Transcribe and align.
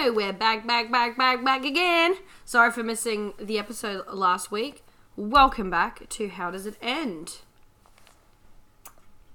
Hello, 0.00 0.12
we're 0.12 0.32
back, 0.32 0.64
back, 0.64 0.92
back, 0.92 1.18
back, 1.18 1.44
back 1.44 1.64
again. 1.64 2.14
Sorry 2.44 2.70
for 2.70 2.84
missing 2.84 3.32
the 3.36 3.58
episode 3.58 4.06
last 4.06 4.48
week. 4.48 4.84
Welcome 5.16 5.70
back 5.70 6.08
to 6.10 6.28
How 6.28 6.52
Does 6.52 6.66
It 6.66 6.76
End? 6.80 7.38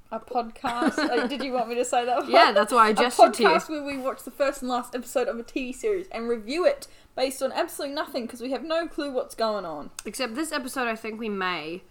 A 0.10 0.22
podcast. 0.22 0.98
uh, 0.98 1.28
did 1.28 1.44
you 1.44 1.52
want 1.52 1.68
me 1.68 1.76
to 1.76 1.84
say 1.84 2.06
that? 2.06 2.30
Yeah, 2.30 2.54
that's 2.54 2.72
why 2.72 2.88
I 2.88 2.94
gestured 2.94 3.34
to 3.34 3.44
you. 3.44 3.50
podcast 3.50 3.70
where 3.70 3.84
we 3.84 3.98
watch 3.98 4.24
the 4.24 4.32
first 4.32 4.62
and 4.62 4.72
last 4.72 4.96
episode 4.96 5.28
of 5.28 5.38
a 5.38 5.44
TV 5.44 5.76
series 5.76 6.08
and 6.14 6.30
review 6.30 6.66
it 6.66 6.88
based 7.14 7.44
on 7.44 7.52
absolutely 7.52 7.94
nothing 7.94 8.26
because 8.26 8.40
we 8.40 8.52
have 8.52 8.64
no 8.64 8.88
clue 8.88 9.12
what's 9.12 9.36
going 9.36 9.66
on. 9.66 9.90
Except 10.06 10.34
this 10.34 10.54
episode, 10.54 10.88
I 10.88 10.96
think 10.96 11.20
we 11.20 11.28
may 11.28 11.84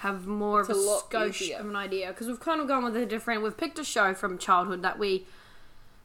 have 0.00 0.26
more 0.26 0.60
It's 0.60 0.68
of 0.68 0.76
a, 0.76 1.16
a 1.16 1.58
of 1.58 1.66
an 1.66 1.76
idea 1.76 2.08
because 2.08 2.26
we've 2.26 2.40
kind 2.40 2.60
of 2.60 2.68
gone 2.68 2.84
with 2.84 2.94
a 2.94 3.06
different. 3.06 3.42
We've 3.42 3.56
picked 3.56 3.78
a 3.78 3.84
show 3.84 4.12
from 4.12 4.36
childhood 4.36 4.82
that 4.82 4.98
we 4.98 5.24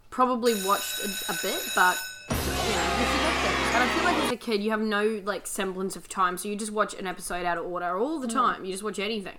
probably 0.10 0.54
watched 0.66 1.00
a, 1.00 1.32
a 1.32 1.36
bit, 1.42 1.62
but 1.76 1.98
you 2.30 2.36
know, 2.36 2.96
we 2.98 3.06
forget 3.06 3.34
things. 3.44 3.76
And 3.76 3.84
I 3.84 3.88
feel 3.94 4.04
like 4.04 4.18
as 4.26 4.32
a 4.32 4.38
kid, 4.38 4.64
you 4.64 4.72
have 4.72 4.82
no 4.82 5.22
like 5.26 5.48
semblance 5.48 5.96
of 5.96 6.08
time, 6.10 6.38
so 6.38 6.48
you 6.50 6.56
just 6.56 6.72
watch 6.72 6.94
an 6.94 7.08
episode 7.08 7.46
out 7.46 7.58
of 7.58 7.66
order 7.66 7.98
all 7.98 8.18
Hmm. 8.18 8.22
the 8.22 8.28
time. 8.28 8.66
You 8.66 8.72
just 8.72 8.84
watch 8.84 9.00
anything. 9.00 9.38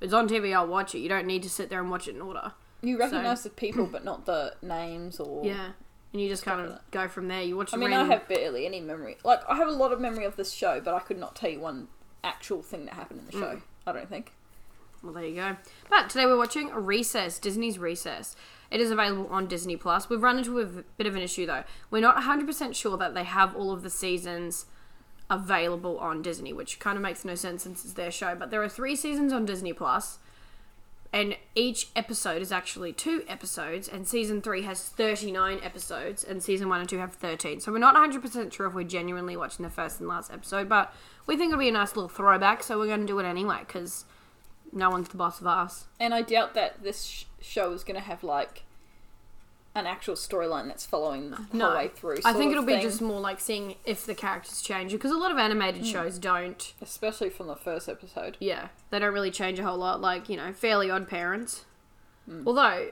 If 0.00 0.06
it's 0.06 0.12
on 0.12 0.28
TV, 0.28 0.54
I'll 0.54 0.66
watch 0.66 0.94
it. 0.94 0.98
You 0.98 1.08
don't 1.08 1.26
need 1.26 1.42
to 1.44 1.50
sit 1.50 1.70
there 1.70 1.80
and 1.80 1.90
watch 1.90 2.08
it 2.08 2.14
in 2.16 2.22
order. 2.22 2.52
You 2.82 2.98
recognise 2.98 3.44
the 3.44 3.50
people, 3.50 3.86
but 3.86 4.04
not 4.04 4.26
the 4.26 4.54
names 4.60 5.20
or. 5.20 5.44
Yeah, 5.44 5.70
and 6.12 6.20
you 6.20 6.28
just 6.28 6.44
kind 6.44 6.60
of 6.60 6.80
go 6.90 7.06
from 7.08 7.28
there. 7.28 7.40
You 7.42 7.56
watch. 7.56 7.72
I 7.72 7.76
mean, 7.76 7.90
random- 7.90 8.10
I 8.10 8.14
have 8.14 8.28
barely 8.28 8.66
any 8.66 8.80
memory. 8.80 9.16
Like, 9.24 9.40
I 9.48 9.56
have 9.56 9.68
a 9.68 9.72
lot 9.72 9.92
of 9.92 10.00
memory 10.00 10.24
of 10.24 10.34
this 10.36 10.52
show, 10.52 10.80
but 10.80 10.92
I 10.94 10.98
could 10.98 11.18
not 11.18 11.36
tell 11.36 11.50
you 11.50 11.60
one 11.60 11.86
actual 12.24 12.60
thing 12.62 12.84
that 12.86 12.94
happened 12.94 13.20
in 13.20 13.26
the 13.26 13.32
show. 13.32 13.54
Mm. 13.56 13.62
I 13.86 13.92
don't 13.92 14.08
think. 14.08 14.32
Well, 15.02 15.12
there 15.12 15.24
you 15.24 15.34
go. 15.36 15.56
But 15.90 16.08
today 16.10 16.26
we're 16.26 16.36
watching 16.36 16.70
Recess, 16.72 17.38
Disney's 17.40 17.78
Recess. 17.78 18.36
It 18.72 18.80
is 18.80 18.90
available 18.90 19.28
on 19.30 19.46
Disney 19.46 19.76
Plus. 19.76 20.08
We've 20.08 20.22
run 20.22 20.38
into 20.38 20.58
a 20.58 20.64
bit 20.64 21.06
of 21.06 21.14
an 21.14 21.20
issue 21.22 21.44
though. 21.44 21.64
We're 21.90 22.00
not 22.00 22.16
100% 22.16 22.74
sure 22.74 22.96
that 22.96 23.14
they 23.14 23.24
have 23.24 23.54
all 23.54 23.70
of 23.70 23.82
the 23.82 23.90
seasons 23.90 24.64
available 25.28 25.98
on 25.98 26.22
Disney, 26.22 26.52
which 26.52 26.78
kind 26.78 26.96
of 26.96 27.02
makes 27.02 27.24
no 27.24 27.34
sense 27.34 27.62
since 27.62 27.84
it's 27.84 27.94
their 27.94 28.10
show. 28.10 28.34
But 28.34 28.50
there 28.50 28.62
are 28.62 28.68
three 28.68 28.96
seasons 28.96 29.32
on 29.32 29.44
Disney 29.44 29.72
Plus, 29.72 30.18
and 31.12 31.36
each 31.54 31.88
episode 31.94 32.40
is 32.40 32.50
actually 32.50 32.94
two 32.94 33.22
episodes, 33.28 33.88
and 33.88 34.08
season 34.08 34.40
three 34.40 34.62
has 34.62 34.82
39 34.88 35.60
episodes, 35.62 36.24
and 36.24 36.42
season 36.42 36.70
one 36.70 36.80
and 36.80 36.88
two 36.88 36.98
have 36.98 37.12
13. 37.12 37.60
So 37.60 37.72
we're 37.72 37.78
not 37.78 37.94
100% 37.94 38.52
sure 38.52 38.66
if 38.66 38.74
we're 38.74 38.84
genuinely 38.84 39.36
watching 39.36 39.62
the 39.62 39.70
first 39.70 40.00
and 40.00 40.08
last 40.08 40.32
episode, 40.32 40.70
but 40.70 40.94
we 41.26 41.36
think 41.36 41.52
it'll 41.52 41.60
be 41.60 41.68
a 41.68 41.72
nice 41.72 41.94
little 41.94 42.08
throwback, 42.08 42.62
so 42.62 42.78
we're 42.78 42.86
going 42.86 43.00
to 43.00 43.06
do 43.06 43.18
it 43.18 43.26
anyway, 43.26 43.58
because 43.66 44.06
no 44.72 44.90
one's 44.90 45.08
the 45.08 45.16
boss 45.16 45.40
of 45.40 45.46
us. 45.46 45.86
And 46.00 46.12
I 46.14 46.22
doubt 46.22 46.54
that 46.54 46.82
this 46.82 47.04
sh- 47.04 47.24
show 47.40 47.72
is 47.72 47.84
going 47.84 47.94
to 47.96 48.00
have, 48.06 48.24
like, 48.24 48.62
an 49.74 49.86
actual 49.86 50.14
storyline 50.14 50.66
that's 50.66 50.84
following 50.84 51.30
the 51.30 51.38
No, 51.52 51.66
whole 51.68 51.76
way 51.76 51.88
through. 51.88 52.18
I 52.24 52.32
think 52.34 52.52
it'll 52.52 52.64
be 52.64 52.74
thing. 52.74 52.82
just 52.82 53.00
more 53.00 53.20
like 53.20 53.40
seeing 53.40 53.76
if 53.86 54.04
the 54.04 54.14
characters 54.14 54.60
change 54.60 54.92
because 54.92 55.10
a 55.10 55.16
lot 55.16 55.30
of 55.30 55.38
animated 55.38 55.82
Hmm. 55.82 55.86
shows 55.88 56.18
don't. 56.18 56.74
Especially 56.82 57.30
from 57.30 57.46
the 57.46 57.56
first 57.56 57.88
episode. 57.88 58.36
Yeah, 58.38 58.68
they 58.90 58.98
don't 58.98 59.14
really 59.14 59.30
change 59.30 59.58
a 59.58 59.64
whole 59.64 59.78
lot. 59.78 60.00
Like 60.02 60.28
you 60.28 60.36
know, 60.36 60.52
Fairly 60.52 60.90
Odd 60.90 61.08
Parents. 61.08 61.64
Hmm. 62.26 62.46
Although, 62.46 62.90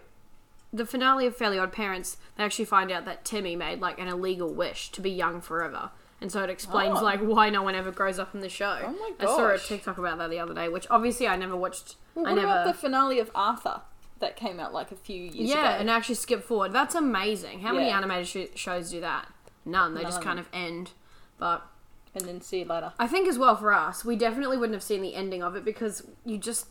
the 0.73 0.87
finale 0.87 1.27
of 1.27 1.37
Fairly 1.37 1.59
Odd 1.59 1.71
Parents, 1.73 2.17
they 2.37 2.45
actually 2.45 2.65
find 2.65 2.91
out 2.91 3.05
that 3.05 3.27
Timmy 3.27 3.57
made 3.57 3.81
like 3.81 3.99
an 4.01 4.09
illegal 4.09 4.51
wish 4.53 4.91
to 4.93 5.03
be 5.03 5.11
young 5.11 5.43
forever. 5.43 5.91
And 6.21 6.31
so 6.31 6.43
it 6.43 6.51
explains 6.51 6.99
Oh. 6.99 7.03
like 7.05 7.21
why 7.21 7.49
no 7.51 7.63
one 7.63 7.75
ever 7.75 7.91
grows 7.91 8.19
up 8.19 8.35
in 8.35 8.41
the 8.41 8.49
show. 8.49 8.79
Oh 8.85 8.91
my 8.93 9.13
I 9.21 9.25
saw 9.27 9.49
a. 9.49 9.59
TikTok 9.59 9.97
about 9.99 10.19
that 10.19 10.29
the 10.31 10.39
other 10.39 10.55
day, 10.55 10.69
which 10.69 10.87
obviously 10.91 11.27
I 11.27 11.37
never 11.37 11.57
watched. 11.57 11.97
Well, 12.15 12.27
I 12.27 12.31
what 12.31 12.37
never. 12.37 12.49
about 12.53 12.67
the 12.67 12.75
finale 12.75 13.19
of 13.21 13.31
Arthur 13.35 13.81
that 14.19 14.37
came 14.37 14.61
out 14.61 14.75
like 14.75 14.93
a 14.93 14.97
few 14.97 15.19
years 15.19 15.49
yeah, 15.49 15.71
ago? 15.75 15.81
and 15.81 15.89
actually 15.91 16.17
skip 16.17 16.45
forward. 16.45 16.73
That's 16.73 16.95
amazing. 16.95 17.61
How 17.61 17.73
many 17.73 17.89
animated 17.89 18.27
sh- 18.55 18.59
shows 18.59 18.91
do 18.91 19.01
that? 19.01 19.29
None. 19.65 19.95
They 19.95 20.03
just 20.03 20.21
kind 20.21 20.39
of 20.39 20.47
end. 20.53 20.91
But 21.39 21.67
and 22.15 22.25
then 22.27 22.41
see 22.43 22.59
you 22.61 22.65
later. 22.67 22.93
I 22.99 23.07
think 23.07 23.27
as 23.29 23.39
well 23.39 23.57
for 23.57 23.73
us, 23.73 24.05
we 24.05 24.17
definitely 24.17 24.59
wouldn't 24.59 24.75
have 24.75 24.83
seen 24.83 25.01
the 25.01 25.15
ending 25.15 25.43
of 25.43 25.57
it 25.57 25.65
because 25.65 26.07
you 26.27 26.37
just 26.37 26.67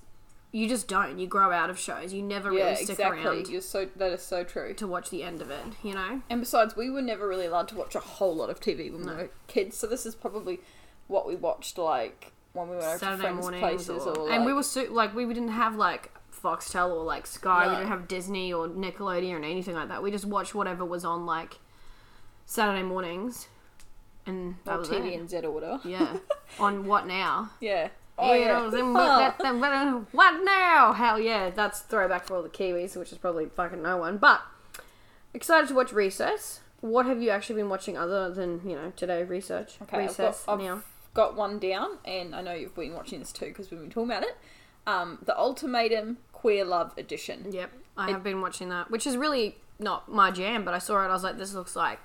you 0.51 0.67
just 0.67 0.87
don't. 0.87 1.19
You 1.19 1.27
grow 1.27 1.51
out 1.51 1.69
of 1.69 1.77
shows. 1.79 2.11
You 2.13 2.23
never 2.23 2.51
Yeah, 2.51 2.63
really 2.63 2.75
stick 2.77 2.89
exactly. 2.91 3.23
around 3.23 3.47
You're 3.49 3.61
so 3.61 3.87
that 3.97 4.11
is 4.11 4.21
so 4.23 4.43
true. 4.43 4.73
to 4.73 4.87
watch 4.87 5.09
the 5.09 5.23
end 5.23 5.41
of 5.41 5.49
it, 5.51 5.63
you 5.83 5.93
know? 5.93 6.21
And 6.29 6.39
besides, 6.41 6.75
we 6.75 6.89
were 6.89 7.01
never 7.01 7.27
really 7.27 7.45
allowed 7.45 7.67
to 7.69 7.75
watch 7.75 7.93
a 7.95 7.99
whole 7.99 8.35
lot 8.35 8.49
of 8.49 8.59
TV 8.59 8.91
when 8.91 9.05
No. 9.05 9.11
we 9.15 9.17
were 9.23 9.29
kids, 9.47 9.77
so 9.77 9.85
this 9.87 10.05
is 10.05 10.15
probably 10.15 10.59
what 11.07 11.27
we 11.27 11.35
watched 11.35 11.77
like 11.77 12.31
when 12.53 12.67
we 12.69 12.79
Saturday 12.81 13.21
friends' 13.21 13.41
mornings 13.41 13.61
places 13.61 14.05
or, 14.07 14.17
or, 14.17 14.31
and 14.31 14.43
we 14.45 14.53
were 14.53 14.63
su- 14.63 14.89
like 14.89 15.13
we 15.15 15.25
didn't 15.25 15.49
have 15.49 15.75
like 15.75 16.11
Foxtel 16.31 16.89
or 16.91 17.03
like 17.03 17.27
Sky. 17.27 17.67
We 17.67 17.75
didn't 17.75 17.89
have 17.89 18.07
Disney 18.07 18.51
or 18.51 18.67
Nickelodeon 18.67 19.33
or 19.33 19.43
anything 19.43 19.75
like 19.75 19.89
that. 19.89 20.01
We 20.01 20.09
just 20.09 20.25
watched 20.25 20.55
whatever 20.55 20.83
was 20.85 21.05
on 21.05 21.25
like 21.27 21.59
Saturday 22.45 22.81
mornings, 22.83 23.47
and 24.25 24.55
that 24.66 24.75
or 24.75 24.79
was 24.79 24.89
TV 24.89 25.07
it. 25.07 25.13
in 25.19 25.27
Z 25.27 25.39
order. 25.45 25.79
Yeah, 25.83 26.17
on 26.59 26.85
what 26.85 27.05
now? 27.07 27.51
Yeah. 27.59 27.89
Oh 28.19 28.34
You 28.34 28.41
yeah. 28.41 28.47
know, 28.59 28.69
then 28.69 28.94
what, 28.94 29.38
that- 29.38 29.38
that- 29.40 30.06
what 30.12 30.44
now? 30.44 30.94
Hell 30.94 31.19
yeah, 31.19 31.50
that's 31.50 31.80
throwback 31.81 32.25
for 32.25 32.35
all 32.35 32.44
the 32.44 32.50
Kiwis, 32.50 32.96
which 32.97 33.12
is 33.12 33.18
probably 33.18 33.46
fucking 33.47 33.81
no 33.81 33.97
one. 33.97 34.18
But 34.18 34.41
excited 35.34 35.68
to 35.69 35.75
watch 35.75 35.91
Recess. 35.94 36.59
What 36.81 37.06
have 37.06 37.22
you 37.22 37.29
actually 37.29 37.56
been 37.56 37.69
watching 37.69 37.97
other 37.97 38.34
than 38.34 38.62
you 38.68 38.75
know 38.75 38.91
today 38.96 39.24
research? 39.24 39.78
Okay, 39.81 39.97
I've 39.97 40.09
Recess 40.09 40.44
got, 40.46 40.53
I've 40.53 40.59
now. 40.59 40.81
got 41.13 41.35
one 41.35 41.59
down, 41.59 41.97
and 42.06 42.34
I 42.35 42.41
know 42.41 42.53
you've 42.53 42.75
been 42.75 42.94
watching 42.94 43.19
this 43.19 43.31
too 43.31 43.47
because 43.47 43.69
we've 43.72 43.79
been 43.79 43.90
talking 43.90 44.12
about 44.12 44.24
it. 44.24 44.38
Um, 44.88 45.19
the 45.25 45.38
Ultimatum 45.38 46.18
Queer 46.31 46.63
Love 46.66 46.94
Edition. 46.97 47.47
Yep, 47.52 47.72
I 47.97 48.12
have 48.12 48.24
been 48.24 48.41
watching 48.41 48.69
that, 48.69 48.90
which 48.90 49.06
is 49.06 49.18
really 49.18 49.58
not 49.78 50.09
my 50.09 50.31
jam. 50.31 50.63
But 50.63 50.74
I 50.74 50.79
saw 50.79 51.03
it, 51.03 51.09
I 51.09 51.13
was 51.13 51.24
like, 51.24 51.38
this 51.38 51.53
looks 51.53 51.75
like 51.75 52.00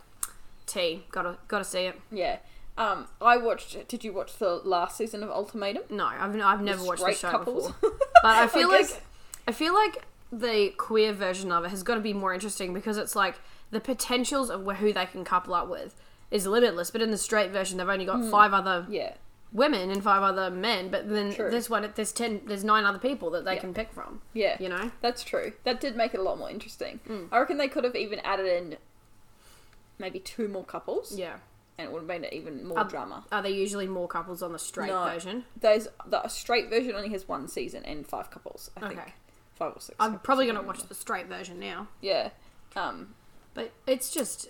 tea. 0.67 1.05
Gotta 1.13 1.39
gotta 1.49 1.65
see 1.65 1.83
it. 1.87 2.01
Yeah. 2.11 2.39
Um, 2.77 3.07
I 3.21 3.37
watched. 3.37 3.87
Did 3.89 4.03
you 4.05 4.13
watch 4.13 4.37
the 4.39 4.57
last 4.57 4.97
season 4.97 5.23
of 5.23 5.31
Ultimatum? 5.31 5.83
No, 5.91 6.07
I've 6.07 6.39
I've 6.41 6.61
never 6.63 6.83
watched 6.85 7.05
the 7.05 7.13
show 7.13 7.31
couples. 7.31 7.69
before. 7.73 7.93
But 8.23 8.37
I 8.37 8.47
feel 8.47 8.71
guess- 8.71 8.93
like 8.93 9.03
I 9.49 9.53
feel 9.53 9.75
like 9.75 10.03
the 10.33 10.71
queer 10.77 11.13
version 11.13 11.53
of 11.53 11.65
it 11.65 11.69
has 11.71 11.83
got 11.83 11.95
to 11.95 12.01
be 12.01 12.13
more 12.13 12.33
interesting 12.35 12.75
because 12.75 12.97
it's 12.97 13.15
like 13.15 13.37
the 13.71 13.81
potentials 13.81 14.51
of 14.51 14.65
who 14.79 14.93
they 14.93 15.07
can 15.07 15.25
couple 15.25 15.55
up 15.55 15.69
with 15.69 15.95
is 16.31 16.47
limitless. 16.47 16.91
But 16.91 17.03
in 17.03 17.11
the 17.13 17.19
straight 17.19 17.51
version, 17.53 17.79
they've 17.79 17.89
only 17.89 18.07
got 18.07 18.25
five 18.31 18.53
other. 18.53 18.87
Yeah. 18.91 19.15
women 19.53 19.91
and 19.91 20.03
five 20.03 20.23
other 20.23 20.51
men. 20.51 20.89
But 20.89 21.09
then 21.09 21.33
True. 21.33 21.49
this 21.51 21.71
one, 21.71 21.89
there's 21.95 22.11
ten, 22.11 22.41
there's 22.47 22.65
nine 22.65 22.85
other 22.85 22.99
people 22.99 23.31
that 23.31 23.45
they 23.45 23.55
Yeah. 23.55 23.61
can 23.61 23.73
pick 23.75 23.93
from. 23.93 24.21
Yeah. 24.33 24.57
You 24.59 24.69
know, 24.69 24.91
That's 25.01 25.23
true. 25.23 25.53
That 25.63 25.81
did 25.81 25.95
make 25.97 26.13
it 26.13 26.19
a 26.19 26.23
lot 26.25 26.39
more 26.39 26.51
interesting. 26.51 26.99
Hmm. 27.07 27.27
I 27.31 27.39
reckon 27.39 27.57
they 27.59 27.69
could 27.69 27.85
have 27.85 27.95
even 27.95 28.19
added 28.21 28.47
in 28.47 28.79
maybe 29.99 30.19
two 30.19 30.49
more 30.49 30.65
couples, 30.65 31.17
yeah. 31.17 31.35
And 31.79 31.87
it 31.89 31.93
would 31.93 32.01
have 32.01 32.09
made 32.09 32.23
it 32.25 32.33
even 32.33 32.67
more 32.67 32.79
Are- 32.81 32.85
drama. 32.89 33.25
Are 33.33 33.43
there 33.43 33.51
usually 33.51 33.87
more 33.87 34.07
couples 34.09 34.43
on 34.43 34.53
the 34.53 34.59
straight 34.59 34.89
No. 34.89 35.05
version? 35.05 35.45
There's 35.61 35.89
the 36.07 36.27
straight 36.29 36.69
version 36.71 36.95
only 36.95 37.09
has 37.11 37.27
one 37.29 37.49
season 37.49 37.85
and 37.85 38.07
five 38.07 38.31
couples. 38.31 38.71
I 38.77 38.81
think 38.89 39.01
Okay. 39.01 39.15
five 39.55 39.73
or 39.77 39.81
six. 39.81 39.97
I'm 39.99 40.19
probably 40.21 40.47
gonna 40.47 40.63
watch 40.63 40.83
the 40.85 40.95
straight 40.95 41.27
version 41.27 41.59
now. 41.59 41.89
Yeah. 42.01 42.31
Um. 42.77 43.15
But 43.55 43.73
it's 43.87 44.11
just 44.13 44.49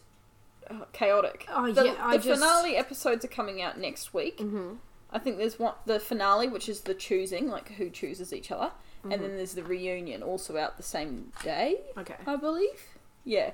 uh, 0.70 0.86
Chaotic. 0.94 1.46
Oh, 1.52 1.70
the, 1.70 1.84
yeah, 1.86 1.94
I 2.00 2.16
the 2.16 2.22
just- 2.24 2.40
finale 2.40 2.76
episodes 2.76 3.24
are 3.24 3.28
coming 3.28 3.60
out 3.60 3.78
next 3.78 4.14
week. 4.14 4.38
Mhm. 4.38 4.78
I 5.10 5.18
think 5.18 5.36
there's 5.38 5.58
one 5.58 5.74
the 5.86 6.00
finale, 6.00 6.48
which 6.48 6.68
is 6.68 6.80
the 6.82 6.94
choosing, 6.94 7.48
like 7.48 7.72
who 7.72 7.90
chooses 7.90 8.32
each 8.32 8.50
other, 8.50 8.72
Mm-hmm. 9.00 9.12
and 9.12 9.22
then 9.22 9.36
there's 9.36 9.54
the 9.54 9.62
reunion, 9.62 10.22
also 10.22 10.56
out 10.56 10.76
the 10.78 10.82
same 10.82 11.32
day. 11.42 11.82
okay. 11.98 12.16
I 12.26 12.36
believe. 12.36 12.98
Yeah. 13.24 13.50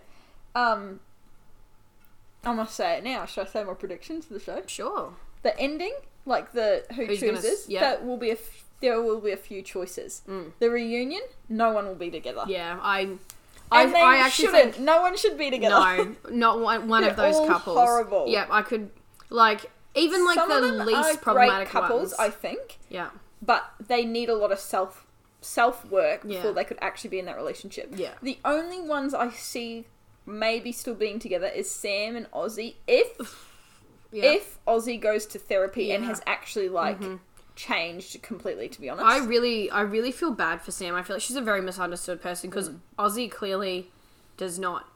Um. 0.54 1.00
I 2.44 2.52
must 2.54 2.74
say 2.74 2.98
it 2.98 3.04
now. 3.04 3.26
Should 3.26 3.46
I 3.46 3.50
say 3.50 3.64
my 3.64 3.74
predictions 3.74 4.26
for 4.26 4.34
the 4.34 4.40
show? 4.40 4.62
Sure. 4.66 5.12
The 5.42 5.58
ending, 5.58 5.94
like 6.26 6.52
the 6.52 6.84
who 6.94 7.06
Who's 7.06 7.20
gonna 7.20 7.34
chooses, 7.34 7.66
yeah. 7.68 7.80
that 7.80 8.04
will 8.04 8.16
be 8.16 8.30
a 8.30 8.34
f- 8.34 8.64
there 8.80 9.00
will 9.02 9.20
be 9.20 9.30
a 9.32 9.36
few 9.36 9.60
choices. 9.62 10.22
Mm. 10.28 10.52
The 10.58 10.70
reunion, 10.70 11.20
no 11.48 11.70
one 11.72 11.86
will 11.86 11.94
be 11.94 12.10
together. 12.10 12.44
Yeah, 12.46 12.78
I. 12.80 13.16
I, 13.72 13.82
And 13.84 13.94
they 13.94 14.00
I 14.00 14.16
actually 14.16 14.46
shouldn't. 14.46 14.74
think 14.74 14.84
no 14.84 15.00
one 15.00 15.16
should 15.16 15.38
be 15.38 15.48
together. 15.50 15.76
no, 15.76 16.16
not 16.30 16.60
one, 16.60 16.88
one 16.88 17.04
of 17.04 17.14
They're 17.14 17.26
those 17.26 17.36
all 17.36 17.46
couples. 17.46 17.76
horrible. 17.76 18.24
Yeah, 18.26 18.46
I 18.50 18.62
could 18.62 18.90
like 19.28 19.70
even 19.94 20.24
like 20.24 20.34
Some 20.36 20.48
the 20.48 20.56
of 20.56 20.62
them 20.62 20.86
least 20.86 20.98
are 20.98 21.16
problematic 21.18 21.68
great 21.70 21.82
couples, 21.82 22.00
ones. 22.00 22.14
I 22.18 22.30
think, 22.30 22.78
Yeah, 22.88 23.10
but 23.40 23.70
they 23.86 24.04
need 24.04 24.28
a 24.28 24.34
lot 24.34 24.50
of 24.50 24.58
self 24.58 25.06
self 25.40 25.84
work 25.84 26.22
Yeah. 26.24 26.38
before 26.38 26.52
they 26.52 26.64
could 26.64 26.78
actually 26.82 27.10
be 27.10 27.18
in 27.20 27.26
that 27.26 27.36
relationship. 27.36 27.90
Yeah. 27.94 28.14
The 28.22 28.38
only 28.44 28.80
ones 28.80 29.14
I 29.14 29.30
see 29.30 29.86
maybe 30.30 30.72
still 30.72 30.94
being 30.94 31.18
together 31.18 31.46
is 31.46 31.70
Sam 31.70 32.16
and 32.16 32.30
Aussie. 32.30 32.74
If 32.86 33.18
yeah. 34.12 34.32
if 34.32 34.58
Aussie 34.66 35.00
goes 35.00 35.26
to 35.26 35.38
therapy 35.38 35.90
and 35.92 36.02
Yeah. 36.04 36.10
Mm-hmm. 36.10 36.10
has 36.10 36.22
actually 36.26 36.68
like 36.68 36.98
changed 37.56 38.22
completely, 38.22 38.68
to 38.68 38.80
be 38.80 38.88
honest. 38.88 39.04
I 39.06 39.18
really, 39.18 39.70
I 39.70 39.82
really 39.82 40.12
feel 40.12 40.32
bad 40.32 40.62
for 40.62 40.70
Sam. 40.70 40.94
I 40.94 41.02
feel 41.02 41.16
like 41.16 41.22
she's 41.22 41.36
a 41.36 41.42
very 41.42 41.60
misunderstood 41.60 42.22
person 42.22 42.48
because 42.50 42.70
Aussie 42.98 43.30
clearly 43.30 43.90
does 44.36 44.58
not 44.58 44.86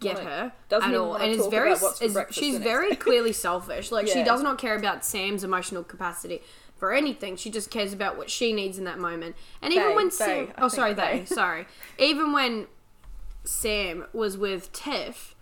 get 0.00 0.18
her 0.18 0.52
at 0.70 0.94
all, 0.94 1.14
and 1.14 1.30
is 1.30 1.46
very, 1.46 1.70
about 1.70 1.82
what's 1.82 1.98
for 1.98 2.04
is, 2.04 2.18
she's 2.30 2.58
very 2.58 2.96
clearly 3.06 3.32
selfish. 3.32 3.92
Like 3.92 4.08
she 4.08 4.22
does 4.22 4.42
not 4.42 4.58
care 4.58 4.76
about 4.76 5.04
Sam's 5.04 5.44
emotional 5.44 5.84
capacity 5.84 6.42
for 6.76 6.92
anything. 6.92 7.36
She 7.36 7.50
just 7.50 7.70
cares 7.70 7.92
about 7.92 8.16
what 8.18 8.28
she 8.30 8.52
needs 8.52 8.78
in 8.78 8.84
that 8.84 8.98
moment. 8.98 9.36
And 9.62 9.72
even 9.72 9.88
They- 9.90 9.94
when 9.94 10.10
Sam, 10.10 10.48
I 10.56 10.62
oh 10.62 10.68
sorry, 10.68 10.94
they, 10.94 11.20
they. 11.20 11.24
sorry, 11.26 11.66
even 11.98 12.32
when 12.32 12.66
Sam 13.46 14.06
was 14.12 14.36
with 14.36 14.72
Tiff, 14.72 15.34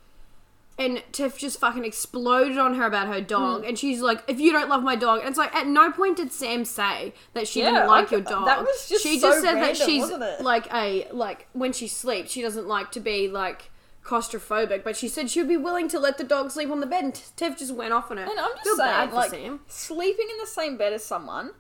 and 0.78 1.02
Tiff 1.12 1.38
just 1.38 1.58
fucking 1.60 1.84
exploded 1.84 2.58
on 2.58 2.74
her 2.74 2.84
about 2.86 3.06
her 3.08 3.20
dog, 3.20 3.62
Mm. 3.62 3.68
and 3.70 3.78
she's 3.78 4.00
like, 4.00 4.22
"If 4.28 4.40
you 4.40 4.52
don't 4.52 4.68
love 4.68 4.82
my 4.82 4.96
dog," 4.96 5.20
and 5.20 5.28
it's 5.28 5.38
like, 5.38 5.54
at 5.54 5.66
no 5.66 5.90
point 5.92 6.16
did 6.16 6.32
Sam 6.32 6.64
say 6.64 7.14
that 7.32 7.46
she 7.48 7.60
didn't 7.60 7.74
Yeah, 7.74 7.86
like 7.86 8.08
I- 8.08 8.16
your 8.16 8.20
dog. 8.20 8.46
that 8.46 8.60
was 8.62 8.88
just 8.88 9.02
she 9.02 9.18
so 9.18 9.30
just 9.30 9.42
said 9.42 9.54
that 9.62 9.76
she's 9.76 10.10
like 10.40 10.72
a 10.74 11.08
like 11.12 11.46
when 11.52 11.72
she 11.72 11.86
sleeps, 11.88 12.30
she 12.32 12.42
doesn't 12.42 12.66
like 12.66 12.90
to 12.92 13.00
be 13.00 13.28
like 13.28 13.70
claustrophobic, 14.04 14.84
but 14.84 14.96
she 14.96 15.08
said 15.08 15.30
she 15.30 15.40
would 15.40 15.48
be 15.48 15.56
willing 15.56 15.88
to 15.88 15.98
let 15.98 16.18
the 16.18 16.24
dog 16.24 16.50
sleep 16.50 16.70
on 16.70 16.80
the 16.80 16.86
bed, 16.86 17.04
and 17.04 17.14
Tiff 17.36 17.56
just 17.56 17.72
went 17.74 17.92
off 17.94 18.10
on 18.10 18.18
her. 18.18 18.24
And 18.24 18.38
I'm 18.38 18.50
just 18.52 18.64
Feel 18.64 18.76
saying, 18.76 19.10
like, 19.12 19.30
Sam. 19.30 19.60
sleeping 19.66 20.26
in 20.30 20.36
the 20.38 20.46
same 20.46 20.76
bed 20.76 20.92
as 20.92 21.02
someone, 21.04 21.52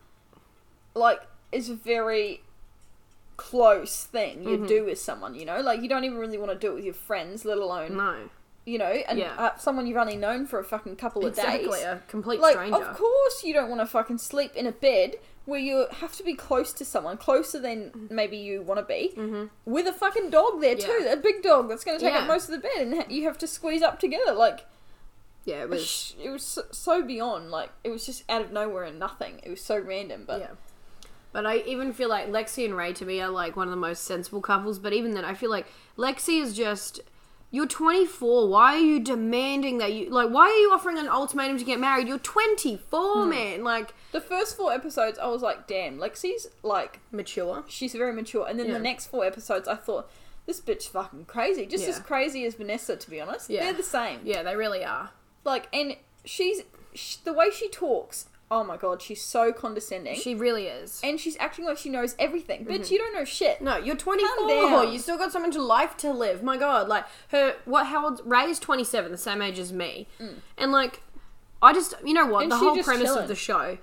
like, 0.94 1.22
is 1.52 1.68
very 1.70 2.42
close 3.36 4.04
thing 4.04 4.42
you 4.44 4.56
Mm-hmm. 4.58 4.66
do 4.66 4.84
with 4.84 4.98
someone. 4.98 5.34
You 5.34 5.44
know, 5.46 5.60
like 5.60 5.82
you 5.82 5.88
don't 5.88 6.04
even 6.04 6.18
really 6.18 6.38
want 6.38 6.52
to 6.52 6.58
do 6.58 6.72
it 6.72 6.74
with 6.76 6.84
your 6.84 6.94
friends, 6.94 7.44
let 7.44 7.58
alone 7.58 7.96
No, 7.96 8.28
you 8.64 8.78
know, 8.78 8.84
and 9.08 9.18
Yeah. 9.18 9.34
uh, 9.36 9.56
someone 9.56 9.86
you've 9.86 9.96
only 9.96 10.16
known 10.16 10.46
for 10.46 10.58
a 10.58 10.64
fucking 10.64 10.96
couple 10.96 11.22
of 11.24 11.28
exactly, 11.30 11.68
days. 11.68 11.82
a 11.84 12.02
complete 12.08 12.40
Like, 12.40 12.54
stranger. 12.54 12.76
of 12.76 12.96
course, 12.96 13.44
you 13.44 13.52
don't 13.52 13.68
want 13.68 13.80
to 13.80 13.86
fucking 13.86 14.18
sleep 14.18 14.54
in 14.54 14.66
a 14.66 14.72
bed 14.72 15.16
where 15.46 15.60
you 15.60 15.86
have 16.00 16.16
to 16.16 16.22
be 16.22 16.32
close 16.34 16.72
to 16.72 16.84
someone, 16.86 17.18
closer 17.18 17.60
than 17.60 18.08
maybe 18.10 18.36
you 18.38 18.62
want 18.62 18.78
to 18.80 18.84
be, 18.86 19.14
with 19.66 19.86
a 19.86 19.92
fucking 19.92 20.30
dog 20.30 20.60
there 20.62 20.74
too, 20.76 20.88
Mm-hmm. 21.02 21.12
A 21.12 21.16
big 21.20 21.42
dog 21.42 21.68
that's 21.68 21.84
going 21.84 21.98
to 21.98 22.04
take 22.04 22.14
Yeah. 22.14 22.20
up 22.20 22.26
most 22.28 22.48
of 22.48 22.52
the 22.52 22.58
bed, 22.66 22.78
and 22.78 22.94
ha- 22.94 23.06
you 23.10 23.24
have 23.24 23.36
to 23.38 23.46
squeeze 23.46 23.82
up 23.82 24.00
together. 24.00 24.32
Like, 24.32 24.64
Yeah, 25.44 25.60
it 25.62 25.68
was. 25.68 26.14
it 26.22 26.30
was 26.30 26.58
so 26.70 27.02
beyond. 27.02 27.50
Like, 27.50 27.68
it 27.82 27.90
was 27.90 28.06
just 28.06 28.24
out 28.30 28.40
of 28.40 28.52
nowhere 28.52 28.84
and 28.84 28.98
nothing. 28.98 29.40
It 29.42 29.50
was 29.50 29.60
so 29.62 29.78
random, 29.78 30.24
but 30.26 30.40
Yeah. 30.40 30.46
But 31.34 31.46
I 31.46 31.56
even 31.66 31.92
feel 31.92 32.08
like 32.08 32.28
Lexi 32.30 32.64
and 32.64 32.76
Rae 32.76 32.92
to 32.92 33.04
me 33.04 33.20
are 33.20 33.28
like 33.28 33.56
one 33.56 33.66
of 33.66 33.72
the 33.72 33.76
most 33.76 34.04
sensible 34.04 34.40
couples. 34.40 34.78
But 34.78 34.92
even 34.92 35.14
then, 35.14 35.24
I 35.24 35.34
feel 35.34 35.50
like 35.50 35.66
Lexi 35.98 36.40
is 36.40 36.54
just. 36.56 37.00
You're 37.50 37.66
24. 37.66 38.48
Why 38.48 38.74
are 38.74 38.78
you 38.78 39.00
demanding 39.00 39.78
that 39.78 39.92
you. 39.92 40.10
Like, 40.10 40.30
why 40.30 40.44
are 40.44 40.58
you 40.58 40.70
offering 40.72 40.96
an 40.96 41.08
ultimatum 41.08 41.58
to 41.58 41.64
get 41.64 41.80
married? 41.80 42.06
You're 42.06 42.18
24, 42.20 43.24
hmm. 43.24 43.28
man. 43.28 43.64
Like, 43.64 43.94
the 44.12 44.20
first 44.20 44.56
four 44.56 44.72
episodes, 44.72 45.18
I 45.18 45.26
was 45.26 45.42
like, 45.42 45.66
damn, 45.66 45.98
Lexi's 45.98 46.46
like 46.62 47.00
mature. 47.10 47.64
she's 47.68 47.94
very 47.94 48.12
mature, 48.12 48.46
and 48.48 48.56
then 48.58 48.68
Yeah. 48.68 48.74
the 48.74 48.78
next 48.78 49.08
four 49.08 49.24
episodes, 49.24 49.66
I 49.66 49.74
thought. 49.74 50.08
This 50.46 50.60
bitch 50.60 50.88
fucking 50.88 51.24
crazy. 51.24 51.66
Just 51.66 51.84
Yeah. 51.84 51.90
as 51.90 51.98
crazy 51.98 52.44
as 52.44 52.54
Vanessa, 52.54 52.96
to 52.96 53.10
be 53.10 53.20
honest. 53.20 53.50
Yeah. 53.50 53.64
They're 53.64 53.72
the 53.72 53.82
same. 53.82 54.20
Yeah, 54.24 54.44
they 54.44 54.54
really 54.54 54.84
are. 54.84 55.10
like 55.44 55.68
and 55.74 55.96
she's 56.24 56.62
sh- 56.94 57.16
the 57.16 57.32
way 57.32 57.50
she 57.50 57.68
talks 57.68 58.26
oh 58.54 58.62
my 58.64 58.76
god 58.76 59.02
she's 59.02 59.20
so 59.20 59.52
condescending 59.52 60.14
She 60.14 60.34
really 60.34 60.66
is. 60.66 61.00
and 61.02 61.18
she's 61.18 61.36
acting 61.40 61.64
like 61.64 61.78
she 61.78 61.88
knows 61.90 62.14
everything 62.18 62.64
bitch 62.64 62.90
you 62.90 62.98
don't 62.98 63.12
know 63.14 63.24
shit 63.24 63.60
No, 63.60 63.76
you're 63.76 63.96
24. 63.96 64.48
down. 64.48 64.92
You 64.92 64.98
still 64.98 65.18
got 65.18 65.32
so 65.32 65.40
much 65.40 65.56
life 65.56 65.96
to 65.98 66.12
live. 66.12 66.42
My 66.42 66.56
God, 66.56 66.88
like 66.88 67.04
her, 67.28 67.56
what? 67.64 67.86
How 67.86 68.04
old? 68.04 68.20
Rae 68.24 68.44
is 68.44 68.58
27, 68.58 69.10
the 69.10 69.18
same 69.18 69.40
age 69.42 69.58
as 69.58 69.72
me, 69.72 70.06
and 70.56 70.70
like, 70.72 71.02
I 71.62 71.72
just, 71.72 71.94
you 72.04 72.14
know 72.14 72.26
what? 72.26 72.40
Mm. 72.40 72.42
And 72.44 72.52
the 72.52 72.58
she 72.58 72.64
whole 72.64 72.74
just 72.76 72.86
premise 72.86 73.08
chilling. 73.08 73.22
of 73.22 73.28
the 73.28 73.34
show, 73.34 73.78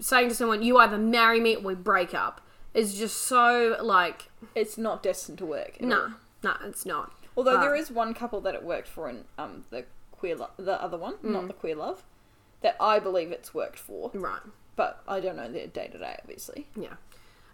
saying 0.00 0.28
to 0.28 0.34
someone, 0.34 0.62
"You 0.62 0.78
either 0.78 0.98
marry 0.98 1.40
me 1.40 1.56
or 1.56 1.60
we 1.62 1.74
break 1.74 2.14
up," 2.14 2.40
is 2.74 2.98
just 2.98 3.16
so 3.18 3.76
like, 3.82 4.28
it's 4.54 4.76
not 4.78 5.02
destined 5.02 5.38
to 5.38 5.46
work 5.46 5.76
at 5.80 5.82
all. 5.82 5.88
nah, 5.88 6.08
nah, 6.42 6.56
it's 6.66 6.84
not. 6.86 7.12
although 7.36 7.58
there 7.60 7.74
is 7.74 7.90
one 7.90 8.12
couple 8.14 8.40
that 8.42 8.54
it 8.54 8.62
worked 8.62 8.88
for 8.88 9.08
in 9.08 9.24
um 9.38 9.64
the 9.70 9.84
queer 10.12 10.36
lo- 10.36 10.50
the 10.58 10.80
other 10.82 10.98
one 10.98 11.14
Mm. 11.24 11.30
not 11.32 11.46
the 11.48 11.54
queer 11.54 11.74
love 11.74 12.04
that 12.62 12.76
i 12.80 12.98
believe 12.98 13.30
it's 13.32 13.52
worked 13.54 13.78
for 13.78 14.10
Right. 14.14 14.40
but 14.76 15.02
i 15.08 15.20
don't 15.20 15.36
know 15.36 15.50
their 15.50 15.66
day-to-day 15.66 16.16
obviously 16.22 16.68
Yeah. 16.76 16.94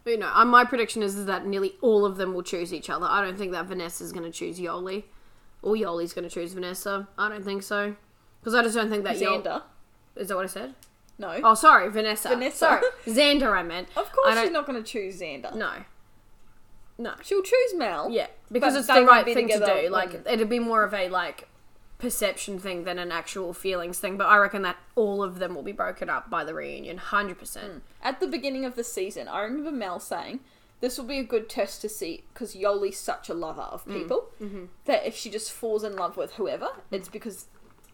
But, 0.04 0.10
you 0.12 0.18
know, 0.18 0.30
uh, 0.32 0.44
my 0.44 0.64
prediction 0.64 1.02
is, 1.02 1.16
is 1.16 1.26
that 1.26 1.44
nearly 1.44 1.74
all 1.82 2.06
of 2.06 2.16
them 2.16 2.32
will 2.32 2.44
choose 2.44 2.72
each 2.72 2.88
other. 2.88 3.04
I 3.06 3.20
don't 3.20 3.36
think 3.36 3.50
that 3.52 3.66
Vanessa's 3.66 4.10
going 4.12 4.24
to 4.24 4.30
choose 4.30 4.58
Yoli, 4.58 5.02
or 5.60 5.74
Yoli's 5.74 6.14
going 6.14 6.26
to 6.26 6.32
choose 6.32 6.54
Vanessa. 6.54 7.08
I 7.18 7.28
don't 7.28 7.44
think 7.44 7.62
so. 7.64 7.94
Because 8.40 8.54
I 8.54 8.62
just 8.62 8.74
don't 8.76 8.88
think 8.88 9.02
that 9.04 9.16
Yoli. 9.16 9.42
xander 9.42 9.62
Is 10.16 10.28
that 10.28 10.36
what 10.36 10.44
I 10.44 10.48
said? 10.48 10.74
no 11.18 11.38
Oh, 11.42 11.52
sorry, 11.54 11.90
Vanessa. 11.90 12.28
Vanessa. 12.28 12.56
Sorry, 12.56 12.82
Xander. 13.06 13.52
I 13.52 13.62
meant. 13.64 13.88
of 13.96 14.10
course 14.12 14.38
she's 14.40 14.50
not 14.52 14.66
going 14.66 14.82
to 14.82 14.88
choose 14.88 15.20
xander 15.20 15.54
No. 15.54 15.72
No. 16.96 17.14
she'll 17.22 17.42
choose 17.42 17.74
mel 17.74 18.08
Yeah, 18.10 18.28
because 18.50 18.76
it's 18.76 18.86
the 18.86 19.04
right 19.04 19.26
be 19.26 19.34
thing 19.34 19.48
to 19.48 19.58
do. 19.82 19.88
Like 19.90 20.22
it'd 20.26 20.48
be 20.48 20.60
more 20.60 20.84
of 20.84 20.94
a 20.94 21.08
like 21.08 21.48
perception 21.98 22.58
thing 22.58 22.84
than 22.84 22.98
an 22.98 23.10
actual 23.10 23.52
feelings 23.52 23.98
thing. 23.98 24.16
But 24.16 24.26
I 24.28 24.38
reckon 24.38 24.62
that 24.62 24.76
all 24.94 25.22
of 25.22 25.38
them 25.38 25.54
will 25.54 25.62
be 25.62 25.72
broken 25.72 26.08
up 26.08 26.30
by 26.30 26.44
the 26.44 26.54
reunion, 26.54 26.98
hundred 26.98 27.34
Hmm. 27.34 27.40
percent. 27.40 27.82
At 28.02 28.20
the 28.20 28.26
beginning 28.28 28.64
of 28.64 28.76
the 28.76 28.84
season, 28.84 29.26
I 29.28 29.42
remember 29.42 29.70
Mel 29.72 29.98
saying, 30.00 30.40
This 30.80 30.96
will 30.96 31.06
be 31.06 31.18
a 31.18 31.24
good 31.24 31.48
test 31.48 31.80
to 31.80 31.88
see, 31.88 32.22
because 32.32 32.54
Yoli's 32.54 32.96
such 33.00 33.28
a 33.28 33.34
lover 33.34 33.62
of 33.62 33.84
Mm. 33.84 33.94
people, 33.94 34.28
Mm-hmm. 34.40 34.64
that 34.84 35.04
if 35.04 35.16
she 35.16 35.28
just 35.28 35.50
falls 35.50 35.82
in 35.82 35.96
love 35.96 36.16
with 36.16 36.34
whoever, 36.34 36.68
it's 36.92 37.08
because, 37.08 37.46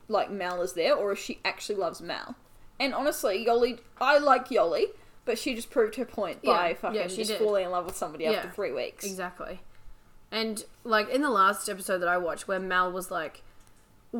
like, 0.06 0.30
Mel 0.30 0.60
is 0.60 0.74
there, 0.74 0.94
or 0.94 1.10
if 1.12 1.18
she 1.18 1.40
actually 1.46 1.76
loves 1.76 2.02
Mel. 2.02 2.34
And 2.78 2.92
honestly, 2.92 3.42
Yoli, 3.46 3.78
I 4.02 4.18
like 4.18 4.48
Yoli, 4.50 4.88
but 5.24 5.38
she 5.38 5.54
just 5.54 5.70
proved 5.70 5.94
her 5.94 6.04
point 6.04 6.42
by 6.42 6.68
Yeah, 6.70 6.74
fucking 6.74 7.00
yeah, 7.00 7.06
just 7.06 7.30
did. 7.30 7.38
falling 7.38 7.64
in 7.64 7.70
love 7.70 7.86
with 7.86 7.96
somebody 7.96 8.26
after 8.26 8.50
three 8.50 8.72
weeks. 8.72 9.06
Exactly. 9.06 9.62
And 10.30 10.62
like 10.84 11.08
in 11.08 11.22
the 11.22 11.30
last 11.30 11.70
episode 11.70 12.00
that 12.00 12.08
I 12.08 12.18
watched, 12.18 12.46
where 12.48 12.60
Mel 12.60 12.92
was 12.92 13.10
like, 13.10 13.40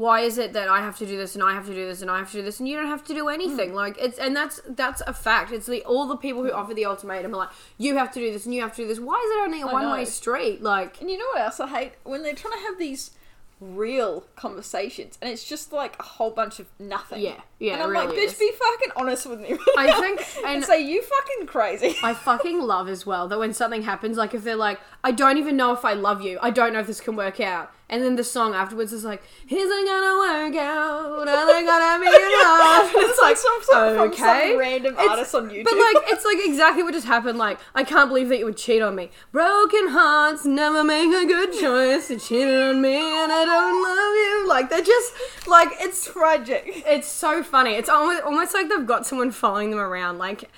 "Why 0.02 0.20
is 0.20 0.38
it 0.38 0.52
that 0.55 0.69
I 0.69 0.81
have 0.81 0.96
to 0.99 1.06
do 1.06 1.17
this 1.17 1.35
and 1.37 1.43
I 1.44 1.52
have 1.55 1.67
to 1.67 1.75
do 1.75 1.87
this 1.87 2.02
and 2.02 2.11
I 2.11 2.19
have 2.19 2.31
to 2.32 2.38
do 2.38 2.43
this 2.43 2.58
and 2.58 2.69
you 2.69 2.76
don't 2.76 2.88
have 2.88 3.05
to 3.05 3.14
do 3.14 3.29
anything?" 3.29 3.70
Mm. 3.70 3.75
Like 3.75 3.96
it's 3.99 4.19
and 4.19 4.35
that's 4.35 4.61
that's 4.69 5.02
a 5.06 5.12
fact. 5.14 5.52
It's 5.52 5.67
the 5.67 5.82
all 5.85 6.06
the 6.08 6.17
people 6.17 6.43
who 6.43 6.50
offer 6.52 6.75
the 6.75 6.85
ultimatum 6.87 7.32
are 7.35 7.38
like, 7.44 7.50
"You 7.79 7.96
have 7.96 8.11
to 8.14 8.20
do 8.20 8.32
this 8.32 8.44
and 8.44 8.52
you 8.55 8.62
have 8.62 8.75
to 8.76 8.82
do 8.82 8.88
this." 8.88 8.99
Why 8.99 9.14
is 9.25 9.31
it 9.37 9.41
only 9.46 9.61
a 9.62 9.67
one 9.67 9.91
way 9.93 10.05
street? 10.05 10.62
Like 10.62 11.00
And 11.00 11.08
you 11.11 11.19
know 11.19 11.26
what 11.32 11.43
else 11.43 11.61
I 11.61 11.69
hate? 11.69 11.93
When 12.02 12.23
they're 12.25 12.35
trying 12.35 12.55
to 12.55 12.64
have 12.67 12.79
these 12.79 13.12
real 13.61 14.25
conversations, 14.37 15.17
and 15.23 15.31
it's 15.31 15.44
just 15.44 15.73
like 15.73 15.99
a 15.99 16.02
whole 16.02 16.31
bunch 16.31 16.58
of 16.58 16.67
nothing. 16.79 17.20
Yeah, 17.23 17.40
yeah, 17.58 17.75
And 17.75 17.82
I'm 17.82 17.93
like, 17.93 18.08
bitch, 18.11 18.25
is. 18.26 18.35
be 18.38 18.50
fucking 18.52 18.93
honest 18.97 19.26
with 19.26 19.40
me. 19.40 19.56
I 19.79 20.00
think- 20.00 20.20
and, 20.44 20.56
and- 20.56 20.64
say 20.64 20.81
you 20.82 21.02
fucking 21.02 21.47
crazy. 21.47 21.97
I 22.02 22.14
fucking 22.14 22.61
love 22.61 22.88
as 22.88 23.06
well 23.06 23.29
that 23.29 23.38
when 23.38 23.55
something 23.55 23.82
happens, 23.82 24.17
like 24.17 24.35
if 24.35 24.44
they're 24.44 24.56
like, 24.56 24.81
I 25.02 25.12
don't 25.12 25.38
even 25.38 25.56
know 25.56 25.73
if 25.73 25.85
I 25.85 25.94
love 25.94 26.20
you, 26.20 26.38
I 26.43 26.50
don't 26.50 26.73
know 26.73 26.81
if 26.81 26.87
this 26.87 27.00
can 27.00 27.17
work 27.17 27.40
out. 27.40 27.73
And 27.89 28.03
then 28.03 28.17
the 28.17 28.25
song 28.25 28.55
afterwards 28.55 28.93
is 28.95 29.05
like, 29.05 29.23
Isn't 29.49 29.87
gonna 29.87 30.17
work 30.19 30.57
out, 30.57 31.25
they 31.27 31.65
gonna 31.67 32.01
be 32.01 32.07
enough? 32.09 32.93
It's 32.97 33.21
like, 33.21 33.37
some, 33.37 33.59
some, 33.63 33.95
from 33.97 34.09
okay. 34.11 34.51
some 34.51 34.59
random 34.59 34.95
It's- 34.95 35.09
artist 35.09 35.35
on 35.35 35.51
YouTube. 35.51 35.65
But 35.65 35.75
like, 35.75 35.97
it's 36.09 36.25
like 36.25 36.39
exactly 36.41 36.83
what 36.83 36.95
just 36.95 37.07
happened. 37.07 37.37
Like, 37.39 37.59
I 37.75 37.85
can't 37.85 38.09
believe 38.09 38.31
that 38.31 38.39
you 38.39 38.47
would 38.47 38.57
cheat 38.57 38.81
on 38.81 38.97
me. 38.97 39.11
Broken 39.33 39.88
hearts 39.88 40.45
never 40.47 40.83
make 40.83 41.12
a 41.14 41.26
good 41.26 41.53
choice. 41.53 42.11
You 42.11 42.19
cheated 42.19 42.59
on 42.59 42.81
me 42.81 42.97
and 42.97 43.31
I 43.31 43.45
don't 43.45 43.83
love 43.83 44.14
you. 44.14 44.49
Like, 44.49 44.71
they're 44.71 44.83
just, 44.83 45.12
like, 45.47 45.69
it's 45.81 46.11
tragic. 46.11 46.64
it's 46.87 47.07
so 47.09 47.43
funny. 47.43 47.75
It's 47.75 47.88
almost 47.91 48.23
almost 48.23 48.55
like 48.55 48.69
they've 48.69 48.87
got 48.87 49.07
someone 49.07 49.31
following 49.31 49.71
them 49.71 49.81
around, 49.81 50.19
like 50.19 50.50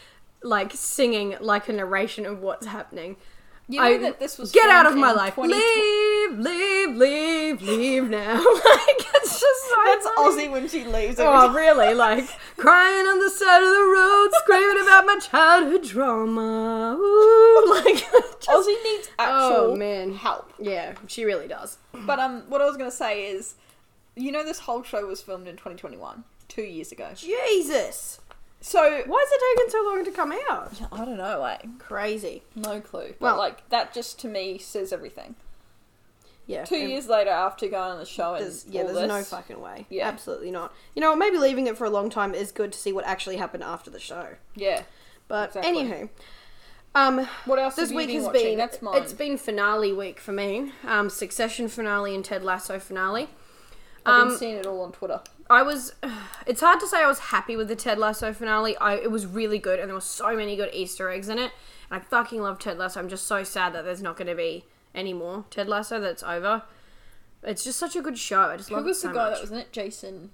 like 0.43 0.71
singing 0.75 1.35
like 1.41 1.69
a 1.69 1.73
narration 1.73 2.25
of 2.25 2.41
what's 2.41 2.67
happening. 2.67 3.17
You 3.69 3.81
know 3.81 3.87
I- 3.87 3.99
that 3.99 4.21
this 4.21 4.39
was 4.39 4.53
get 4.53 4.69
out 4.71 4.87
of 4.87 4.97
my 4.97 5.11
life. 5.13 5.35
20 5.35 5.53
Leave, 5.53 6.39
leave, 6.39 6.97
leave, 6.97 7.63
leave 7.63 8.09
now. 8.09 8.35
like 8.35 9.01
it's 9.17 9.41
just 9.41 9.69
so 9.69 9.77
That's 9.85 10.07
funny. 10.09 10.47
Aussie 10.47 10.51
when 10.53 10.69
she 10.69 10.85
leaves. 10.85 11.17
Oh 11.19 11.53
really? 11.53 11.93
Like 11.95 12.29
crying 12.57 13.07
on 13.07 13.19
the 13.19 13.31
side 13.31 13.63
of 13.63 13.69
the 13.71 13.93
road, 13.93 14.29
screaming 14.45 14.83
about 14.85 15.07
my 15.07 15.19
childhood 15.19 15.83
drama. 15.83 16.97
Ooh, 16.99 17.81
like 17.85 17.95
just, 17.97 18.49
Aussie 18.49 18.83
needs 18.85 19.09
actual 19.19 19.73
Oh, 19.73 19.77
man. 19.77 20.15
help. 20.15 20.53
yeah, 20.61 20.95
she 21.09 21.25
really 21.25 21.49
does. 21.49 21.79
But 22.07 22.21
um, 22.21 22.43
what 22.49 22.61
I 22.61 22.67
was 22.67 22.77
gonna 22.77 22.91
say 22.93 23.27
is, 23.27 23.55
you 24.15 24.31
know, 24.31 24.45
this 24.45 24.61
whole 24.61 24.83
show 24.85 25.05
was 25.07 25.21
filmed 25.23 25.49
in 25.49 25.57
2021, 25.57 26.23
two 26.49 26.63
years 26.63 26.93
ago. 26.93 27.09
Jesus, 27.17 28.21
So 28.67 28.81
why 28.81 28.91
is 29.25 29.29
it 29.31 29.57
taking 29.57 29.71
so 29.71 29.85
long 29.87 30.05
to 30.05 30.11
come 30.11 30.33
out? 30.51 30.73
I 30.91 31.05
don't 31.05 31.19
know, 31.19 31.39
like 31.39 31.79
Crazy. 31.79 32.43
no 32.57 32.81
clue. 32.81 33.11
But 33.11 33.21
Well- 33.21 33.37
like 33.39 33.69
that 33.69 33.95
just 33.95 34.19
to 34.23 34.29
me 34.29 34.59
says 34.59 34.93
everything. 34.93 35.37
Yeah. 36.49 36.65
Two 36.65 36.77
years 36.79 37.07
later, 37.09 37.31
after 37.31 37.69
going 37.69 37.93
on 37.93 37.99
the 37.99 38.05
show, 38.05 38.35
and 38.35 38.45
There's, 38.45 38.67
yeah, 38.67 38.83
there's 38.83 39.07
no 39.09 39.23
fucking 39.23 39.61
way. 39.61 39.87
Yeah. 39.89 40.09
Absolutely 40.09 40.51
not. 40.51 40.73
You 40.97 41.01
know, 41.01 41.15
maybe 41.15 41.39
leaving 41.39 41.69
it 41.69 41.79
for 41.79 41.85
a 41.85 41.91
long 41.91 42.11
time 42.11 42.35
is 42.35 42.51
good 42.51 42.73
to 42.73 42.79
see 42.79 42.93
what 42.93 43.05
actually 43.05 43.37
happened 43.37 43.63
after 43.63 43.89
the 43.89 44.01
show. 44.01 44.35
Yeah. 44.57 44.83
But 45.29 45.51
Exactly. 45.57 45.73
anywho, 45.85 46.09
um, 46.97 47.29
What 47.45 47.61
else 47.61 47.77
this 47.77 47.91
week 47.93 48.09
been 48.09 48.17
has 48.17 48.25
watching? 48.27 48.59
been 48.59 48.69
it's 48.95 49.13
been 49.13 49.39
finale 49.39 49.93
week 49.93 50.19
for 50.19 50.33
me. 50.33 50.73
Um, 50.85 51.09
Succession 51.09 51.69
finale 51.69 52.15
and 52.17 52.25
Ted 52.25 52.43
Lasso 52.43 52.79
finale. 52.81 53.29
I've 54.07 54.23
um, 54.23 54.29
been 54.29 54.39
seeing 54.39 54.57
it 54.57 54.67
all 54.67 54.81
on 54.83 54.93
Twitter. 54.93 55.21
I 55.51 55.63
was. 55.63 55.95
It's 56.47 56.61
hard 56.61 56.79
to 56.79 56.87
say 56.87 57.03
I 57.03 57.09
was 57.09 57.19
happy 57.19 57.57
with 57.57 57.67
the 57.67 57.75
Ted 57.75 57.99
Lasso 57.99 58.33
finale. 58.33 58.77
I 58.77 58.95
it 58.95 59.11
was 59.11 59.27
really 59.27 59.59
good, 59.59 59.81
and 59.81 59.89
there 59.89 59.95
were 59.97 60.01
so 60.01 60.37
many 60.37 60.55
good 60.55 60.71
Easter 60.73 61.11
eggs 61.11 61.29
in 61.29 61.39
it. 61.39 61.51
And 61.91 62.01
I 62.01 62.05
fucking 62.05 62.41
love 62.41 62.61
Ted 62.61 62.79
Lasso. 62.79 63.01
I'm 63.01 63.09
just 63.09 63.27
so 63.27 63.43
sad 63.43 63.73
that 63.73 63.85
there's 63.85 64.01
not 64.01 64.17
going 64.17 64.29
to 64.29 64.37
be 64.37 64.65
any 64.95 65.13
more 65.13 65.45
Ted 65.51 65.69
Lasso. 65.69 66.01
That's 66.01 66.23
over. 66.23 66.63
It's 67.43 67.65
just 67.65 67.79
such 67.81 67.97
a 67.97 68.01
good 68.03 68.17
show. 68.17 68.43
I 68.43 68.57
just 68.57 68.69
Who 68.69 68.77
love 68.77 68.85
was 68.85 68.99
it 68.99 69.01
so 69.01 69.09
the 69.09 69.15
guy 69.15 69.25
much. 69.31 69.35
that 69.39 69.41
was 69.43 69.51
in 69.51 69.59
it? 69.59 69.73
Jason 69.73 70.31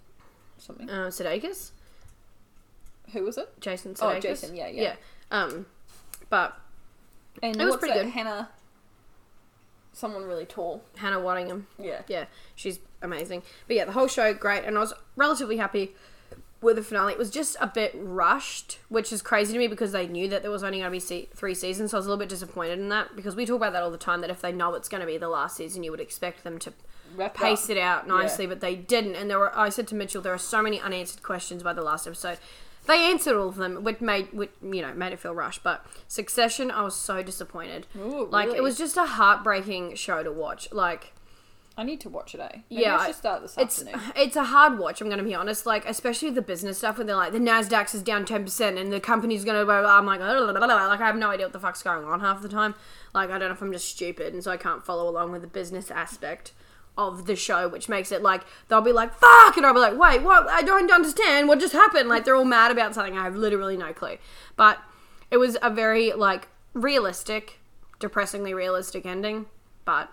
something. 0.58 0.90
uh, 0.90 1.06
Sudeikis. 1.08 1.70
Who 3.12 3.22
was 3.24 3.36
it? 3.38 3.48
Jason 3.60 3.94
Oh, 4.00 4.18
Jason, 4.20 4.54
yeah, 4.54 4.68
yeah. 4.68 4.82
Yeah. 4.82 4.94
Um, 5.30 5.66
but 6.30 6.58
And 7.42 7.56
It 7.56 7.64
was 7.64 7.72
what's 7.72 7.80
pretty 7.80 7.98
that? 7.98 8.04
good. 8.04 8.12
Hannah. 8.12 8.48
Someone 9.92 10.24
really 10.24 10.46
tall. 10.46 10.82
Hannah 10.96 11.18
Waddingham. 11.18 11.64
Yeah. 11.78 12.02
Yeah, 12.08 12.24
she's 12.54 12.78
amazing. 13.00 13.42
But 13.66 13.76
yeah, 13.76 13.84
the 13.84 13.92
whole 13.92 14.08
show 14.08 14.32
great, 14.34 14.64
and 14.64 14.76
I 14.76 14.80
was 14.80 14.94
relatively 15.16 15.56
happy 15.58 15.94
with 16.60 16.76
the 16.76 16.82
finale. 16.82 17.12
It 17.12 17.18
was 17.18 17.30
just 17.30 17.56
a 17.60 17.66
bit 17.66 17.92
rushed, 17.96 18.78
which 18.88 19.12
is 19.12 19.20
crazy 19.20 19.52
to 19.52 19.58
me 19.58 19.66
because 19.66 19.92
they 19.92 20.06
knew 20.06 20.28
that 20.28 20.42
there 20.42 20.50
was 20.50 20.62
only 20.62 20.78
going 20.78 20.86
to 20.86 20.92
be 20.92 21.00
se- 21.00 21.28
three 21.34 21.54
seasons. 21.54 21.90
So 21.90 21.96
I 21.96 21.98
was 21.98 22.06
a 22.06 22.08
little 22.08 22.20
bit 22.20 22.28
disappointed 22.28 22.78
in 22.78 22.88
that 22.90 23.16
because 23.16 23.34
we 23.34 23.44
talk 23.44 23.56
about 23.56 23.72
that 23.72 23.82
all 23.82 23.90
the 23.90 23.98
time. 23.98 24.20
That 24.20 24.30
if 24.30 24.40
they 24.40 24.52
know 24.52 24.72
it's 24.74 24.88
going 24.88 25.00
to 25.00 25.06
be 25.06 25.18
the 25.18 25.28
last 25.28 25.56
season, 25.56 25.82
you 25.82 25.90
would 25.90 26.00
expect 26.00 26.44
them 26.44 26.58
to 26.60 26.72
Wrap 27.16 27.34
pace 27.34 27.64
up. 27.64 27.70
it 27.70 27.78
out 27.78 28.06
nicely, 28.06 28.46
but 28.46 28.60
they 28.60 28.76
didn't. 28.76 29.16
And 29.16 29.28
there 29.28 29.38
were, 29.40 29.56
I 29.58 29.68
said 29.70 29.88
to 29.88 29.94
Mitchell, 29.96 30.22
there 30.22 30.32
are 30.32 30.38
so 30.38 30.62
many 30.62 30.80
unanswered 30.80 31.22
questions 31.22 31.62
by 31.62 31.72
the 31.72 31.82
last 31.82 32.06
episode. 32.06 32.38
They 32.86 32.98
answered 33.10 33.36
all 33.36 33.48
of 33.48 33.56
them, 33.56 33.84
which 33.84 34.00
made, 34.00 34.32
which, 34.32 34.50
you 34.60 34.82
know, 34.82 34.92
made 34.94 35.12
it 35.12 35.20
feel 35.20 35.34
rushed. 35.34 35.62
But 35.62 35.86
Succession, 36.08 36.70
I 36.70 36.82
was 36.82 36.96
so 36.96 37.22
disappointed. 37.22 37.86
Ooh, 37.96 38.26
Like 38.30 38.46
really? 38.46 38.58
it 38.58 38.62
was 38.62 38.76
just 38.76 38.96
a 38.96 39.04
heartbreaking 39.04 39.94
show 39.94 40.22
to 40.22 40.32
watch. 40.32 40.72
Like 40.72 41.12
I 41.78 41.84
need 41.84 42.00
to 42.00 42.08
watch 42.10 42.34
it, 42.34 42.40
eh? 42.40 42.48
Maybe 42.70 42.82
yeah, 42.82 42.96
I 42.98 43.06
should 43.06 43.14
start 43.14 43.40
this 43.42 43.56
it's 43.56 43.80
afternoon. 43.82 44.12
it's 44.16 44.36
a 44.36 44.44
hard 44.44 44.78
watch. 44.78 45.00
I'm 45.00 45.08
gonna 45.08 45.22
be 45.22 45.34
honest. 45.34 45.64
Like 45.64 45.86
especially 45.88 46.30
the 46.30 46.42
business 46.42 46.78
stuff 46.78 46.98
when 46.98 47.06
they're 47.06 47.16
like 47.16 47.32
the 47.32 47.38
Nasdaq's 47.38 47.94
is 47.94 48.02
down 48.02 48.24
ten 48.24 48.44
percent 48.44 48.76
and 48.78 48.92
the 48.92 49.00
company's 49.00 49.44
gonna. 49.44 49.64
Blah, 49.64 49.80
blah, 49.82 49.96
I'm 49.98 50.04
like, 50.04 50.20
"Oh, 50.20 50.44
blah, 50.44 50.52
blah, 50.52 50.66
blah." 50.66 50.86
like 50.88 51.00
I 51.00 51.06
have 51.06 51.16
no 51.16 51.30
idea 51.30 51.46
what 51.46 51.52
the 51.52 51.60
fuck's 51.60 51.82
going 51.82 52.04
on 52.04 52.20
half 52.20 52.42
the 52.42 52.48
time. 52.48 52.74
Like 53.14 53.30
I 53.30 53.38
don't 53.38 53.48
know 53.48 53.54
if 53.54 53.62
I'm 53.62 53.72
just 53.72 53.88
stupid 53.88 54.34
and 54.34 54.42
so 54.42 54.50
I 54.50 54.56
can't 54.56 54.84
follow 54.84 55.08
along 55.08 55.32
with 55.32 55.40
the 55.42 55.46
business 55.48 55.90
aspect 55.90 56.52
of 56.98 57.26
the 57.26 57.36
show, 57.36 57.68
which 57.68 57.88
makes 57.88 58.12
it 58.12 58.22
like 58.22 58.42
they'll 58.68 58.80
be 58.80 58.92
like 58.92 59.14
fuck, 59.14 59.56
and 59.56 59.64
I'll 59.64 59.74
be 59.74 59.80
like, 59.80 59.98
wait, 59.98 60.22
what? 60.22 60.48
I 60.48 60.62
don't 60.62 60.90
understand 60.90 61.48
what 61.48 61.58
just 61.60 61.72
happened. 61.72 62.08
Like 62.08 62.24
they're 62.24 62.36
all 62.36 62.44
mad 62.44 62.70
about 62.70 62.94
something. 62.94 63.16
I 63.16 63.24
have 63.24 63.36
literally 63.36 63.76
no 63.76 63.92
clue. 63.92 64.18
But 64.56 64.78
it 65.30 65.38
was 65.38 65.56
a 65.62 65.70
very 65.70 66.12
like 66.12 66.48
realistic, 66.74 67.58
depressingly 67.98 68.52
realistic 68.54 69.06
ending. 69.06 69.46
But 69.84 70.10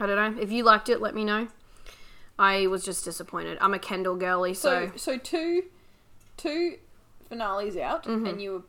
I 0.00 0.06
don't 0.06 0.36
know. 0.36 0.42
If 0.42 0.50
you 0.50 0.64
liked 0.64 0.88
it, 0.88 1.00
let 1.00 1.14
me 1.14 1.24
know. 1.24 1.48
I 2.38 2.66
was 2.66 2.84
just 2.84 3.04
disappointed. 3.04 3.58
I'm 3.60 3.74
a 3.74 3.78
Kendall 3.78 4.16
girly, 4.16 4.54
so, 4.54 4.90
So, 4.96 4.96
so 4.96 5.18
two, 5.18 5.64
two 6.36 6.78
finales 7.28 7.76
out, 7.76 8.06
and 8.06 8.42
you 8.42 8.52
were 8.52 8.62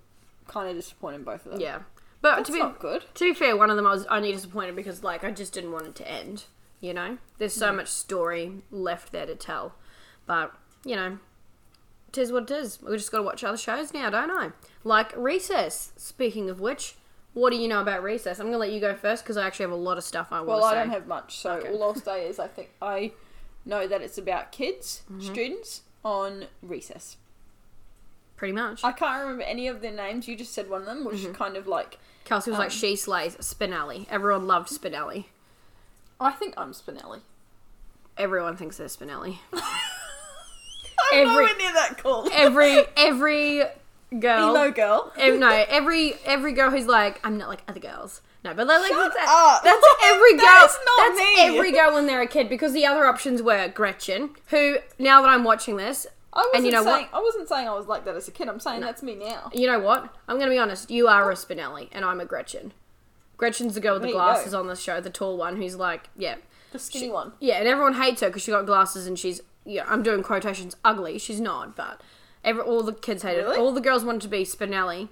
kind 0.47 0.69
of 0.69 0.75
disappointed 0.75 1.17
in 1.17 1.23
both 1.23 1.45
of 1.45 1.53
them. 1.53 1.53
Mm-hmm. 1.53 1.61
yeah. 1.61 1.79
But 2.21 2.37
that's 2.37 2.47
to 2.47 2.53
be 2.53 2.59
not 2.59 2.79
good. 2.79 3.05
to 3.15 3.23
be 3.23 3.33
fair, 3.33 3.55
one 3.57 3.69
of 3.69 3.75
them 3.75 3.85
I 3.87 3.91
was 3.91 4.05
only 4.05 4.31
disappointed 4.31 4.75
because 4.75 5.03
like 5.03 5.23
I 5.23 5.31
just 5.31 5.53
didn't 5.53 5.71
want 5.71 5.87
it 5.87 5.95
to 5.95 6.11
end. 6.11 6.45
You 6.81 6.93
know, 6.93 7.17
there's 7.37 7.53
so 7.53 7.71
much 7.73 7.87
story 7.87 8.61
left 8.71 9.11
there 9.11 9.25
to 9.25 9.35
tell. 9.35 9.73
But 10.25 10.53
you 10.83 10.95
know, 10.95 11.19
it 12.09 12.17
is 12.17 12.31
what 12.31 12.49
it 12.49 12.51
is. 12.51 12.79
We 12.81 12.95
just 12.97 13.11
got 13.11 13.17
to 13.19 13.23
watch 13.23 13.43
other 13.43 13.57
shows 13.57 13.93
now, 13.93 14.09
don't 14.09 14.29
I? 14.31 14.51
Like 14.83 15.15
Recess. 15.17 15.93
Speaking 15.97 16.49
of 16.49 16.59
which, 16.59 16.95
what 17.33 17.49
do 17.51 17.57
you 17.57 17.67
know 17.67 17.81
about 17.81 18.03
Recess? 18.03 18.39
I'm 18.39 18.45
gonna 18.47 18.57
let 18.57 18.71
you 18.71 18.79
go 18.79 18.93
first 18.95 19.23
because 19.23 19.37
I 19.37 19.45
actually 19.47 19.63
have 19.63 19.71
a 19.71 19.75
lot 19.75 19.97
of 19.97 20.03
stuff 20.03 20.27
I 20.31 20.37
want 20.41 20.47
Well, 20.47 20.59
to 20.59 20.65
I 20.65 20.71
say. 20.73 20.79
don't 20.79 20.89
have 20.89 21.07
much, 21.07 21.37
so 21.37 21.53
Okay. 21.53 21.69
all 21.69 21.83
I'll 21.83 21.95
say 21.95 22.27
is 22.27 22.39
I 22.39 22.47
think 22.47 22.69
I 22.81 23.11
know 23.65 23.87
that 23.87 24.01
it's 24.01 24.17
about 24.17 24.51
kids, 24.51 25.01
Mm-hmm. 25.11 25.21
students 25.33 25.81
on 26.03 26.45
recess. 26.61 27.17
Pretty 28.37 28.53
much. 28.53 28.83
I 28.83 28.91
can't 28.91 29.21
remember 29.21 29.43
any 29.43 29.67
of 29.67 29.81
their 29.81 29.91
names. 29.93 30.27
You 30.27 30.35
just 30.35 30.53
said 30.53 30.69
one 30.69 30.81
of 30.81 30.85
them, 30.87 31.03
which 31.05 31.17
Mm-hmm. 31.17 31.31
is 31.31 31.37
kind 31.37 31.57
of 31.57 31.67
like 31.67 31.97
Kelsie 32.25 32.47
was 32.49 32.57
like, 32.59 32.65
um, 32.65 32.69
she 32.69 32.95
slays 32.95 33.35
Spinelli. 33.37 34.07
Everyone 34.09 34.45
loved 34.45 34.69
Spinelli. 34.69 35.25
I 36.19 36.31
think 36.31 36.53
I'm 36.57 36.71
Spinelli. 36.71 37.21
Everyone 38.17 38.55
thinks 38.55 38.77
they're 38.77 38.87
Spinelli. 38.87 39.37
I'm 39.53 39.61
Every- 41.13 41.25
nowhere 41.25 41.57
near 41.57 41.73
that 41.73 41.97
cool. 41.97 42.27
Every 42.33 42.83
every 42.97 43.63
girl, 44.19 44.55
Emo 44.55 44.71
girl. 44.71 45.11
ev- 45.17 45.39
no, 45.39 45.49
every 45.49 46.13
every 46.25 46.53
girl 46.53 46.71
who's 46.71 46.87
like, 46.87 47.19
I'm 47.23 47.37
not 47.37 47.49
like 47.49 47.63
other 47.67 47.79
girls. 47.79 48.21
No, 48.43 48.53
but 48.53 48.67
they're 48.67 48.79
like 48.79 48.91
Shut 48.91 49.13
that's, 49.13 49.31
up. 49.31 49.63
that's 49.63 49.85
every 50.05 50.33
girl. 50.37 50.41
That 50.45 50.67
is 50.69 50.77
not 50.85 51.17
that's 51.17 51.19
me. 51.19 51.57
every 51.57 51.71
girl 51.71 51.93
when 51.95 52.05
they're 52.07 52.21
a 52.21 52.27
kid 52.27 52.47
because 52.47 52.73
the 52.73 52.85
other 52.85 53.05
options 53.05 53.41
were 53.41 53.67
Gretchen, 53.69 54.31
who 54.49 54.77
now 54.99 55.21
that 55.21 55.29
I'm 55.29 55.43
watching 55.43 55.77
this, 55.77 56.05
I 56.31 56.39
wasn't 56.39 56.55
and 56.57 56.65
you 56.65 56.71
know 56.71 56.83
saying 56.83 57.07
what? 57.11 57.19
I 57.19 57.23
wasn't 57.23 57.49
saying 57.49 57.67
I 57.67 57.73
was 57.73 57.87
like 57.87 58.05
that 58.05 58.15
as 58.15 58.27
a 58.27 58.31
kid. 58.31 58.47
I'm 58.47 58.59
saying 58.59 58.81
that's 58.81 59.03
me 59.03 59.15
now. 59.15 59.49
You 59.53 59.67
know 59.67 59.79
what? 59.79 60.13
I'm 60.27 60.37
gonna 60.39 60.51
be 60.51 60.59
honest. 60.59 60.89
You 60.91 61.07
are 61.07 61.29
a 61.29 61.35
Spinelli, 61.35 61.89
and 61.91 62.05
I'm 62.05 62.19
a 62.19 62.25
Gretchen. 62.25 62.71
Gretchen's 63.37 63.73
the 63.73 63.79
girl 63.81 63.93
with 63.93 64.03
the 64.03 64.07
There 64.07 64.15
you 64.15 64.21
glasses 64.21 64.53
on 64.53 64.67
the 64.67 64.75
show, 64.75 65.01
the 65.01 65.09
tall 65.09 65.37
one, 65.37 65.57
who's 65.57 65.75
like, 65.75 66.09
yeah, 66.17 66.35
The 66.71 66.79
skinny 66.79 67.09
one. 67.09 67.33
Yeah, 67.39 67.55
and 67.55 67.67
everyone 67.67 67.95
hates 67.95 68.21
her 68.21 68.27
because 68.27 68.43
she 68.43 68.51
got 68.51 68.65
glasses 68.65 69.07
and 69.07 69.17
she's 69.19 69.41
yeah. 69.65 69.83
I'm 69.87 70.03
doing 70.03 70.23
quotations 70.23 70.75
ugly. 70.85 71.17
She's 71.17 71.41
not, 71.41 71.75
but 71.75 72.01
every 72.43 72.61
all 72.61 72.83
the 72.83 72.93
kids 72.93 73.23
hated. 73.23 73.43
Really? 73.43 73.57
All 73.57 73.71
the 73.71 73.81
girls 73.81 74.05
wanted 74.05 74.21
to 74.21 74.27
be 74.27 74.43
Spinelli. 74.43 75.09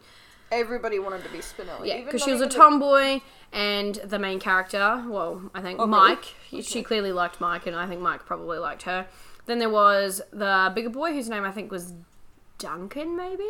Everybody 0.51 0.99
wanted 0.99 1.23
to 1.23 1.29
be 1.29 1.39
Spinelli. 1.39 1.87
Yeah, 1.87 1.93
even 1.95 2.05
because 2.05 2.21
not 2.21 2.25
she 2.25 2.31
was 2.31 2.41
a 2.41 2.45
even 2.45 2.49
the- 2.49 2.63
tomboy, 2.63 3.21
and 3.51 3.95
the 3.95 4.19
main 4.19 4.39
character. 4.39 5.03
Well, 5.07 5.49
I 5.55 5.61
think. 5.61 5.79
Mike. 5.79 6.25
She 6.61 6.83
clearly 6.83 7.11
liked 7.11 7.41
Mike, 7.41 7.65
and 7.65 7.75
I 7.75 7.87
think 7.87 8.01
Mike 8.01 8.25
probably 8.25 8.59
liked 8.59 8.83
her. 8.83 9.07
Then 9.47 9.59
there 9.59 9.69
was 9.69 10.21
the 10.31 10.71
bigger 10.75 10.89
boy, 10.89 11.11
whose 11.13 11.27
name 11.29 11.43
I 11.43 11.51
think 11.51 11.71
was 11.71 11.93
Duncan, 12.59 13.17
maybe. 13.17 13.47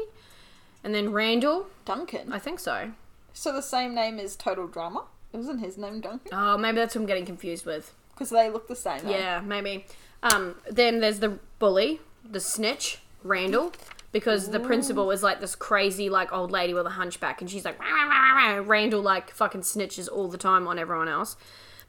And 0.84 0.94
then 0.96 1.12
Randall, 1.12 1.68
Duncan. 1.86 2.32
I 2.34 2.40
think 2.40 2.60
so. 2.60 2.92
So 3.34 3.52
the 3.52 3.62
same 3.62 3.94
name 3.96 4.20
as 4.20 4.36
Total 4.36 4.68
Drama. 4.68 5.06
It 5.34 5.38
wasn't 5.38 5.62
his 5.62 5.78
name 5.78 6.00
Duncan? 6.02 6.30
Oh, 6.32 6.58
maybe 6.58 6.76
that's 6.78 6.96
what 6.96 7.02
I'm 7.02 7.08
getting 7.08 7.26
confused 7.26 7.66
with. 7.66 7.94
Because 8.14 8.30
they 8.30 8.50
look 8.50 8.68
the 8.68 8.76
same. 8.76 9.08
eh? 9.08 9.12
Yeah, 9.18 9.42
maybe. 9.42 9.86
Um, 10.22 10.56
then 10.70 11.00
there's 11.00 11.20
the 11.20 11.40
bully, 11.60 12.00
the 12.24 12.40
snitch, 12.40 13.00
Randall, 13.24 13.74
because 14.12 14.50
the 14.52 14.60
principal 14.60 15.10
is 15.12 15.24
like 15.24 15.40
this 15.42 15.56
crazy 15.56 16.10
like 16.10 16.32
old 16.32 16.52
lady 16.52 16.74
with 16.74 16.86
a 16.86 16.92
hunchback, 16.92 17.42
and 17.42 17.50
she's 17.50 17.66
like 17.66 17.80
"Rah, 17.80 17.88
rah, 17.88 18.04
rah, 18.08 18.56
rah." 18.58 18.64
Randall 18.66 19.02
like 19.02 19.32
fucking 19.32 19.62
snitches 19.62 20.08
all 20.12 20.28
the 20.28 20.38
time 20.38 20.68
on 20.68 20.78
everyone 20.78 21.08
else. 21.08 21.36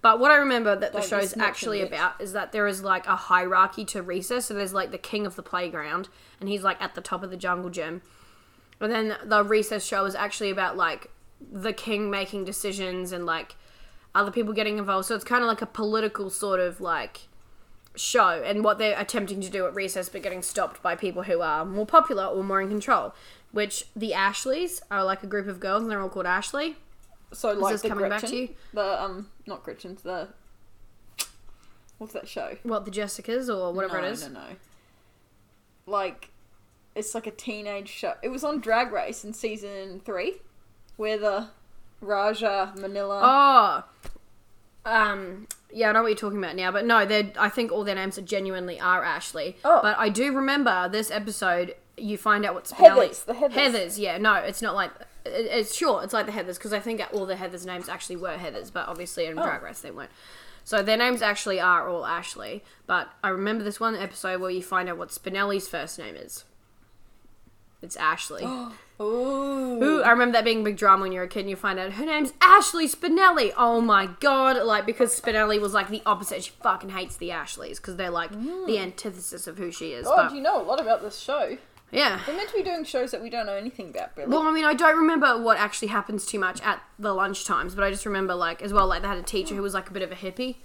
But 0.01 0.21
what 0.21 0.31
I 0.31 0.37
remember 0.37 0.75
that 0.77 0.93
the 0.93 0.99
Don't 1.01 1.03
be 1.03 1.09
show's 1.11 1.35
snitching, 1.35 1.43
actually 1.43 1.81
bitch. 1.81 1.87
about 1.89 2.21
is 2.21 2.33
that 2.33 2.53
there 2.53 2.67
is 2.67 2.83
like 2.83 3.07
a 3.07 3.17
hierarchy 3.17 3.85
to 3.87 4.03
recess. 4.03 4.47
So 4.47 4.55
there's 4.55 4.73
like 4.73 4.91
the 4.91 4.99
king 4.99 5.27
of 5.27 5.37
the 5.37 5.43
playground, 5.43 6.09
and 6.41 6.49
he's 6.49 6.63
like 6.63 6.81
at 6.81 6.95
the 6.95 7.01
top 7.01 7.23
of 7.23 7.31
the 7.31 7.37
jungle 7.37 7.69
gym. 7.71 8.01
And 8.81 8.91
then 8.91 9.17
the 9.25 9.45
recess 9.45 9.85
show 9.85 10.05
is 10.07 10.15
actually 10.15 10.51
about 10.51 10.77
like 10.77 11.11
the 11.53 11.73
king 11.73 12.11
making 12.11 12.45
decisions 12.45 13.13
and 13.13 13.27
like 13.27 13.57
other 14.15 14.31
people 14.31 14.53
getting 14.53 14.79
involved. 14.79 15.07
So 15.07 15.15
it's 15.15 15.25
kind 15.25 15.43
of 15.43 15.49
like 15.49 15.63
a 15.63 15.67
political 15.67 16.31
sort 16.31 16.61
of 16.61 16.81
like 16.81 17.23
show 17.97 18.43
and 18.45 18.65
what 18.65 18.79
they're 18.79 18.99
attempting 18.99 19.41
to 19.41 19.51
do 19.51 19.67
at 19.67 19.75
recess, 19.75 20.09
but 20.09 20.23
getting 20.23 20.43
stopped 20.43 20.83
by 20.83 20.95
people 20.97 21.25
who 21.25 21.41
are 21.41 21.65
more 21.65 21.87
popular 21.87 22.25
or 22.25 22.43
more 22.43 22.61
in 22.61 22.69
control. 22.69 23.15
Which 23.53 23.87
the 23.95 24.13
Ashleys 24.15 24.83
are 24.91 25.05
like 25.05 25.23
a 25.23 25.29
group 25.29 25.47
of 25.47 25.61
girls, 25.61 25.83
and 25.83 25.91
they're 25.91 26.01
all 26.01 26.09
called 26.09 26.27
Ashley. 26.27 26.77
So 27.33 27.53
like 27.53 27.75
this 27.75 27.83
the 27.83 27.89
coming 27.89 28.09
Gretchen, 28.09 28.21
back 28.21 28.31
to 28.31 28.37
you? 28.37 28.49
the 28.73 29.03
um, 29.03 29.31
not 29.47 29.63
Gretchen's 29.63 30.03
the 30.03 30.29
what's 31.99 32.13
that 32.13 32.29
show? 32.29 32.57
What 32.63 32.85
the 32.85 32.91
Jessicas 32.91 33.49
or 33.49 33.73
whatever 33.73 33.99
it 33.99 34.05
is. 34.05 34.23
no, 34.23 34.27
it 34.27 34.31
is. 34.31 34.35
No, 34.35 34.41
no. 34.41 34.57
Like, 35.87 36.31
it's 36.95 37.15
like 37.15 37.27
a 37.27 37.31
teenage 37.31 37.89
show. 37.89 38.15
It 38.23 38.29
was 38.29 38.45
on 38.45 38.61
Drag 38.61 38.93
Race 38.93 39.25
in 39.25 39.33
season 39.33 40.01
three, 40.05 40.37
where 40.97 41.19
the 41.19 41.49
Raja 42.01 42.73
Manila. 42.77 43.21
Oh, 44.87 44.91
um, 44.91 45.47
yeah, 45.73 45.89
I 45.89 45.93
know 45.93 46.03
what 46.03 46.09
you're 46.09 46.17
talking 46.17 46.39
about 46.39 46.57
now, 46.57 46.71
but 46.71 46.85
no, 46.85 47.05
they 47.07 47.33
I 47.39 47.49
think 47.49 47.73
all 47.73 47.85
their 47.85 47.95
names 47.95 48.19
are 48.19 48.23
genuinely 48.23 48.79
are 48.81 49.03
Ashley. 49.03 49.57
Oh. 49.65 49.81
But 49.83 49.97
I 49.99 50.09
do 50.09 50.35
remember 50.35 50.89
this 50.89 51.11
episode. 51.11 51.75
You 51.97 52.19
find 52.19 52.45
out 52.45 52.55
what 52.55 52.65
Spinelli. 52.65 53.09
Heathers, 53.11 53.25
the 53.25 53.33
Heathers. 53.35 53.53
Heathers, 53.53 53.99
yeah, 53.99 54.19
no, 54.19 54.35
it's 54.35 54.61
not 54.63 54.75
like 54.75 54.91
it- 55.25 55.31
it's 55.51 55.75
sure 55.75 56.03
it's 56.03 56.13
like 56.13 56.27
the 56.27 56.33
Heathers 56.33 56.55
because 56.57 56.73
I 56.73 56.81
think 56.81 57.01
all 57.13 57.25
the 57.25 57.37
Heathers 57.37 57.65
names 57.65 57.89
actually 57.89 58.17
were 58.17 58.37
Heathers, 58.37 58.73
but 58.73 58.89
obviously 58.89 59.27
in 59.27 59.39
Oh. 59.39 59.43
Drag 59.43 59.63
Race 59.63 59.81
they 59.81 59.91
weren't. 59.91 60.11
So 60.65 60.83
their 60.83 60.97
names 60.97 61.23
actually 61.23 61.61
are 61.61 61.89
all 61.89 62.05
Ashley. 62.07 62.65
But 62.87 63.11
I 63.23 63.29
remember 63.29 63.63
this 63.65 63.79
one 63.79 63.95
episode 63.97 64.41
where 64.41 64.51
you 64.51 64.63
find 64.63 64.89
out 64.89 64.97
what 64.99 65.11
Spinelli's 65.11 65.69
first 65.69 65.99
name 65.99 66.17
is. 66.17 66.45
It's 67.85 67.97
Ashley. 67.97 68.45
Oh. 69.01 69.05
Ooh. 69.05 69.83
Ooh, 69.83 70.03
I 70.05 70.11
remember 70.13 70.35
that 70.35 70.45
being 70.45 70.61
a 70.61 70.65
big 70.65 70.77
drama 70.77 71.03
when 71.03 71.11
you 71.11 71.19
were 71.19 71.25
a 71.25 71.29
kid 71.29 71.41
and 71.41 71.51
you 71.51 71.57
find 71.57 71.81
out 71.81 71.95
her 71.95 72.07
name's 72.07 72.33
Ashley 72.41 72.87
Spinelli. 72.87 73.53
Oh 73.57 73.81
my 73.81 74.07
god. 74.21 74.65
Like, 74.65 74.87
because 74.87 75.21
Spinelli 75.21 75.61
was 75.61 75.75
like 75.75 75.89
the 75.89 76.01
opposite. 76.07 76.45
She 76.45 76.53
fucking 76.63 76.91
hates 76.91 77.17
the 77.17 77.33
Ashleys 77.33 77.81
because 77.81 77.97
they're 77.97 78.11
like 78.11 78.31
the 78.31 78.37
mm. 78.37 78.79
antithesis 78.79 79.49
of 79.49 79.59
who 79.59 79.73
she 79.73 79.95
is. 79.95 80.07
God, 80.07 80.29
but, 80.29 80.37
you 80.37 80.41
know 80.41 80.63
a 80.63 80.65
lot 80.65 80.81
about 80.81 81.03
this 81.03 81.19
show. 81.19 81.59
yeah. 81.91 82.21
We're 82.29 82.37
meant 82.37 82.51
to 82.51 82.57
be 82.57 82.63
doing 82.63 82.85
shows 82.85 83.11
that 83.11 83.21
we 83.21 83.31
don't 83.31 83.47
know 83.47 83.57
anything 83.57 83.91
about, 83.91 84.15
Billy. 84.15 84.29
Well, 84.29 84.43
I 84.43 84.53
mean, 84.53 84.65
I 84.65 84.75
don't 84.75 84.97
remember 84.97 85.43
what 85.43 85.59
actually 85.59 85.89
happens 85.89 86.25
too 86.25 86.39
much 86.39 86.63
at 86.63 86.81
the 86.97 87.13
lunch 87.13 87.45
times, 87.45 87.75
but 87.75 87.83
I 87.83 87.91
just 87.91 88.07
remember, 88.07 88.37
like, 88.37 88.63
as 88.63 88.73
well, 88.73 88.87
like, 88.87 89.03
they 89.03 89.09
had 89.09 89.19
a 89.19 89.23
teacher 89.23 89.57
who 89.57 89.63
was, 89.63 89.75
like, 89.75 89.91
a 89.91 89.93
bit 89.93 90.03
of 90.03 90.13
a 90.13 90.17
hippie. 90.17 90.59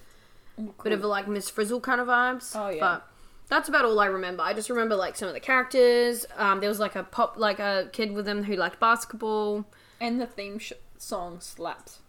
Oh, 0.59 0.75
bit 0.83 0.93
of 0.93 1.03
a, 1.03 1.07
like, 1.07 1.27
Miss 1.27 1.49
Frizzle 1.49 1.79
kind 1.81 1.99
of 1.99 2.07
vibes. 2.07 2.55
Oh, 2.55 2.69
yeah. 2.69 2.79
But 2.79 3.09
that's 3.50 3.68
about 3.68 3.84
all 3.86 4.00
I 4.00 4.06
remember. 4.06 4.44
I 4.44 4.53
just 4.53 4.70
remember, 4.70 4.96
like, 4.96 5.15
some 5.15 5.27
of 5.27 5.34
the 5.34 5.39
characters. 5.39 6.25
Um, 6.38 6.60
there 6.60 6.70
was, 6.70 6.79
like, 6.79 6.96
a 6.96 7.03
pop, 7.03 7.36
like, 7.38 7.60
a 7.60 7.89
kid 7.91 8.12
with 8.13 8.25
them 8.25 8.44
who 8.44 8.56
liked 8.56 8.79
basketball. 8.79 9.65
and 10.00 10.22
the 10.22 10.25
theme 10.27 10.60
sh- 10.60 10.74
song 10.98 11.39
slaps. 11.41 12.00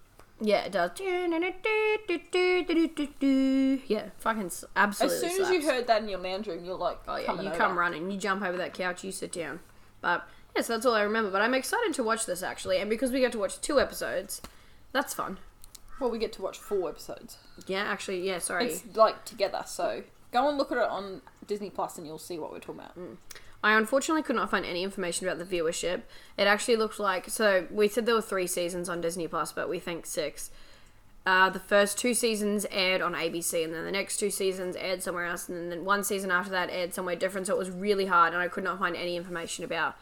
Yeah, 0.42 0.60
it 0.64 0.72
does. 0.72 0.92
Yeah, 3.88 4.08
fucking 4.18 4.50
absolutely. 4.76 5.16
As 5.16 5.20
soon 5.20 5.42
as 5.44 5.50
you 5.50 5.62
heard 5.70 5.86
that 5.86 6.02
in 6.02 6.08
your 6.08 6.18
lounge 6.18 6.46
room, 6.46 6.64
you're 6.64 6.76
like, 6.76 6.98
oh 7.06 7.16
yeah, 7.16 7.34
you 7.34 7.48
over. 7.48 7.56
come 7.56 7.78
running, 7.78 8.10
you 8.10 8.18
jump 8.18 8.42
over 8.42 8.56
that 8.56 8.72
couch, 8.72 9.04
you 9.04 9.12
sit 9.12 9.32
down. 9.32 9.60
But 10.00 10.26
yeah, 10.56 10.62
so 10.62 10.72
that's 10.74 10.86
all 10.86 10.94
I 10.94 11.02
remember. 11.02 11.30
But 11.30 11.42
I'm 11.42 11.52
excited 11.54 11.92
to 11.94 12.02
watch 12.02 12.24
this 12.26 12.42
actually, 12.42 12.78
and 12.78 12.88
because 12.88 13.12
we 13.12 13.20
get 13.20 13.32
to 13.32 13.38
watch 13.38 13.60
two 13.60 13.78
episodes, 13.80 14.40
that's 14.92 15.12
fun. 15.12 15.38
Well, 16.00 16.10
we 16.10 16.18
get 16.18 16.32
to 16.34 16.42
watch 16.42 16.56
four 16.58 16.88
episodes. 16.88 17.36
Yeah, 17.66 17.82
actually, 17.82 18.26
yeah. 18.26 18.38
Sorry, 18.38 18.66
It's 18.66 18.82
like 18.96 19.26
together, 19.26 19.62
so 19.66 20.04
go 20.32 20.48
and 20.48 20.56
look 20.56 20.72
at 20.72 20.78
it 20.78 20.88
on 20.88 21.20
Disney 21.46 21.70
Plus, 21.70 21.98
and 21.98 22.06
you'll 22.06 22.18
see 22.18 22.38
what 22.38 22.52
we're 22.52 22.60
talking 22.60 22.80
about. 22.80 22.96
I 23.62 23.76
unfortunately 23.76 24.22
could 24.22 24.36
not 24.36 24.50
find 24.50 24.64
any 24.64 24.82
information 24.82 25.28
about 25.28 25.38
the 25.38 25.56
viewership. 25.56 26.02
It 26.38 26.44
actually 26.44 26.76
looked 26.76 26.98
like 26.98 27.28
so 27.28 27.66
we 27.70 27.88
said 27.88 28.06
there 28.06 28.14
were 28.14 28.22
three 28.22 28.46
seasons 28.46 28.88
on 28.88 29.00
Disney 29.00 29.28
Plus, 29.28 29.52
but 29.52 29.68
we 29.68 29.78
think 29.78 30.06
six. 30.06 30.50
Uh, 31.26 31.50
the 31.50 31.60
first 31.60 31.98
two 31.98 32.14
seasons 32.14 32.64
aired 32.70 33.02
on 33.02 33.12
ABC, 33.12 33.62
and 33.62 33.74
then 33.74 33.84
the 33.84 33.92
next 33.92 34.16
two 34.16 34.30
seasons 34.30 34.74
aired 34.76 35.02
somewhere 35.02 35.26
else, 35.26 35.48
and 35.48 35.70
then 35.70 35.84
one 35.84 36.02
season 36.02 36.30
after 36.30 36.50
that 36.50 36.70
aired 36.70 36.94
somewhere 36.94 37.14
different. 37.14 37.46
So 37.46 37.54
it 37.54 37.58
was 37.58 37.70
really 37.70 38.06
hard, 38.06 38.32
and 38.32 38.42
I 38.42 38.48
could 38.48 38.64
not 38.64 38.78
find 38.78 38.96
any 38.96 39.16
information 39.16 39.62
about 39.64 39.96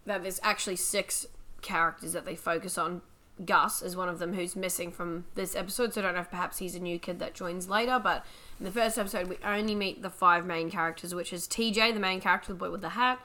that 0.05 0.23
there's 0.23 0.41
actually 0.43 0.77
six 0.77 1.25
characters 1.63 2.13
that 2.13 2.27
they 2.27 2.37
focus 2.37 2.77
on. 2.77 3.01
Gus 3.45 3.83
is 3.83 3.97
one 3.97 4.09
of 4.09 4.19
them 4.19 4.35
who's 4.35 4.55
missing 4.55 4.93
from 4.93 5.25
this 5.35 5.57
episode, 5.57 5.95
so 5.95 6.01
I 6.01 6.05
don't 6.05 6.15
know 6.15 6.21
if 6.21 6.31
perhaps 6.31 6.59
he's 6.59 6.75
a 6.75 6.81
new 6.81 6.99
kid 6.99 7.19
that 7.21 7.35
joins 7.35 7.69
later. 7.69 7.99
But 8.03 8.25
in 8.59 8.65
the 8.65 8.73
first 8.73 8.99
episode, 8.99 9.29
we 9.29 9.39
only 9.45 9.75
meet 9.75 10.03
the 10.03 10.11
five 10.11 10.45
main 10.45 10.71
characters, 10.71 11.15
which 11.15 11.33
is 11.33 11.47
TJ, 11.47 11.95
the 11.95 12.01
main 12.01 12.21
character, 12.21 12.53
the 12.53 12.59
boy 12.59 12.71
with 12.71 12.83
the 12.83 12.91
hat, 12.91 13.19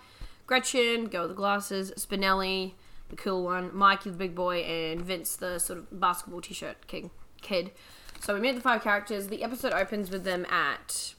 Gretchen, 0.48 1.08
girl 1.08 1.24
with 1.24 1.32
the 1.32 1.36
glasses, 1.36 1.92
Spinelli, 1.98 2.74
the 3.10 3.16
cool 3.16 3.44
one, 3.44 3.76
Mikey, 3.76 4.12
the 4.12 4.18
big 4.18 4.36
boy, 4.36 4.60
and 4.60 5.02
Vince, 5.02 5.36
the 5.36 5.60
sort 5.60 5.80
of 5.80 6.00
basketball 6.00 6.42
t-shirt 6.42 6.88
king 6.88 7.12
kid. 7.42 7.72
So 8.22 8.34
we 8.34 8.40
meet 8.40 8.56
the 8.56 8.62
five 8.62 8.82
characters. 8.82 9.28
The 9.28 9.44
episode 9.44 9.74
opens 9.74 10.10
with 10.10 10.24
them 10.24 10.46
at 10.50 11.14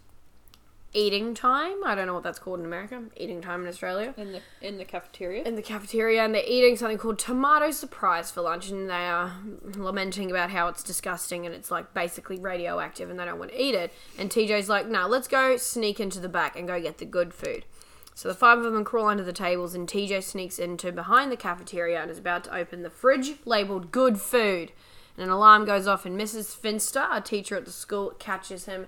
eating 0.97 1.35
time. 1.35 1.85
I 1.85 1.95
don't 1.95 2.07
know 2.07 2.15
what 2.15 2.23
that's 2.23 2.39
called 2.39 2.59
in 2.59 2.65
America. 2.65 3.03
Eating 3.17 3.43
time 3.43 3.63
in 3.63 3.69
Australia 3.69 4.15
in 4.17 4.33
the 4.33 4.41
in 4.63 4.79
the 4.79 4.85
cafeteria. 4.85 5.45
in 5.45 5.55
the 5.55 5.63
cafeteria 5.63 6.25
and 6.25 6.35
they're 6.35 6.43
eating 6.47 6.75
something 6.77 6.97
called 6.97 7.19
tomato 7.19 7.71
surprise 7.71 8.31
for 8.31 8.41
lunch 8.41 8.71
and 8.71 8.89
they 8.89 8.95
are 8.95 9.33
lamenting 9.75 10.31
about 10.31 10.51
how 10.51 10.69
it's 10.69 10.83
disgusting 10.83 11.45
and 11.45 11.55
it's 11.55 11.71
like 11.71 11.93
basically 11.93 12.39
radioactive 12.39 13.11
and 13.11 13.21
they 13.21 13.25
don't 13.27 13.39
want 13.39 13.51
to 13.51 13.63
eat 13.63 13.75
it 13.75 13.93
and 14.19 14.31
TJ's 14.31 14.69
like 14.69 14.87
no 14.89 15.07
let's 15.07 15.29
go 15.29 15.57
sneak 15.59 16.01
into 16.01 16.19
the 16.19 16.29
back 16.29 16.57
and 16.59 16.67
go 16.67 16.81
get 16.81 16.97
the 16.99 17.05
good 17.05 17.35
food 17.35 17.67
so 18.15 18.29
the 18.29 18.35
five 18.35 18.59
of 18.59 18.73
them 18.73 18.83
crawl 18.83 19.09
under 19.09 19.23
the 19.23 19.33
tables 19.35 19.75
and 19.75 19.87
TJ 19.87 20.23
sneaks 20.23 20.59
into 20.59 20.91
behind 20.91 21.31
the 21.31 21.37
cafeteria 21.37 22.01
and 22.01 22.11
is 22.11 22.19
about 22.19 22.45
to 22.45 22.55
open 22.57 22.83
the 22.83 22.91
fridge 22.91 23.35
labeled 23.45 23.93
good 23.93 24.19
food 24.19 24.73
and 25.19 25.25
an 25.27 25.31
alarm 25.31 25.67
goes 25.67 25.87
off 25.87 26.07
and 26.07 26.19
Mrs. 26.19 26.57
Finster 26.57 27.07
a 27.13 27.21
teacher 27.21 27.55
at 27.57 27.67
the 27.67 27.71
school 27.73 28.15
catches 28.19 28.65
him 28.65 28.87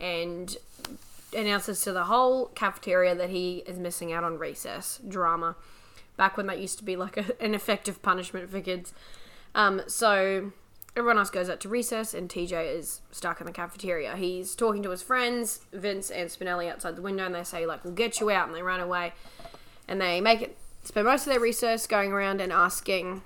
and 0.00 0.56
announces 1.36 1.82
to 1.82 1.92
the 1.92 2.04
whole 2.04 2.46
cafeteria 2.46 3.14
that 3.14 3.30
he 3.30 3.62
is 3.66 3.78
missing 3.78 4.12
out 4.12 4.24
on 4.24 4.38
recess 4.38 5.00
drama. 5.06 5.56
Back 6.16 6.36
when 6.36 6.46
that 6.46 6.58
used 6.58 6.78
to 6.78 6.84
be 6.84 6.96
like 6.96 7.16
a, 7.16 7.42
an 7.42 7.54
effective 7.54 8.02
punishment 8.02 8.50
for 8.50 8.60
kids. 8.60 8.92
Um, 9.54 9.82
so 9.86 10.52
everyone 10.96 11.18
else 11.18 11.30
goes 11.30 11.48
out 11.48 11.60
to 11.60 11.68
recess, 11.68 12.12
and 12.12 12.28
TJ 12.28 12.74
is 12.74 13.00
stuck 13.10 13.40
in 13.40 13.46
the 13.46 13.52
cafeteria. 13.52 14.16
He's 14.16 14.54
talking 14.54 14.82
to 14.82 14.90
his 14.90 15.02
friends, 15.02 15.60
Vince 15.72 16.10
and 16.10 16.28
Spinelli, 16.28 16.70
outside 16.70 16.96
the 16.96 17.02
window, 17.02 17.24
and 17.24 17.34
they 17.34 17.44
say 17.44 17.66
like, 17.66 17.84
"We'll 17.84 17.94
get 17.94 18.20
you 18.20 18.30
out," 18.30 18.48
and 18.48 18.56
they 18.56 18.62
run 18.62 18.80
away. 18.80 19.12
And 19.86 20.00
they 20.00 20.20
make 20.20 20.42
it 20.42 20.56
spend 20.82 21.06
most 21.06 21.26
of 21.26 21.32
their 21.32 21.40
recess 21.40 21.86
going 21.86 22.12
around 22.12 22.40
and 22.40 22.52
asking 22.52 23.22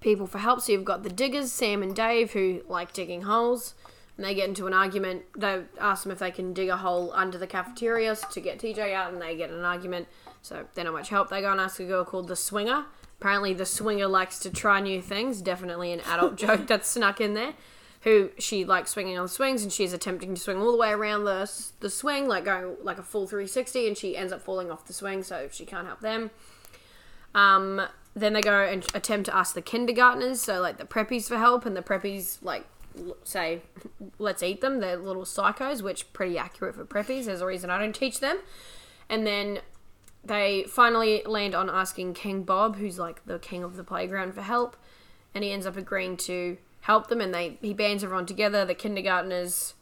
people 0.00 0.26
for 0.26 0.38
help. 0.38 0.60
So 0.60 0.72
you've 0.72 0.84
got 0.84 1.02
the 1.02 1.10
diggers, 1.10 1.52
Sam 1.52 1.82
and 1.82 1.94
Dave, 1.94 2.32
who 2.32 2.62
like 2.68 2.92
digging 2.92 3.22
holes 3.22 3.74
and 4.18 4.26
they 4.26 4.34
get 4.34 4.48
into 4.48 4.66
an 4.66 4.74
argument. 4.74 5.22
They 5.36 5.62
ask 5.80 6.02
them 6.02 6.10
if 6.10 6.18
they 6.18 6.32
can 6.32 6.52
dig 6.52 6.68
a 6.68 6.76
hole 6.76 7.12
under 7.14 7.38
the 7.38 7.46
cafeteria 7.46 8.16
to 8.16 8.40
get 8.40 8.58
TJ 8.58 8.92
out, 8.92 9.12
and 9.12 9.22
they 9.22 9.36
get 9.36 9.48
in 9.48 9.56
an 9.56 9.64
argument. 9.64 10.08
So 10.42 10.66
they're 10.74 10.84
not 10.84 10.92
much 10.92 11.08
help. 11.08 11.30
They 11.30 11.40
go 11.40 11.52
and 11.52 11.60
ask 11.60 11.78
a 11.78 11.84
girl 11.84 12.04
called 12.04 12.26
the 12.26 12.34
Swinger. 12.34 12.84
Apparently, 13.20 13.54
the 13.54 13.64
Swinger 13.64 14.08
likes 14.08 14.40
to 14.40 14.50
try 14.50 14.80
new 14.80 15.00
things. 15.00 15.40
Definitely 15.40 15.92
an 15.92 16.00
adult 16.00 16.36
joke 16.36 16.66
that's 16.66 16.88
snuck 16.88 17.20
in 17.20 17.34
there. 17.34 17.54
Who 18.02 18.30
she 18.38 18.64
likes 18.64 18.90
swinging 18.90 19.16
on 19.16 19.24
the 19.24 19.28
swings, 19.28 19.62
and 19.62 19.72
she's 19.72 19.92
attempting 19.92 20.34
to 20.34 20.40
swing 20.40 20.58
all 20.58 20.72
the 20.72 20.78
way 20.78 20.90
around 20.90 21.24
the 21.24 21.50
the 21.78 21.90
swing, 21.90 22.26
like 22.26 22.44
going 22.44 22.76
like 22.82 22.98
a 22.98 23.02
full 23.04 23.28
360, 23.28 23.86
and 23.86 23.96
she 23.96 24.16
ends 24.16 24.32
up 24.32 24.42
falling 24.42 24.70
off 24.70 24.84
the 24.84 24.92
swing, 24.92 25.22
so 25.22 25.48
she 25.50 25.64
can't 25.64 25.86
help 25.86 26.00
them. 26.00 26.30
Um, 27.34 27.82
then 28.16 28.32
they 28.32 28.40
go 28.40 28.62
and 28.62 28.84
attempt 28.94 29.26
to 29.26 29.36
ask 29.36 29.54
the 29.54 29.62
kindergartners, 29.62 30.40
so 30.40 30.60
like 30.60 30.78
the 30.78 30.84
preppies 30.84 31.28
for 31.28 31.38
help, 31.38 31.66
and 31.66 31.76
the 31.76 31.82
preppies 31.82 32.38
like 32.42 32.66
say, 33.24 33.62
"Let's 34.18 34.42
eat 34.42 34.60
them." 34.60 34.80
They're 34.80 34.96
little 34.96 35.24
psychos, 35.24 35.82
which 35.82 36.12
pretty 36.12 36.38
accurate 36.38 36.74
for 36.74 36.84
preppies. 36.84 37.24
There's 37.24 37.40
a 37.40 37.46
reason 37.46 37.70
I 37.70 37.78
don't 37.78 37.94
teach 37.94 38.20
them. 38.20 38.38
And 39.08 39.26
then 39.26 39.60
they 40.24 40.64
finally 40.68 41.22
land 41.24 41.54
on 41.54 41.70
asking 41.70 42.14
King 42.14 42.42
Bob, 42.42 42.76
who's 42.76 42.98
like 42.98 43.24
the 43.24 43.38
king 43.38 43.64
of 43.64 43.76
the 43.76 43.84
playground, 43.84 44.34
for 44.34 44.42
help, 44.42 44.76
and 45.34 45.42
he 45.42 45.50
ends 45.50 45.66
up 45.66 45.76
agreeing 45.76 46.16
to 46.18 46.58
help 46.82 47.08
them. 47.08 47.20
And 47.20 47.34
they 47.34 47.58
he 47.60 47.74
bands 47.74 48.04
everyone 48.04 48.26
together. 48.26 48.64
The 48.64 48.74
kindergartners 48.74 49.74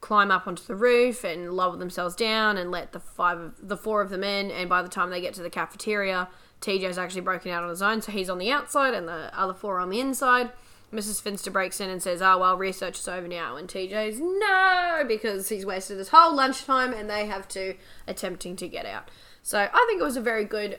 climb 0.00 0.30
up 0.30 0.46
onto 0.46 0.62
the 0.64 0.74
roof 0.74 1.24
and 1.24 1.52
lower 1.52 1.76
themselves 1.76 2.16
down 2.16 2.56
and 2.56 2.70
let 2.70 2.92
the 2.92 3.00
five 3.00 3.38
of 3.38 3.68
the 3.68 3.76
four 3.76 4.00
of 4.00 4.10
them 4.10 4.24
in 4.24 4.50
and 4.50 4.68
by 4.68 4.82
the 4.82 4.88
time 4.88 5.10
they 5.10 5.20
get 5.20 5.34
to 5.34 5.42
the 5.42 5.50
cafeteria 5.50 6.28
TJ's 6.60 6.98
actually 6.98 7.20
broken 7.20 7.50
out 7.50 7.62
on 7.62 7.68
his 7.68 7.82
own 7.82 8.00
so 8.00 8.10
he's 8.10 8.30
on 8.30 8.38
the 8.38 8.50
outside 8.50 8.94
and 8.94 9.06
the 9.06 9.30
other 9.38 9.52
four 9.52 9.76
are 9.76 9.80
on 9.80 9.90
the 9.90 10.00
inside 10.00 10.50
Mrs. 10.92 11.22
Finster 11.22 11.50
breaks 11.50 11.80
in 11.80 11.88
and 11.90 12.02
says 12.02 12.20
oh 12.20 12.38
well 12.38 12.56
recess 12.56 12.98
is 13.00 13.06
over 13.08 13.28
now 13.28 13.56
and 13.56 13.68
TJ's 13.68 14.18
no 14.20 15.04
because 15.06 15.48
he's 15.48 15.64
wasted 15.64 15.98
his 15.98 16.08
whole 16.08 16.34
lunchtime 16.34 16.92
and 16.92 17.08
they 17.08 17.26
have 17.26 17.46
to 17.48 17.74
attempting 18.08 18.56
to 18.56 18.66
get 18.68 18.84
out 18.86 19.08
so 19.42 19.58
I 19.72 19.84
think 19.88 20.00
it 20.00 20.04
was 20.04 20.16
a 20.16 20.20
very 20.20 20.44
good 20.44 20.78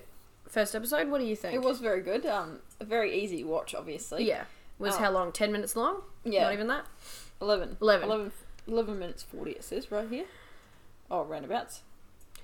first 0.49 0.75
episode 0.75 1.09
what 1.09 1.19
do 1.21 1.25
you 1.25 1.35
think 1.35 1.53
It 1.55 1.61
was 1.61 1.79
very 1.79 2.01
good. 2.01 2.25
Um, 2.25 2.59
a 2.79 2.85
very 2.85 3.17
easy 3.21 3.43
watch, 3.43 3.73
obviously. 3.73 4.27
yeah 4.27 4.43
was 4.79 4.95
Oh. 4.95 4.99
how 4.99 5.11
long 5.11 5.31
10 5.31 5.51
minutes 5.51 5.75
long 5.75 6.01
Yeah. 6.25 6.43
not 6.43 6.53
even 6.53 6.67
that 6.67 6.85
11. 7.41 7.77
11. 7.81 8.09
11, 8.09 8.31
11 8.67 8.99
minutes 8.99 9.23
40 9.23 9.51
it 9.51 9.63
says 9.63 9.91
right 9.91 10.09
here. 10.09 10.25
Oh, 11.09 11.23
roundabouts. 11.23 11.81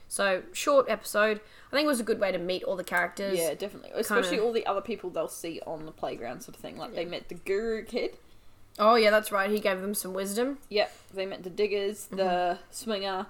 So 0.07 0.41
short 0.53 0.89
episode 0.89 1.41
I 1.71 1.75
think 1.75 1.83
it 1.85 1.87
was 1.89 1.99
a 1.99 2.03
good 2.03 2.19
way 2.19 2.31
to 2.31 2.37
meet 2.37 2.63
all 2.63 2.75
the 2.77 2.83
characters 2.83 3.37
Yeah, 3.37 3.53
definitely. 3.53 3.91
Especially 3.93 4.29
Kinda- 4.37 4.43
all 4.45 4.53
the 4.53 4.65
other 4.65 4.81
people 4.81 5.09
they'll 5.09 5.27
see 5.27 5.59
on 5.67 5.85
the 5.85 5.91
playground 5.91 6.41
sort 6.41 6.55
of 6.55 6.61
thing. 6.61 6.77
Like 6.77 6.95
they 6.95 7.03
met 7.05 7.27
the 7.27 7.35
guru 7.35 7.83
kid. 7.83 8.17
Oh 8.79 8.95
yeah, 8.95 9.09
that's 9.09 9.31
right. 9.31 9.49
He 9.49 9.59
gave 9.59 9.81
them 9.81 9.93
some 9.93 10.13
wisdom. 10.13 10.59
Yep. 10.69 10.91
They 11.13 11.25
met 11.25 11.43
the 11.43 11.49
diggers, 11.49 12.05
the 12.05 12.15
Mm-hmm. 12.17 12.61
swinger, 12.71 13.25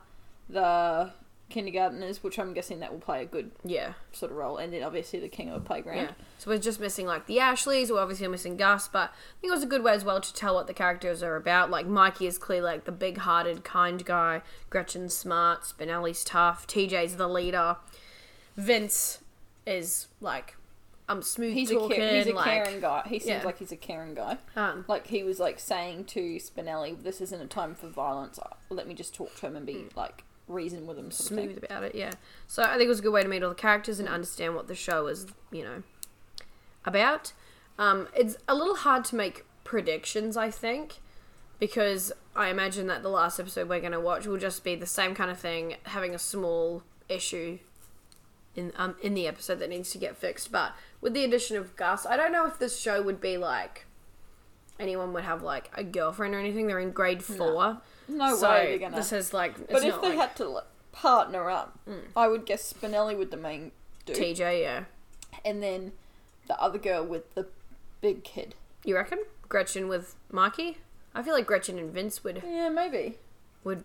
the 0.49 1.11
kindergarteners, 1.49 2.17
which 2.23 2.37
I'm 2.37 2.53
guessing 2.53 2.79
that 2.81 2.91
will 2.91 2.99
play 2.99 3.21
a 3.21 3.25
good 3.25 3.51
Yeah. 3.63 3.93
sort 4.11 4.31
of 4.31 4.37
role, 4.37 4.57
and 4.57 4.73
then 4.73 4.83
obviously 4.83 5.19
the 5.19 5.29
king 5.29 5.49
of 5.49 5.61
the 5.63 5.65
playground. 5.67 5.97
Yeah. 5.97 6.11
So 6.39 6.51
we're 6.51 6.57
just 6.57 6.79
missing 6.79 7.05
like 7.07 7.25
the 7.25 7.39
Ashleys, 7.39 7.89
we're 7.89 8.01
obviously 8.01 8.27
missing 8.27 8.57
Gus, 8.57 8.87
but 8.87 9.11
I 9.11 9.41
think 9.41 9.51
it 9.51 9.55
was 9.55 9.63
a 9.63 9.67
good 9.67 9.83
way 9.83 9.93
as 9.93 10.03
well 10.03 10.19
to 10.19 10.33
tell 10.33 10.55
what 10.55 10.67
the 10.67 10.73
characters 10.73 11.23
are 11.23 11.35
about. 11.35 11.69
Like 11.69 11.87
Mikey 11.87 12.27
is 12.27 12.37
clearly 12.37 12.65
like 12.65 12.83
the 12.85 12.91
big 12.91 13.19
hearted, 13.19 13.63
kind 13.63 14.03
guy, 14.05 14.41
Gretchen's 14.69 15.15
smart, 15.15 15.61
Spinelli's 15.61 16.23
tough, 16.23 16.67
TJ's 16.67 17.15
the 17.15 17.27
leader. 17.29 17.77
Vince 18.55 19.19
is 19.65 20.07
like 20.21 20.55
um 21.09 21.21
smooth 21.21 21.53
He's 21.53 21.71
a, 21.71 21.75
talking, 21.75 22.01
he's 22.01 22.27
a 22.27 22.33
like 22.33 22.45
caring 22.45 22.81
guy. 22.81 23.03
He 23.07 23.19
seems 23.19 23.29
Yeah. 23.39 23.43
like 23.45 23.59
he's 23.59 23.71
a 23.71 23.77
caring 23.77 24.13
guy. 24.13 24.37
um, 24.55 24.83
Like 24.87 25.07
he 25.07 25.23
was 25.23 25.39
like 25.39 25.59
saying 25.59 26.05
to 26.05 26.35
Spinelli, 26.37 27.01
"This 27.01 27.21
isn't 27.21 27.41
a 27.41 27.47
time 27.47 27.75
for 27.75 27.87
violence. 27.87 28.39
Let 28.69 28.87
me 28.87 28.93
just 28.93 29.13
talk 29.15 29.33
to 29.37 29.47
him 29.47 29.55
and 29.55 29.65
be 29.65 29.85
like 29.95 30.23
reason 30.47 30.87
with 30.87 30.97
him." 30.97 31.11
Sort 31.11 31.31
of 31.31 31.37
thing. 31.37 31.49
smooth 31.53 31.63
about 31.63 31.83
it, 31.83 31.95
yeah. 31.95 32.11
So 32.47 32.63
I 32.63 32.73
think 32.73 32.83
it 32.83 32.89
was 32.89 32.99
a 32.99 33.03
good 33.03 33.13
way 33.13 33.23
to 33.23 33.29
meet 33.29 33.43
all 33.43 33.49
the 33.49 33.55
characters 33.55 33.99
and 33.99 34.07
understand 34.07 34.55
what 34.55 34.67
the 34.67 34.75
show 34.75 35.07
is, 35.07 35.27
you 35.51 35.63
know, 35.63 35.83
about. 36.85 37.33
Um, 37.79 38.07
it's 38.15 38.37
a 38.47 38.55
little 38.55 38.75
hard 38.75 39.05
to 39.05 39.15
make 39.15 39.45
predictions, 39.63 40.35
I 40.35 40.49
think, 40.49 40.95
because 41.59 42.11
I 42.35 42.49
imagine 42.49 42.87
that 42.87 43.03
the 43.03 43.09
last 43.09 43.39
episode 43.39 43.69
we're 43.69 43.79
going 43.79 43.91
to 43.91 43.99
watch 43.99 44.25
will 44.25 44.37
just 44.37 44.63
be 44.63 44.75
the 44.75 44.85
same 44.85 45.13
kind 45.13 45.29
of 45.29 45.39
thing, 45.39 45.75
having 45.83 46.15
a 46.15 46.19
small 46.19 46.83
issue 47.09 47.59
in 48.55 48.73
um 48.75 48.95
in 49.01 49.13
the 49.13 49.27
episode 49.27 49.59
that 49.59 49.69
needs 49.69 49.91
to 49.91 49.97
get 49.97 50.17
fixed. 50.17 50.51
But 50.51 50.73
with 50.99 51.13
the 51.13 51.23
addition 51.23 51.57
of 51.57 51.75
Gus, 51.75 52.05
I 52.05 52.17
don't 52.17 52.31
know 52.31 52.45
if 52.47 52.57
this 52.59 52.79
show 52.79 53.01
would 53.01 53.21
be 53.21 53.37
like 53.37 53.85
anyone 54.79 55.13
would 55.13 55.23
have 55.23 55.41
like 55.41 55.69
a 55.75 55.83
girlfriend 55.83 56.33
or 56.35 56.39
anything. 56.39 56.67
They're 56.67 56.79
in 56.79 56.91
grade 56.91 57.23
four. 57.23 57.77
No 58.07 58.35
so 58.35 58.49
way 58.49 58.67
they're 58.67 58.79
gonna. 58.79 58.95
This 58.95 59.11
is 59.11 59.33
like, 59.33 59.55
it's 59.59 59.71
but 59.71 59.83
if 59.83 60.01
they 60.01 60.09
like 60.09 60.17
had 60.17 60.35
to 60.37 60.47
like, 60.49 60.63
partner 60.91 61.49
up, 61.49 61.77
I 62.15 62.27
would 62.27 62.45
guess 62.45 62.73
Spinelli 62.73 63.17
with 63.17 63.31
the 63.31 63.37
main 63.37 63.71
dude, 64.05 64.15
TJ, 64.17 64.61
yeah. 64.61 64.83
and 65.43 65.61
then 65.61 65.91
the 66.47 66.59
other 66.61 66.79
girl 66.79 67.05
with 67.05 67.33
the 67.35 67.47
big 68.01 68.23
kid. 68.23 68.55
You 68.85 68.95
reckon 68.95 69.19
Gretchen 69.49 69.87
with 69.89 70.15
Mikey? 70.31 70.77
I 71.13 71.23
feel 71.23 71.33
like 71.33 71.47
Gretchen 71.47 71.77
and 71.79 71.91
Vince 71.91 72.23
would 72.23 72.41
Yeah, 72.45 72.69
maybe. 72.69 73.17
would 73.63 73.83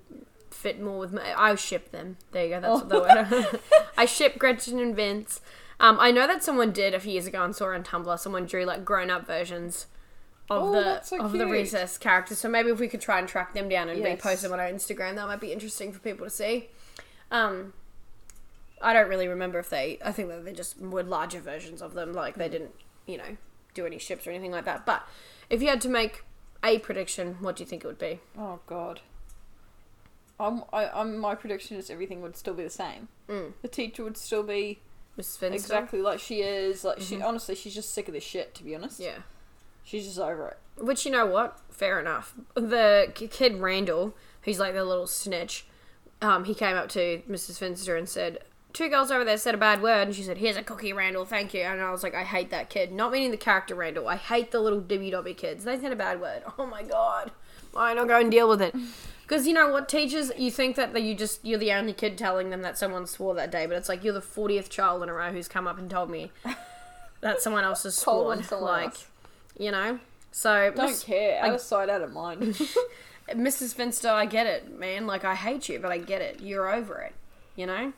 fit 0.50 0.80
more 0.80 0.98
with 0.98 1.12
my. 1.12 1.34
I 1.36 1.54
ship 1.56 1.90
them. 1.90 2.18
There 2.30 2.44
you 2.44 2.50
go. 2.50 2.60
That's 2.60 2.82
Oh. 2.82 2.84
the 2.84 3.00
word. 3.00 3.60
I 3.96 4.04
ship 4.04 4.38
Gretchen 4.38 4.78
and 4.78 4.94
Vince. 4.94 5.40
Um, 5.80 5.98
I 5.98 6.12
know 6.12 6.26
that 6.28 6.44
someone 6.44 6.70
did 6.70 6.94
a 6.94 7.00
few 7.00 7.12
years 7.12 7.26
ago 7.26 7.42
and 7.42 7.56
saw 7.56 7.66
on 7.72 7.82
Tumblr. 7.82 8.16
Someone 8.18 8.46
drew 8.46 8.64
like 8.64 8.84
grown 8.84 9.10
up 9.10 9.26
versions 9.26 9.86
of 10.56 10.62
Oh, 10.64 10.72
the 10.72 11.00
so 11.02 11.20
of 11.20 11.32
the 11.32 11.46
recess 11.46 11.98
characters. 11.98 12.38
So 12.38 12.48
maybe 12.48 12.70
if 12.70 12.78
we 12.80 12.88
could 12.88 13.00
try 13.00 13.18
and 13.18 13.28
track 13.28 13.54
them 13.54 13.68
down 13.68 13.88
and 13.88 13.98
Yes. 14.00 14.20
repost 14.20 14.42
them 14.42 14.52
on 14.52 14.60
our 14.60 14.68
Instagram, 14.68 15.14
that 15.16 15.26
might 15.26 15.40
be 15.40 15.52
interesting 15.52 15.92
for 15.92 15.98
people 16.00 16.26
to 16.26 16.30
see. 16.30 16.68
Um, 17.30 17.72
I 18.80 18.92
don't 18.92 19.08
really 19.08 19.28
remember 19.28 19.58
if 19.58 19.68
they. 19.70 19.98
I 20.04 20.12
think 20.12 20.28
that 20.28 20.44
they 20.44 20.52
just 20.52 20.78
were 20.80 21.02
larger 21.02 21.40
versions 21.40 21.80
of 21.82 21.94
them. 21.94 22.12
Like 22.12 22.34
they 22.34 22.48
didn't, 22.48 22.74
you 23.06 23.16
know, 23.18 23.36
do 23.74 23.86
any 23.86 23.98
ships 23.98 24.26
or 24.26 24.30
anything 24.30 24.50
like 24.52 24.64
that. 24.64 24.84
But 24.84 25.06
if 25.48 25.62
you 25.62 25.68
had 25.68 25.80
to 25.82 25.88
make 25.88 26.24
a 26.64 26.78
prediction, 26.78 27.36
what 27.40 27.56
do 27.56 27.62
you 27.62 27.68
think 27.68 27.84
it 27.84 27.86
would 27.86 27.98
be? 27.98 28.20
Oh 28.38 28.60
God. 28.66 29.00
I'm, 30.40 30.64
I, 30.72 30.88
I'm. 30.88 31.18
My 31.18 31.34
prediction 31.34 31.76
is 31.76 31.90
everything 31.90 32.20
would 32.22 32.36
still 32.36 32.54
be 32.54 32.64
the 32.64 32.70
same. 32.70 33.08
Mm. 33.28 33.52
The 33.62 33.68
teacher 33.68 34.02
would 34.02 34.16
still 34.16 34.42
be 34.42 34.80
Miss 35.16 35.36
Finster? 35.36 35.54
exactly 35.54 36.00
like 36.00 36.18
she 36.18 36.40
is. 36.42 36.82
Like 36.84 37.00
she, 37.00 37.22
honestly, 37.22 37.54
she's 37.54 37.74
just 37.74 37.94
sick 37.94 38.08
of 38.08 38.14
this 38.14 38.24
shit. 38.24 38.54
To 38.56 38.64
be 38.64 38.74
honest, 38.74 38.98
Yeah. 38.98 39.18
She's 39.82 40.06
just 40.06 40.18
over 40.18 40.48
it. 40.48 40.58
Which 40.82 41.04
you 41.04 41.12
know 41.12 41.26
what? 41.26 41.58
Fair 41.70 42.00
enough. 42.00 42.34
The 42.54 43.12
kid 43.14 43.56
Randall, 43.56 44.14
who's 44.42 44.58
like 44.58 44.74
the 44.74 44.84
little 44.84 45.06
snitch, 45.06 45.66
um, 46.20 46.44
he 46.44 46.54
came 46.54 46.76
up 46.76 46.88
to 46.90 47.22
Mrs. 47.28 47.58
Finster 47.58 47.96
and 47.96 48.08
said, 48.08 48.38
Two 48.72 48.88
girls 48.88 49.10
over 49.10 49.22
there 49.22 49.36
said 49.36 49.54
a 49.54 49.58
bad 49.58 49.82
word, 49.82 50.08
and 50.08 50.16
she 50.16 50.22
said, 50.22 50.38
Here's 50.38 50.56
a 50.56 50.62
cookie, 50.62 50.94
Randall, 50.94 51.26
thank 51.26 51.52
you. 51.52 51.60
And 51.60 51.80
I 51.80 51.90
was 51.90 52.02
like, 52.02 52.14
I 52.14 52.22
hate 52.22 52.50
that 52.50 52.70
kid. 52.70 52.90
Not 52.90 53.12
meaning 53.12 53.30
the 53.30 53.36
character 53.36 53.74
Randall. 53.74 54.08
I 54.08 54.16
hate 54.16 54.50
the 54.50 54.60
little 54.60 54.80
dibby 54.80 55.10
dobby 55.10 55.34
kids. 55.34 55.64
They 55.64 55.78
said 55.78 55.92
a 55.92 55.96
bad 55.96 56.20
word. 56.20 56.42
Oh 56.58 56.66
my 56.66 56.82
god. 56.82 57.32
Why 57.72 57.92
not 57.94 58.08
go 58.08 58.18
and 58.20 58.30
deal 58.30 58.48
with 58.48 58.62
it? 58.62 58.74
Because 59.22 59.46
you 59.46 59.54
know 59.54 59.70
what, 59.70 59.88
teachers, 59.88 60.30
you 60.36 60.50
think 60.50 60.76
that 60.76 61.00
you 61.00 61.14
just 61.14 61.42
you're 61.42 61.58
the 61.58 61.72
only 61.72 61.94
kid 61.94 62.18
telling 62.18 62.50
them 62.50 62.60
that 62.62 62.76
someone 62.76 63.06
swore 63.06 63.34
that 63.36 63.50
day, 63.50 63.64
but 63.64 63.78
it's 63.78 63.88
like 63.88 64.04
you're 64.04 64.12
the 64.12 64.20
fortieth 64.20 64.68
child 64.68 65.02
in 65.02 65.08
a 65.08 65.14
row 65.14 65.32
who's 65.32 65.48
come 65.48 65.66
up 65.66 65.78
and 65.78 65.88
told 65.88 66.10
me 66.10 66.30
that 67.22 67.40
someone 67.40 67.64
else 67.64 67.84
has 67.84 67.94
sworn. 67.94 68.44
Like. 68.50 68.94
You 69.58 69.70
know. 69.70 69.98
So 70.30 70.72
Don't 70.74 70.86
Miss- 70.88 71.04
care. 71.04 71.40
Out 71.42 71.50
I- 71.50 71.54
of 71.54 71.60
sight, 71.60 71.88
out 71.90 72.02
of 72.02 72.12
mind. 72.12 72.40
Mrs. 73.28 73.74
Finster, 73.74 74.08
I 74.10 74.26
get 74.26 74.46
it, 74.46 74.78
man. 74.78 75.06
Like 75.06 75.24
I 75.24 75.34
hate 75.34 75.68
you, 75.68 75.78
but 75.78 75.90
I 75.92 75.98
get 75.98 76.20
it. 76.20 76.40
You're 76.40 76.72
over 76.72 76.98
it, 77.00 77.14
you 77.56 77.66
know. 77.66 77.92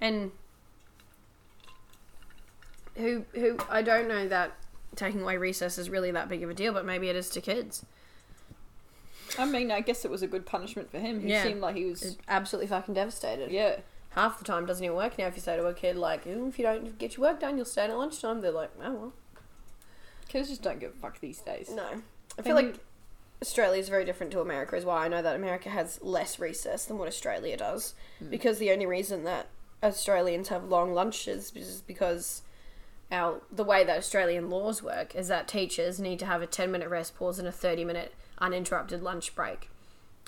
And 0.00 0.32
who 2.96 3.24
who 3.34 3.58
I 3.68 3.82
don't 3.82 4.08
know 4.08 4.28
that 4.28 4.52
taking 4.96 5.22
away 5.22 5.36
recess 5.36 5.78
is 5.78 5.90
really 5.90 6.10
that 6.12 6.28
big 6.28 6.42
of 6.42 6.50
a 6.50 6.54
deal, 6.54 6.72
but 6.72 6.84
maybe 6.84 7.08
it 7.08 7.16
is 7.16 7.28
to 7.30 7.40
kids. 7.40 7.84
I 9.38 9.44
mean, 9.46 9.70
I 9.72 9.80
guess 9.80 10.04
it 10.04 10.10
was 10.10 10.22
a 10.22 10.28
good 10.28 10.46
punishment 10.46 10.90
for 10.90 10.98
him. 11.00 11.20
He 11.20 11.30
Yeah. 11.30 11.42
seemed 11.42 11.60
like 11.60 11.74
he 11.76 11.86
was. 11.86 12.02
It's 12.02 12.16
absolutely 12.28 12.68
fucking 12.68 12.94
devastated. 12.94 13.50
Yeah. 13.50 13.80
Half 14.10 14.38
the 14.38 14.44
time 14.44 14.64
doesn't 14.64 14.84
even 14.84 14.96
work 14.96 15.18
now. 15.18 15.26
If 15.26 15.34
you 15.34 15.42
say 15.42 15.56
to 15.56 15.66
a 15.66 15.74
kid 15.74 15.96
like, 15.96 16.24
"If 16.24 16.56
you 16.58 16.64
don't 16.64 16.96
get 16.98 17.16
your 17.16 17.28
work 17.28 17.40
done, 17.40 17.56
you'll 17.56 17.66
stay 17.66 17.82
at 17.84 17.96
lunchtime," 17.96 18.40
they're 18.42 18.52
like, 18.52 18.70
"Oh 18.80 18.92
well." 18.92 19.12
Kids 20.34 20.48
just 20.48 20.62
don't 20.62 20.80
give 20.80 20.90
a 20.90 20.94
fuck 20.94 21.20
these 21.20 21.38
days. 21.38 21.70
No, 21.72 21.86
I 22.36 22.42
feel 22.42 22.56
like 22.56 22.74
Australia 23.40 23.78
is 23.78 23.88
very 23.88 24.04
different 24.04 24.32
to 24.32 24.40
America 24.40 24.74
as 24.74 24.84
well. 24.84 24.96
I 24.96 25.06
know 25.06 25.22
that 25.22 25.36
America 25.36 25.68
has 25.68 26.02
less 26.02 26.40
recess 26.40 26.86
than 26.86 26.98
what 26.98 27.06
Australia 27.06 27.56
does 27.56 27.94
hmm. 28.18 28.30
because 28.30 28.58
the 28.58 28.72
only 28.72 28.84
reason 28.84 29.22
that 29.22 29.46
Australians 29.80 30.48
have 30.48 30.64
long 30.64 30.92
lunches 30.92 31.52
is 31.54 31.82
because 31.86 32.42
our 33.12 33.42
the 33.48 33.62
way 33.62 33.84
that 33.84 33.96
Australian 33.96 34.50
laws 34.50 34.82
work 34.82 35.14
is 35.14 35.28
that 35.28 35.46
teachers 35.46 36.00
need 36.00 36.18
to 36.18 36.26
have 36.26 36.42
a 36.42 36.48
10 36.48 36.72
minute 36.72 36.88
rest 36.88 37.14
pause 37.14 37.38
and 37.38 37.46
a 37.46 37.52
30 37.52 37.84
minute 37.84 38.12
uninterrupted 38.38 39.04
lunch 39.04 39.36
break 39.36 39.70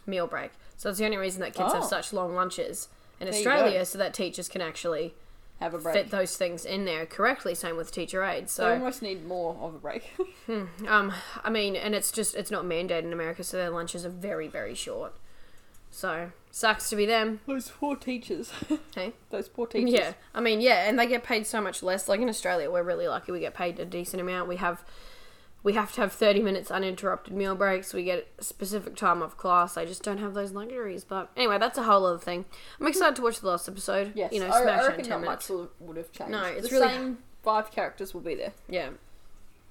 meal 0.06 0.28
break. 0.28 0.52
So 0.76 0.88
it's 0.88 1.00
the 1.00 1.04
only 1.04 1.16
reason 1.16 1.40
that 1.40 1.52
kids 1.52 1.72
have 1.72 1.82
Oh. 1.82 1.88
such 1.88 2.12
long 2.12 2.32
lunches 2.36 2.86
in 3.18 3.26
you 3.26 3.32
Australia 3.32 3.84
so 3.84 3.98
that 3.98 4.14
teachers 4.14 4.48
can 4.48 4.60
actually 4.60 5.16
Have 5.60 5.72
a 5.72 5.78
break. 5.78 5.94
fit 5.94 6.10
those 6.10 6.36
things 6.36 6.64
in 6.66 6.84
there 6.84 7.06
correctly 7.06 7.54
same 7.54 7.76
with 7.76 7.90
teacher 7.90 8.22
aid. 8.22 8.44
They 8.44 8.48
So 8.48 8.72
almost 8.74 9.00
need 9.00 9.26
more 9.26 9.56
of 9.60 9.74
a 9.74 9.78
break. 9.78 10.14
um, 10.86 11.12
I 11.42 11.48
mean, 11.50 11.76
and 11.76 11.94
it's 11.94 12.12
just 12.12 12.34
it's 12.34 12.50
not 12.50 12.64
mandated 12.64 13.04
in 13.04 13.12
America, 13.12 13.42
so 13.42 13.56
their 13.56 13.70
lunches 13.70 14.04
are 14.04 14.10
very 14.10 14.48
very 14.48 14.74
short. 14.74 15.14
So 15.90 16.30
sucks 16.50 16.90
to 16.90 16.96
be 16.96 17.06
them. 17.06 17.40
Those 17.46 17.70
poor 17.70 17.96
teachers. 17.96 18.52
Hey, 18.94 19.12
Those 19.30 19.48
poor 19.48 19.66
teachers. 19.66 19.90
yeah. 19.92 20.12
I 20.34 20.40
mean, 20.40 20.60
yeah, 20.62 20.88
and 20.88 20.98
they 20.98 21.06
get 21.06 21.22
paid 21.22 21.46
so 21.46 21.60
much 21.60 21.82
less. 21.82 22.08
Like 22.08 22.20
in 22.20 22.28
Australia, 22.30 22.70
we're 22.70 22.82
really 22.82 23.08
lucky. 23.08 23.30
We 23.32 23.40
get 23.40 23.54
paid 23.54 23.78
a 23.78 23.84
decent 23.84 24.20
amount. 24.22 24.48
We 24.48 24.56
have 24.56 24.82
we 25.66 25.72
have 25.72 25.92
to 25.92 26.00
have 26.00 26.12
thirty 26.12 26.40
minutes 26.40 26.70
uninterrupted 26.70 27.34
meal 27.34 27.56
breaks. 27.56 27.92
We 27.92 28.04
get 28.04 28.28
a 28.38 28.44
specific 28.44 28.94
time 28.94 29.20
off 29.20 29.36
class. 29.36 29.76
I 29.76 29.84
just 29.84 30.04
don't 30.04 30.18
have 30.18 30.32
those 30.32 30.52
luxuries. 30.52 31.02
But 31.02 31.28
anyway, 31.36 31.58
that's 31.58 31.76
a 31.76 31.82
whole 31.82 32.06
other 32.06 32.20
thing. 32.20 32.44
I'm 32.80 32.86
excited 32.86 33.16
to 33.16 33.22
watch 33.22 33.40
the 33.40 33.48
last 33.48 33.68
episode. 33.68 34.12
Yes. 34.14 34.32
you 34.32 34.38
know, 34.38 34.46
I, 34.48 34.62
smash 34.62 34.80
I 34.84 34.86
reckon 34.86 35.08
not 35.08 35.20
minutes. 35.22 35.50
much 35.50 35.68
would 35.80 35.96
have 35.96 36.12
changed. 36.12 36.30
No, 36.30 36.44
it's 36.44 36.68
the 36.70 36.76
really- 36.76 36.88
same 36.88 37.18
five 37.42 37.72
characters 37.72 38.14
will 38.14 38.20
be 38.20 38.36
there. 38.36 38.52
Yeah, 38.68 38.90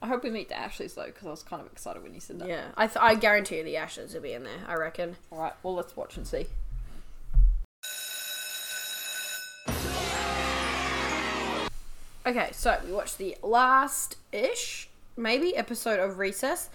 I 0.02 0.08
hope 0.08 0.26
we 0.26 0.32
meet 0.32 0.50
the 0.50 0.58
Ashleys 0.60 0.96
though, 0.96 1.06
because 1.06 1.26
I 1.28 1.30
was 1.32 1.44
kind 1.44 1.62
of 1.62 1.72
excited 1.72 2.04
when 2.04 2.14
you 2.14 2.20
said 2.20 2.40
that. 2.40 2.50
yeah. 2.50 2.66
I 2.76 2.88
th- 2.88 2.98
I 3.00 3.16
guarantee 3.16 3.60
you 3.60 3.64
the 3.64 3.78
Ashes 3.78 4.14
will 4.14 4.22
be 4.22 4.34
in 4.34 4.44
there. 4.44 4.66
I 4.68 4.74
reckon. 4.74 5.16
All 5.32 5.40
right. 5.40 5.54
Well, 5.64 5.76
let's 5.76 5.96
watch 5.96 6.18
and 6.18 6.28
see. 6.28 6.48
Okay, 12.28 12.50
so 12.52 12.80
we 12.86 12.92
watched 12.92 13.18
the 13.20 13.38
last 13.44 14.18
ish, 14.32 14.90
maybe, 15.18 15.56
episode 15.56 16.00
of 16.00 16.18
Recess. 16.18 16.70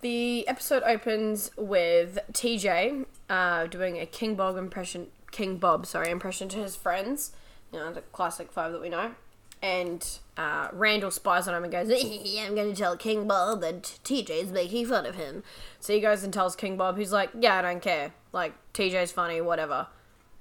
The 0.00 0.46
episode 0.46 0.82
opens 0.84 1.50
with 1.56 2.18
TJ 2.32 3.06
uh, 3.30 3.66
doing 3.66 3.98
a 3.98 4.06
King 4.06 4.34
Bob 4.34 4.56
impression, 4.56 5.06
King 5.30 5.56
Bob, 5.56 5.86
sorry, 5.86 6.10
impression 6.10 6.48
to 6.50 6.58
his 6.58 6.76
friends. 6.76 7.32
You 7.72 7.78
know, 7.78 7.92
the 7.92 8.02
classic 8.02 8.52
five 8.52 8.72
that 8.72 8.80
we 8.80 8.88
know. 8.88 9.12
And 9.62 10.06
uh, 10.36 10.68
Randall 10.72 11.10
spies 11.10 11.48
on 11.48 11.54
him 11.54 11.64
and 11.64 11.72
goes, 11.72 11.88
I'm 12.38 12.54
going 12.54 12.74
to 12.74 12.76
tell 12.76 12.96
King 12.96 13.26
Bob 13.26 13.62
that 13.62 13.82
TJ's 14.04 14.52
making 14.52 14.86
fun 14.86 15.06
of 15.06 15.14
him. 15.14 15.42
So 15.80 15.94
he 15.94 16.00
goes 16.00 16.22
and 16.22 16.32
tells 16.32 16.54
King 16.54 16.76
Bob, 16.76 16.96
who's 16.96 17.12
like, 17.12 17.30
Yeah, 17.38 17.58
I 17.58 17.62
don't 17.62 17.80
care. 17.80 18.12
Like, 18.32 18.52
TJ's 18.74 19.12
funny, 19.12 19.40
whatever 19.40 19.86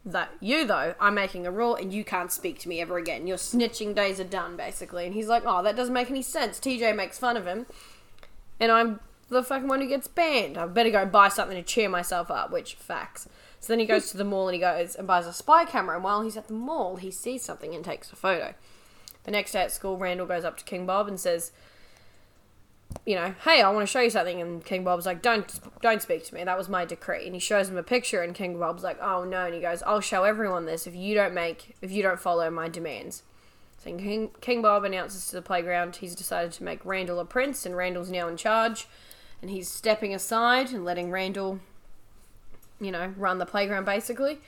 that 0.06 0.32
you 0.42 0.66
though 0.66 0.96
I'm 1.00 1.16
making 1.16 1.48
a 1.48 1.52
rule 1.52 1.76
and 1.76 1.94
you 1.94 2.04
can't 2.04 2.32
speak 2.32 2.60
to 2.60 2.70
me 2.70 2.82
ever 2.82 2.98
again. 2.98 3.28
Your 3.28 3.38
snitching 3.38 3.96
days 3.96 4.20
are 4.20 4.26
done, 4.26 4.58
basically. 4.58 5.06
And 5.06 5.14
he's 5.14 5.28
like, 5.28 5.44
oh, 5.46 5.64
that 5.64 5.76
doesn't 5.76 5.94
make 5.94 6.10
any 6.10 6.22
sense. 6.22 6.60
TJ 6.60 6.96
makes 6.96 7.18
fun 7.18 7.38
of 7.38 7.46
him, 7.46 7.66
and 8.60 8.72
I'm 8.72 9.00
the 9.30 9.44
fucking 9.44 9.68
one 9.68 9.82
who 9.82 9.88
gets 9.88 10.08
banned. 10.08 10.58
I 10.58 10.66
better 10.68 10.92
go 10.92 11.06
buy 11.06 11.30
something 11.30 11.58
to 11.58 11.64
cheer 11.64 11.90
myself 11.90 12.30
up. 12.30 12.52
Which 12.52 12.76
facts. 12.76 13.28
So 13.60 13.72
then 13.72 13.80
he 13.80 13.86
goes 13.86 14.12
to 14.12 14.18
the 14.18 14.26
mall 14.26 14.50
and 14.50 14.56
he 14.56 14.60
goes 14.60 14.96
and 14.96 15.08
buys 15.08 15.26
a 15.26 15.32
spy 15.32 15.64
camera. 15.64 15.96
And 15.96 16.04
while 16.04 16.22
he's 16.22 16.36
at 16.36 16.48
the 16.48 16.54
mall, 16.54 16.98
he 16.98 17.10
sees 17.10 17.44
something 17.44 17.74
and 17.74 17.84
takes 17.84 18.12
a 18.12 18.16
photo. 18.16 18.54
The 19.24 19.32
next 19.32 19.54
day 19.54 19.62
at 19.62 19.72
school, 19.72 19.98
Randall 19.98 20.28
goes 20.28 20.44
up 20.44 20.58
to 20.58 20.66
King 20.66 20.86
Bob 20.86 21.08
and 21.08 21.18
says, 21.18 21.54
you 23.06 23.16
know, 23.16 23.36
hey, 23.44 23.62
I 23.62 23.70
want 23.70 23.88
to 23.88 23.92
show 23.92 24.02
you 24.02 24.10
something, 24.10 24.42
and 24.42 24.64
King 24.64 24.84
Bob's 24.84 25.06
like, 25.06 25.22
don't 25.22 25.60
don't 25.82 26.02
speak 26.02 26.26
to 26.26 26.34
me. 26.34 26.44
That 26.44 26.58
was 26.58 26.70
my 26.70 26.86
decree. 26.86 27.26
And 27.26 27.34
he 27.34 27.40
shows 27.40 27.70
him 27.70 27.78
a 27.78 27.84
picture, 27.84 28.22
and 28.22 28.34
King 28.34 28.58
Bob's 28.58 28.84
like, 28.84 28.98
oh 29.02 29.24
no, 29.24 29.46
and 29.46 29.54
he 29.54 29.62
goes, 29.62 29.84
I'll 29.84 30.00
show 30.00 30.24
everyone 30.24 30.66
this 30.66 30.88
if 30.88 30.96
you 30.96 31.14
don't 31.16 31.34
make 31.34 31.76
if 31.82 31.92
you 31.92 32.02
don't 32.02 32.20
follow 32.20 32.50
my 32.50 32.70
demands. 32.70 33.24
So 33.84 33.96
King, 33.98 34.32
King 34.40 34.62
Bob 34.62 34.86
announces 34.86 35.28
to 35.28 35.36
the 35.36 35.42
playground 35.42 35.98
he's 35.98 36.16
decided 36.16 36.54
to 36.54 36.64
make 36.64 36.86
Randall 36.86 37.20
a 37.20 37.26
prince, 37.26 37.66
and 37.66 37.76
Randall's 37.76 38.10
now 38.10 38.28
in 38.30 38.38
charge, 38.38 38.88
and 39.42 39.52
he's 39.52 39.68
stepping 39.70 40.14
aside 40.14 40.72
and 40.72 40.86
letting 40.86 41.12
Randall, 41.12 41.60
you 42.80 42.92
know, 42.92 43.14
run 43.18 43.40
the 43.40 43.46
playground 43.46 43.86
basically. 43.86 44.40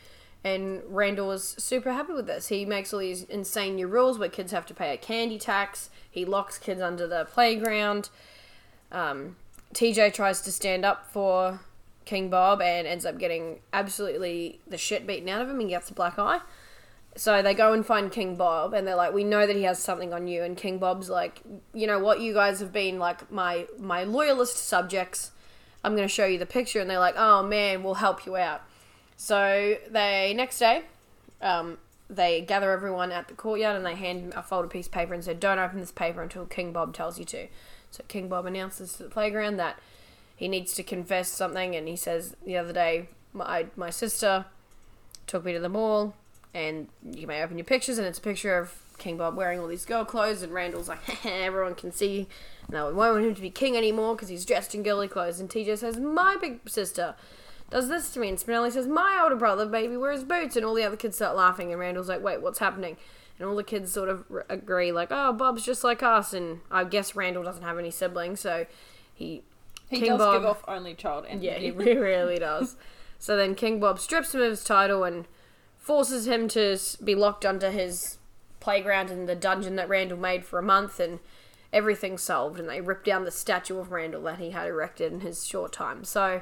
And 0.46 0.84
Randall 0.88 1.28
was 1.28 1.56
super 1.58 1.92
happy 1.92 2.14
with 2.14 2.28
this. 2.28 2.50
He 2.50 2.66
makes 2.66 2.94
all 2.94 3.00
these 3.00 3.24
insane 3.24 3.76
new 3.76 3.88
rules 3.88 4.20
where 4.20 4.30
kids 4.30 4.52
have 4.52 4.68
to 4.68 4.76
pay 4.76 4.94
a 4.94 4.98
candy 4.98 5.40
tax. 5.40 5.90
He 6.10 6.24
locks 6.24 6.60
kids 6.60 6.82
under 6.82 7.08
the 7.08 7.26
playground. 7.26 8.10
Um, 8.96 9.36
TJ 9.74 10.14
tries 10.14 10.40
to 10.42 10.52
stand 10.52 10.86
up 10.86 11.12
for 11.12 11.60
King 12.06 12.30
Bob 12.30 12.62
and 12.62 12.88
ends 12.88 13.06
up 13.06 13.20
getting 13.20 13.60
absolutely 13.74 14.62
the 14.66 14.78
shit 14.78 15.06
beaten 15.06 15.28
out 15.28 15.42
of 15.42 15.50
him 15.50 15.60
and 15.60 15.70
gets 15.70 15.90
a 15.90 15.94
black 15.94 16.18
eye. 16.18 16.40
So 17.18 17.42
they 17.42 17.54
go 17.54 17.74
and 17.74 17.86
find 17.86 18.12
King 18.12 18.38
Bob 18.38 18.74
and 18.74 18.88
they're 18.88 18.96
like, 18.96 19.14
"We 19.14 19.24
know 19.24 19.46
that 19.46 19.56
he 19.56 19.64
has 19.64 19.80
something 19.80 20.14
on 20.14 20.28
you." 20.28 20.44
And 20.44 20.56
King 20.58 20.80
Bob's 20.80 21.10
like, 21.10 21.42
"You 21.74 21.88
know 21.88 22.00
what? 22.00 22.22
You 22.22 22.34
guys 22.34 22.60
have 22.62 22.72
been 22.72 22.98
like 22.98 23.30
my 23.32 23.68
my 23.78 24.04
loyalist 24.04 24.58
subjects. 24.58 25.32
I'm 25.84 25.96
going 25.96 26.08
to 26.08 26.14
show 26.14 26.26
you 26.26 26.38
the 26.38 26.46
picture." 26.46 26.80
And 26.80 26.90
they're 26.90 27.00
like, 27.00 27.16
"Oh 27.18 27.44
man, 27.44 27.84
we'll 27.84 27.96
help 27.96 28.26
you 28.26 28.38
out." 28.38 28.62
So 29.18 29.78
they 29.90 30.34
next 30.36 30.60
day, 30.60 30.84
um, 31.42 31.78
they 32.10 32.41
gather 32.41 32.72
everyone 32.72 33.12
at 33.12 33.28
the 33.28 33.34
courtyard 33.34 33.76
and 33.76 33.86
they 33.86 33.96
hand 33.96 34.34
a 34.36 34.44
folded 34.44 34.70
piece 34.70 34.86
of 34.86 34.91
paper 34.91 35.13
and 35.13 35.24
say, 35.24 35.34
"Don't 35.34 35.60
open 35.60 35.80
this 35.80 35.91
paper 35.91 36.22
until 36.22 36.46
King 36.46 36.72
Bob 36.72 36.94
tells 36.94 37.18
you 37.20 37.26
to." 37.26 37.48
So 37.91 38.04
King 38.08 38.28
Bob 38.28 38.46
announces 38.46 38.94
to 38.94 39.04
the 39.04 39.10
playground 39.10 39.58
that 39.58 39.80
he 40.36 40.48
needs 40.48 40.74
to 40.74 40.84
confess 40.84 41.30
something, 41.30 41.76
and 41.76 41.88
he 41.88 41.96
says 41.96 42.36
the 42.46 42.58
other 42.58 42.74
day, 42.74 43.10
my 43.34 43.68
my 43.76 43.89
sister 43.89 44.46
took 45.28 45.46
me 45.46 45.54
to 45.54 45.60
the 45.60 45.70
mall, 45.70 46.13
and 46.54 46.88
you 47.04 47.26
may 47.28 47.41
open 47.44 47.58
your 47.58 47.65
pictures, 47.65 47.98
and 47.98 48.06
it's 48.08 48.20
a 48.20 48.22
picture 48.22 48.58
of 48.58 48.74
King 48.98 49.18
Bob 49.18 49.36
wearing 49.36 49.60
all 49.60 49.68
these 49.68 49.86
girl 49.86 50.06
clothes, 50.06 50.41
and 50.41 50.54
Randall's 50.54 50.88
like, 50.88 51.26
everyone 51.26 51.76
can 51.76 51.91
see. 51.91 52.28
No, 52.70 52.88
we 52.88 52.94
won't 52.94 53.13
want 53.13 53.26
him 53.26 53.36
to 53.36 53.41
be 53.41 53.50
king 53.50 53.78
anymore 53.78 54.15
because 54.15 54.30
he's 54.30 54.46
dressed 54.46 54.74
in 54.74 54.82
girly 54.82 55.08
clothes. 55.08 55.39
And 55.39 55.50
TJ 55.50 55.78
says, 55.78 55.98
my 55.98 56.36
big 56.39 56.68
sister 56.68 57.15
does 57.69 57.88
this 57.89 58.12
to 58.13 58.19
me. 58.19 58.30
And 58.30 58.38
Spinelli 58.38 58.71
says, 58.71 58.88
my 58.88 59.19
older 59.23 59.36
brother, 59.36 59.65
baby, 59.65 59.97
wears 59.97 60.23
boots. 60.23 60.56
And 60.56 60.65
all 60.65 60.73
the 60.75 60.84
other 60.84 60.95
kids 60.97 61.15
start 61.17 61.36
laughing, 61.36 61.71
and 61.71 61.80
Randall's 61.80 62.10
like, 62.10 62.23
wait, 62.23 62.41
what's 62.41 62.60
happening? 62.60 62.97
and 63.38 63.47
all 63.49 63.56
the 63.58 63.63
kids 63.65 63.91
sort 63.91 64.08
of 64.08 64.23
r- 64.32 64.45
agree 64.47 64.93
like 64.93 65.10
oh 65.12 65.34
bob's 65.34 65.65
just 65.65 65.84
like 65.84 66.01
us 66.01 66.34
and 66.34 66.62
i 66.71 66.86
guess 66.86 67.17
randall 67.17 67.43
doesn't 67.43 67.63
have 67.63 67.78
any 67.78 67.91
siblings 67.91 68.39
so 68.39 68.65
he 69.13 69.43
He 69.89 69.99
King 69.99 70.12
does 70.12 70.19
Bob- 70.19 70.36
give 70.41 70.45
off 70.49 70.63
only 70.69 70.93
child 70.93 71.25
energy. 71.30 71.45
yeah 71.47 71.58
he 71.58 71.69
really, 71.71 72.39
does 72.39 72.78
so 73.19 73.36
then 73.36 73.54
king 73.54 73.80
bob 73.82 73.99
strips 73.99 74.34
him 74.34 74.39
of 74.41 74.51
his 74.51 74.63
title 74.63 75.04
and 75.04 75.25
forces 75.78 76.28
him 76.30 76.47
to 76.47 76.78
be 77.04 77.13
locked 77.13 77.45
under 77.45 77.71
his 77.71 78.19
playground 78.62 79.12
in 79.12 79.25
the 79.25 79.36
dungeon 79.36 79.75
that 79.75 79.89
randall 79.89 80.17
made 80.17 80.45
for 80.45 80.58
a 80.58 80.63
month 80.63 80.99
and 81.01 81.19
everything's 81.73 82.23
solved 82.23 82.58
and 82.58 82.69
they 82.69 82.80
rip 82.80 83.04
down 83.04 83.25
the 83.25 83.32
statue 83.32 83.78
of 83.78 83.91
randall 83.91 84.21
that 84.23 84.39
he 84.39 84.51
had 84.51 84.65
erected 84.65 85.12
in 85.12 85.19
his 85.19 85.45
short 85.45 85.73
time 85.73 86.06
so 86.06 86.41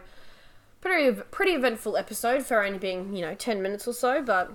pretty 0.84 1.22
pretty 1.32 1.54
eventful 1.54 1.96
episode 1.96 2.44
for 2.44 2.64
only 2.64 2.78
being 2.78 3.16
you 3.16 3.22
know 3.22 3.34
10 3.34 3.62
minutes 3.62 3.88
or 3.88 3.94
so 3.94 4.22
but 4.22 4.52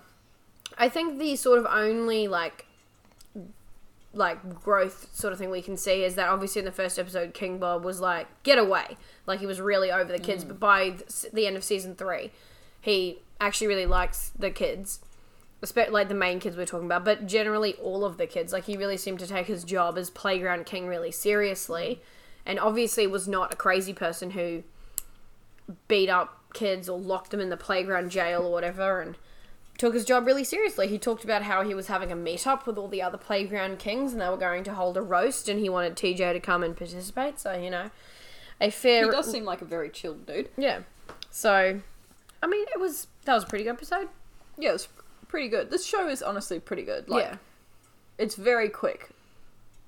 i 0.76 0.88
think 0.88 1.18
the 1.18 1.34
sort 1.34 1.58
of 1.58 1.66
only 1.66 2.28
like 2.28 2.66
like 4.12 4.62
growth 4.62 5.08
sort 5.14 5.32
of 5.32 5.38
thing 5.38 5.50
we 5.50 5.62
can 5.62 5.76
see 5.76 6.02
is 6.02 6.16
that 6.16 6.28
obviously 6.28 6.58
in 6.58 6.64
the 6.64 6.72
first 6.72 6.98
episode 6.98 7.32
king 7.32 7.58
bob 7.58 7.84
was 7.84 8.00
like 8.00 8.26
get 8.42 8.58
away. 8.58 8.96
Like 9.26 9.40
he 9.40 9.46
was 9.46 9.60
really 9.60 9.90
over 9.90 10.10
the 10.10 10.18
kids 10.18 10.44
mm. 10.44 10.48
but 10.48 10.60
by 10.60 10.96
the 11.32 11.46
end 11.46 11.56
of 11.56 11.64
season 11.64 11.94
three 11.94 12.30
he 12.80 13.18
actually 13.40 13.66
really 13.66 13.86
likes 13.86 14.32
the 14.38 14.50
kids 14.50 15.00
like 15.90 16.08
the 16.08 16.14
main 16.14 16.40
kids 16.40 16.56
we're 16.56 16.66
talking 16.66 16.86
about 16.86 17.04
but 17.04 17.26
generally 17.26 17.74
all 17.74 18.04
of 18.04 18.16
the 18.16 18.26
kids. 18.26 18.52
Like 18.52 18.64
he 18.64 18.76
really 18.76 18.96
seemed 18.96 19.18
to 19.20 19.26
take 19.26 19.46
his 19.46 19.64
job 19.64 19.98
as 19.98 20.10
playground 20.10 20.66
king 20.66 20.86
really 20.86 21.12
seriously 21.12 22.00
and 22.46 22.58
obviously 22.58 23.06
was 23.06 23.28
not 23.28 23.52
a 23.52 23.56
crazy 23.56 23.92
person 23.92 24.30
who 24.30 24.62
beat 25.86 26.08
up 26.08 26.52
kids 26.54 26.88
or 26.88 26.98
locked 26.98 27.30
them 27.30 27.40
in 27.40 27.50
the 27.50 27.56
playground 27.56 28.10
jail 28.10 28.42
or 28.42 28.52
whatever 28.52 29.00
and 29.00 29.16
took 29.78 29.94
his 29.94 30.04
job 30.04 30.26
really 30.26 30.44
seriously. 30.44 30.88
He 30.88 30.98
talked 30.98 31.24
about 31.24 31.42
how 31.42 31.62
he 31.62 31.74
was 31.74 31.86
having 31.86 32.10
a 32.10 32.16
meetup 32.16 32.66
with 32.66 32.76
all 32.76 32.88
the 32.88 33.02
other 33.02 33.18
playground 33.18 33.78
kings 33.78 34.12
and 34.12 34.20
they 34.20 34.28
were 34.28 34.36
going 34.36 34.64
to 34.64 34.74
hold 34.74 34.96
a 34.96 35.02
roast 35.02 35.48
and 35.48 35.60
he 35.60 35.68
wanted 35.68 35.96
TJ 35.96 36.32
to 36.32 36.40
come 36.40 36.62
and 36.62 36.76
participate. 36.76 37.38
So, 37.38 37.52
you 37.52 37.70
know, 37.70 37.90
a 38.60 38.70
fair. 38.70 39.04
He 39.04 39.10
does 39.10 39.30
seem 39.30 39.44
like 39.44 39.62
a 39.62 39.64
very 39.64 39.88
chilled 39.88 40.26
dude. 40.26 40.50
Yeah. 40.56 40.80
So, 41.30 41.80
I 42.42 42.46
mean, 42.46 42.66
it 42.74 42.80
was. 42.80 43.06
That 43.24 43.34
was 43.34 43.44
a 43.44 43.46
pretty 43.46 43.64
good 43.64 43.70
episode. 43.70 44.08
Yeah, 44.56 44.72
it's 44.72 44.88
pretty 45.28 45.48
good. 45.48 45.70
This 45.70 45.84
show 45.84 46.08
is 46.08 46.22
honestly 46.22 46.58
pretty 46.58 46.82
good. 46.82 47.08
Like, 47.08 47.24
yeah. 47.24 47.36
it's 48.16 48.34
very 48.34 48.68
quick. 48.68 49.10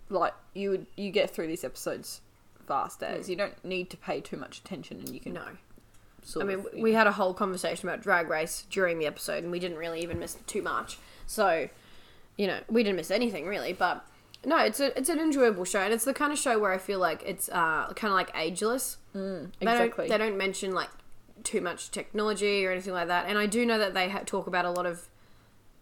Like 0.09 0.35
you 0.55 0.71
would, 0.71 0.87
you 0.97 1.11
get 1.11 1.31
through 1.31 1.47
these 1.47 1.65
episodes 1.65 2.21
fast 2.67 3.03
as 3.03 3.27
hmm. 3.27 3.31
you 3.31 3.37
don't 3.37 3.65
need 3.65 3.91
to 3.91 3.97
pay 3.97 4.21
too 4.21 4.37
much 4.37 4.59
attention, 4.59 4.99
and 4.99 5.09
you 5.09 5.21
can. 5.21 5.33
No. 5.33 5.47
I 6.41 6.45
mean, 6.45 6.61
of, 6.61 6.69
we 6.75 6.93
had 6.93 7.07
a 7.07 7.13
whole 7.13 7.35
conversation 7.35 7.89
about 7.89 8.03
Drag 8.03 8.29
Race 8.29 8.67
during 8.71 8.99
the 8.99 9.07
episode, 9.07 9.43
and 9.43 9.51
we 9.51 9.59
didn't 9.59 9.79
really 9.79 10.03
even 10.03 10.19
miss 10.19 10.37
too 10.47 10.63
much. 10.63 10.99
So, 11.27 11.69
you 12.37 12.47
know, 12.47 12.61
we 12.69 12.83
didn't 12.83 12.97
miss 12.97 13.11
anything 13.11 13.47
really. 13.47 13.73
But 13.73 14.05
no, 14.45 14.59
it's 14.59 14.81
a 14.81 14.97
it's 14.99 15.09
an 15.09 15.19
enjoyable 15.19 15.65
show, 15.65 15.81
and 15.81 15.93
it's 15.93 16.05
the 16.05 16.15
kind 16.15 16.33
of 16.33 16.39
show 16.39 16.59
where 16.59 16.73
I 16.73 16.79
feel 16.79 16.99
like 16.99 17.23
it's 17.25 17.49
uh 17.49 17.93
kind 17.95 18.11
of 18.11 18.17
like 18.17 18.31
ageless. 18.35 18.97
Mm, 19.15 19.51
they 19.61 19.67
exactly. 19.67 20.09
Don't, 20.09 20.19
they 20.19 20.25
don't 20.25 20.39
mention 20.39 20.73
like 20.73 20.91
too 21.43 21.61
much 21.61 21.91
technology 21.91 22.67
or 22.67 22.73
anything 22.73 22.93
like 22.93 23.09
that, 23.09 23.27
and 23.27 23.39
I 23.39 23.47
do 23.47 23.65
know 23.65 23.79
that 23.79 23.95
they 23.95 24.09
ha- 24.09 24.23
talk 24.25 24.47
about 24.47 24.65
a 24.65 24.71
lot 24.71 24.87
of 24.87 25.09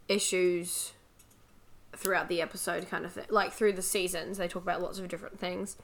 issues 0.09 0.93
throughout 1.95 2.29
the 2.29 2.41
episode, 2.41 2.89
kind 2.89 3.05
of 3.05 3.13
thing. 3.13 3.27
Like 3.29 3.53
through 3.53 3.73
the 3.73 3.83
seasons, 3.83 4.39
they 4.39 4.49
talk 4.49 4.63
about 4.63 4.81
lots 4.81 4.99
of 4.99 5.09
different 5.09 5.39
things. 5.39 5.77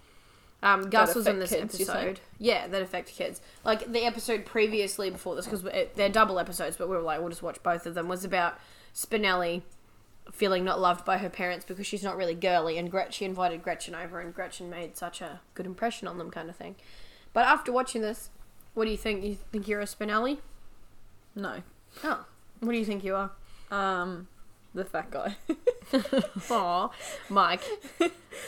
Um, 0.63 0.89
Gus 0.89 1.15
was 1.15 1.27
in 1.27 1.39
this 1.39 1.51
kids, 1.51 1.75
episode. 1.75 2.21
Yeah, 2.39 2.67
that 2.69 2.81
affect 2.81 3.15
kids. 3.15 3.43
Like 3.65 3.91
the 3.91 4.05
episode 4.05 4.47
previously 4.47 5.11
before 5.11 5.35
this, 5.35 5.47
because 5.47 5.63
they're 5.95 6.09
double 6.09 6.39
episodes, 6.39 6.77
but 6.77 6.89
we 6.89 6.97
were 6.97 7.03
like, 7.03 7.21
we'll 7.21 7.29
just 7.29 7.43
watch 7.43 7.63
both 7.63 7.85
of 7.85 7.95
them. 7.95 8.09
Was 8.09 8.25
about 8.25 8.59
Spinelli 8.95 9.63
feeling 10.33 10.65
not 10.65 10.81
loved 10.81 11.05
by 11.05 11.19
her 11.19 11.29
parents 11.29 11.67
because 11.67 11.87
she's 11.87 12.03
not 12.03 12.17
really 12.17 12.35
girly, 12.35 12.79
and 12.79 12.91
Gretchen 12.91 13.13
she 13.13 13.25
invited 13.27 13.63
Gretchen 13.63 13.95
over, 13.95 14.21
and 14.21 14.35
Gretchen 14.35 14.71
made 14.71 14.97
such 14.97 15.21
a 15.21 15.41
good 15.53 15.67
impression 15.67 16.09
on 16.09 16.17
them, 16.17 16.31
kind 16.31 16.49
of 16.49 16.57
thing. 16.57 16.77
But 17.35 17.47
after 17.47 17.71
watching 17.71 18.01
this, 18.01 18.31
what 18.73 18.85
do 18.87 18.91
you 18.91 18.97
think? 18.97 19.23
You 19.23 19.37
think 19.53 19.69
you're 19.69 19.81
a 19.81 19.87
Spinelli? 19.87 20.39
no. 21.35 21.63
Oh, 22.03 22.25
what 22.61 22.73
do 22.73 22.79
you 22.79 22.85
think 22.85 23.05
you 23.05 23.15
are? 23.15 23.31
Um, 23.71 24.29
the 24.75 24.85
fat 24.85 25.11
guy. 25.11 25.37
Aw, 26.51 26.91
Mike. 27.29 27.63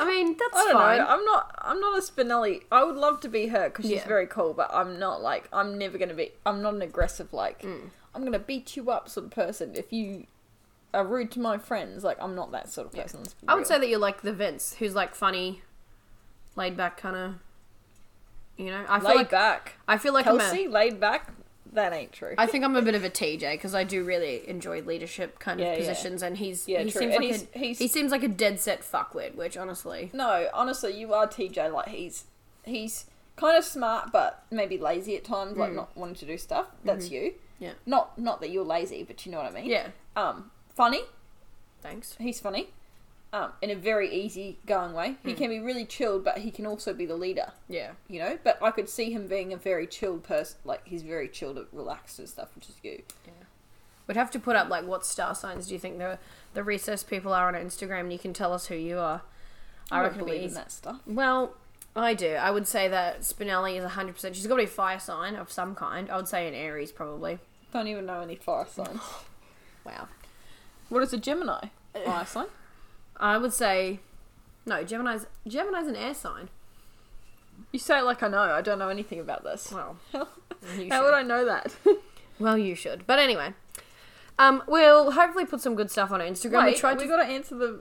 I 0.01 0.05
mean, 0.05 0.37
that's 0.39 0.57
I 0.57 0.65
don't 0.65 0.73
fine. 0.73 0.99
know. 0.99 1.07
I'm 1.07 1.25
not. 1.25 1.55
I'm 1.59 1.81
not 1.81 1.99
a 1.99 2.03
Spinelli. 2.03 2.63
I 2.73 2.85
would 2.85 2.97
love 2.97 3.21
to 3.21 3.29
be 3.29 3.47
her 3.49 3.69
because 3.69 3.85
she's 3.85 3.95
Yeah. 3.97 4.09
very 4.09 4.27
cool. 4.27 4.53
But 4.55 4.71
I'm 4.73 4.99
not 4.99 5.23
like. 5.23 5.49
I'm 5.53 5.79
never 5.79 5.99
gonna 5.99 6.15
be. 6.15 6.33
I'm 6.45 6.63
not 6.63 6.75
an 6.75 6.83
aggressive 6.83 7.33
like. 7.33 7.63
Mm. 7.63 7.91
I'm 8.15 8.25
gonna 8.25 8.39
beat 8.39 8.77
you 8.77 8.91
up 8.91 9.09
sort 9.09 9.27
of 9.27 9.33
person. 9.33 9.73
If 9.77 9.93
you 9.93 10.27
are 10.95 11.05
rude 11.05 11.31
to 11.33 11.41
my 11.41 11.59
friends, 11.59 12.03
like 12.05 12.17
I'm 12.21 12.35
not 12.35 12.51
that 12.53 12.69
sort 12.71 12.87
of 12.89 12.93
person. 12.95 13.21
let's 13.21 13.35
be 13.35 13.47
I 13.49 13.55
would 13.55 13.67
say 13.67 13.79
that 13.79 13.89
you're 13.89 13.99
like 13.99 14.23
the 14.23 14.33
Vince, 14.33 14.75
who's 14.79 14.95
like 14.95 15.15
funny, 15.15 15.63
laid 16.57 16.77
back, 16.77 16.97
kind 16.97 17.17
of. 17.17 17.35
You 18.57 18.71
know, 18.71 18.85
I 18.89 18.99
feel 19.01 19.09
laid 19.11 19.17
like 19.17 19.31
back. 19.31 19.75
I 19.87 19.99
feel 19.99 20.15
like 20.15 20.27
I'm 20.27 20.41
a, 20.41 20.43
Kelsie, 20.43 20.71
laid 20.71 20.99
back. 20.99 21.31
That 21.73 21.93
ain't 21.93 22.13
true. 22.13 22.35
I 22.39 22.47
think 22.47 22.65
I'm 22.65 22.77
a 22.77 22.83
bit 22.83 22.95
of 22.95 23.05
a 23.05 23.11
TJ 23.11 23.53
because 23.53 23.75
I 23.75 23.85
do 23.85 24.03
really 24.05 24.49
enjoy 24.49 24.81
leadership 24.83 25.39
kind 25.39 25.61
Yeah, 25.61 25.67
of 25.73 25.73
yeah. 25.73 25.89
positions, 25.89 26.23
and 26.23 26.37
he's 26.39 26.67
Yeah, 26.69 26.83
he 26.83 26.91
true. 26.91 27.01
seems 27.03 27.15
And 27.15 27.25
like 27.25 27.33
he's- 27.35 27.47
a, 27.55 27.59
he's- 27.59 27.79
he 27.79 27.89
seems 27.89 28.11
like 28.13 28.23
a 28.23 28.29
dead 28.29 28.61
set 28.61 28.81
fuckwit, 28.83 29.35
which 29.35 29.57
honestly, 29.57 30.11
No, 30.13 30.49
honestly, 30.55 30.99
you 30.99 31.13
are 31.15 31.27
TJ. 31.27 31.69
Like 31.73 31.89
he's 31.89 32.25
he's 32.65 33.07
kind 33.37 33.57
of 33.59 33.65
smart, 33.65 34.13
but 34.13 34.45
maybe 34.51 34.79
lazy 34.79 35.17
at 35.17 35.25
times, 35.25 35.57
like 35.57 35.73
not 35.73 35.97
wanting 35.97 36.15
to 36.17 36.27
do 36.27 36.39
stuff. 36.39 36.67
That's 36.85 37.11
you. 37.11 37.35
Yeah. 37.59 37.73
Not 37.85 38.19
not 38.19 38.41
that 38.41 38.51
you're 38.51 38.65
lazy, 38.65 39.03
but 39.03 39.25
you 39.27 39.33
know 39.33 39.39
what 39.39 39.47
I 39.47 39.51
mean. 39.51 39.67
yeah, 39.67 39.89
Um, 40.17 40.51
funny. 40.75 41.03
thanks. 41.83 42.17
He's 42.19 42.41
funny. 42.41 42.71
Um, 43.33 43.53
in 43.61 43.71
a 43.71 43.75
very 43.75 44.15
easy 44.15 44.59
going 44.67 44.93
way. 44.95 45.17
He 45.25 45.35
can 45.35 45.51
be 45.51 45.59
really 45.59 45.85
chilled, 45.85 46.25
but 46.25 46.39
he 46.39 46.51
can 46.51 46.65
also 46.65 46.95
be 46.95 47.05
the 47.07 47.17
leader. 47.17 47.53
Yeah, 47.69 47.91
You 48.09 48.21
know. 48.21 48.39
But 48.43 48.63
I 48.63 48.71
could 48.71 48.89
see 48.89 49.11
him 49.13 49.27
being 49.27 49.53
a 49.53 49.57
very 49.57 49.87
chilled 49.87 50.23
person. 50.23 50.59
Like 50.65 50.83
he's 50.85 51.03
very 51.03 51.29
chilled, 51.29 51.59
relaxed 51.73 52.19
and 52.19 52.29
stuff, 52.29 52.55
which 52.55 52.69
is 52.69 52.77
you. 52.83 53.03
Yeah. 53.27 53.33
We'd 54.07 54.17
have 54.17 54.31
to 54.31 54.39
put 54.39 54.57
up 54.57 54.69
like 54.71 54.87
what 54.87 55.05
star 55.05 55.35
signs 55.35 55.67
do 55.67 55.75
you 55.75 55.81
think 55.81 55.99
the 55.99 56.19
the 56.55 56.63
recess 56.63 57.03
people 57.03 57.35
are 57.35 57.49
on 57.49 57.55
Instagram, 57.55 58.01
and 58.01 58.13
you 58.13 58.19
can 58.19 58.33
tell 58.33 58.53
us 58.53 58.67
who 58.67 58.77
you 58.77 58.99
are. 58.99 59.23
I, 59.91 59.99
I 59.99 60.03
reckon 60.05 60.25
believe 60.25 60.45
in 60.45 60.55
that 60.55 60.73
stuff. 60.73 61.01
Well, 61.07 61.55
I 61.95 62.15
do. 62.15 62.35
I 62.35 62.51
would 62.51 62.67
say 62.67 62.89
that 62.89 63.21
Spinelli 63.21 63.79
is 63.79 63.85
100%. 63.85 64.35
She's 64.35 64.47
got 64.47 64.55
to 64.57 64.63
be 64.63 64.65
a 64.65 64.69
fire 64.69 64.99
sign 64.99 65.35
of 65.35 65.51
some 65.51 65.75
kind. 65.75 66.11
I 66.11 66.17
would 66.17 66.29
say 66.29 66.47
an 66.47 66.55
Aries, 66.55 66.93
probably. 66.93 67.39
Don't 67.73 67.87
even 67.89 68.07
know 68.07 68.21
any 68.21 68.37
fire 68.37 68.67
signs. 68.71 69.01
Wow. 69.85 70.09
what 70.89 71.01
is 71.05 71.13
a 71.13 71.17
Gemini? 71.17 71.69
Fire 72.05 72.27
sign. 72.27 72.47
I 73.19 73.39
would 73.39 73.53
say. 73.53 74.01
No, 74.65 74.83
Gemini's, 74.83 75.27
Gemini's 75.47 75.87
an 75.87 75.95
air 75.97 76.13
sign. 76.15 76.49
You 77.73 77.79
say 77.79 77.99
it 77.99 78.03
like 78.05 78.23
I 78.23 78.29
know. 78.29 78.41
I 78.41 78.61
don't 78.63 78.79
know 78.79 78.89
anything 78.89 79.21
about 79.21 79.45
this. 79.45 79.71
Well, 79.73 79.97
How, 80.13 80.27
how 80.91 81.05
would 81.05 81.15
I 81.15 81.23
know 81.23 81.45
that? 81.45 81.75
Well, 82.39 82.59
you 82.59 82.75
should. 82.75 83.07
But 83.07 83.19
anyway, 83.19 83.55
um, 84.39 84.63
we'll 84.67 85.13
hopefully 85.13 85.47
put 85.47 85.63
some 85.63 85.75
good 85.75 85.91
stuff 85.91 86.11
on 86.13 86.21
our 86.21 86.27
Instagram. 86.27 86.65
we 86.67 86.71
Wait, 86.73 86.77
tried 86.77 86.99
we 86.99 87.05
to 87.05 87.09
got 87.09 87.17
to 87.17 87.25
answer 87.25 87.55
the 87.55 87.81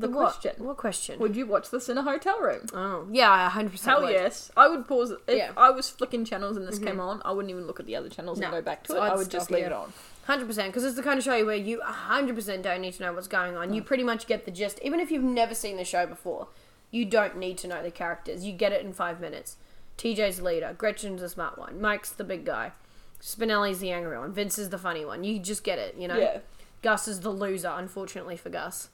the 0.00 0.08
what? 0.08 0.32
question. 0.32 0.64
What 0.64 0.76
question? 0.76 1.18
Would 1.18 1.36
you 1.36 1.46
watch 1.46 1.70
this 1.70 1.88
in 1.88 1.98
a 1.98 2.02
hotel 2.02 2.40
room? 2.40 2.66
oh, 2.72 3.06
yeah, 3.10 3.30
I 3.30 3.50
100% 3.50 3.84
Hell 3.84 4.02
would. 4.02 4.10
yes. 4.10 4.50
I 4.56 4.68
would 4.68 4.86
pause. 4.86 5.12
If 5.26 5.36
Yeah. 5.36 5.52
I 5.56 5.70
was 5.70 5.88
flicking 5.90 6.24
channels 6.24 6.56
and 6.56 6.66
this 6.66 6.76
mm-hmm. 6.76 6.86
came 6.86 7.00
on, 7.00 7.22
I 7.24 7.32
wouldn't 7.32 7.50
even 7.50 7.66
look 7.66 7.80
at 7.80 7.86
the 7.86 7.96
other 7.96 8.08
channels 8.08 8.40
and 8.40 8.50
go 8.50 8.62
back 8.62 8.84
to 8.84 8.92
So 8.92 8.98
it. 8.98 9.00
I'd 9.00 9.12
I 9.12 9.16
would 9.16 9.30
just 9.30 9.50
leave 9.50 9.64
it 9.64 9.72
on. 9.72 9.92
Hundred 10.24 10.46
percent, 10.46 10.68
because 10.68 10.84
it's 10.84 10.96
the 10.96 11.02
kind 11.02 11.18
of 11.18 11.24
show 11.24 11.44
where 11.44 11.56
you 11.56 11.80
hundred 11.82 12.36
percent 12.36 12.62
don't 12.62 12.82
need 12.82 12.94
to 12.94 13.02
know 13.02 13.12
what's 13.12 13.26
going 13.26 13.56
on. 13.56 13.72
You 13.72 13.82
mm. 13.82 13.86
pretty 13.86 14.04
much 14.04 14.26
get 14.26 14.44
the 14.44 14.50
gist, 14.50 14.78
even 14.82 15.00
if 15.00 15.10
you've 15.10 15.24
never 15.24 15.54
seen 15.54 15.76
the 15.76 15.84
show 15.84 16.06
before. 16.06 16.48
You 16.90 17.04
don't 17.04 17.36
need 17.36 17.56
to 17.58 17.68
know 17.68 17.82
the 17.82 17.90
characters. 17.90 18.44
You 18.44 18.52
get 18.52 18.72
it 18.72 18.84
in 18.84 18.92
five 18.92 19.20
minutes. 19.20 19.56
TJ's 19.96 20.38
the 20.38 20.44
leader. 20.44 20.74
Gretchen's 20.76 21.20
the 21.20 21.28
smart 21.28 21.58
one. 21.58 21.80
Mike's 21.80 22.10
the 22.10 22.24
big 22.24 22.44
guy. 22.44 22.72
Spinelli's 23.20 23.80
the 23.80 23.90
angry 23.90 24.18
one. 24.18 24.32
Vince 24.32 24.58
is 24.58 24.70
the 24.70 24.78
funny 24.78 25.04
one. 25.04 25.24
You 25.24 25.38
just 25.38 25.62
get 25.62 25.78
it. 25.78 25.94
You 25.96 26.08
know. 26.08 26.18
Yeah. 26.18 26.38
Gus 26.82 27.06
is 27.06 27.20
the 27.20 27.30
loser. 27.30 27.72
Unfortunately 27.76 28.36
for 28.36 28.50
Gus. 28.50 28.88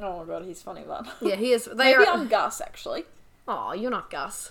Oh 0.00 0.20
my 0.20 0.24
god, 0.24 0.44
he's 0.44 0.62
funny, 0.62 0.84
man. 0.84 1.06
Yeah, 1.20 1.36
he 1.36 1.52
is. 1.52 1.66
They 1.74 1.92
Maybe 1.92 2.04
are. 2.06 2.14
I'm 2.14 2.28
Gus, 2.28 2.60
actually. 2.60 3.04
Oh, 3.46 3.72
you're 3.72 3.90
not 3.90 4.10
Gus. 4.10 4.50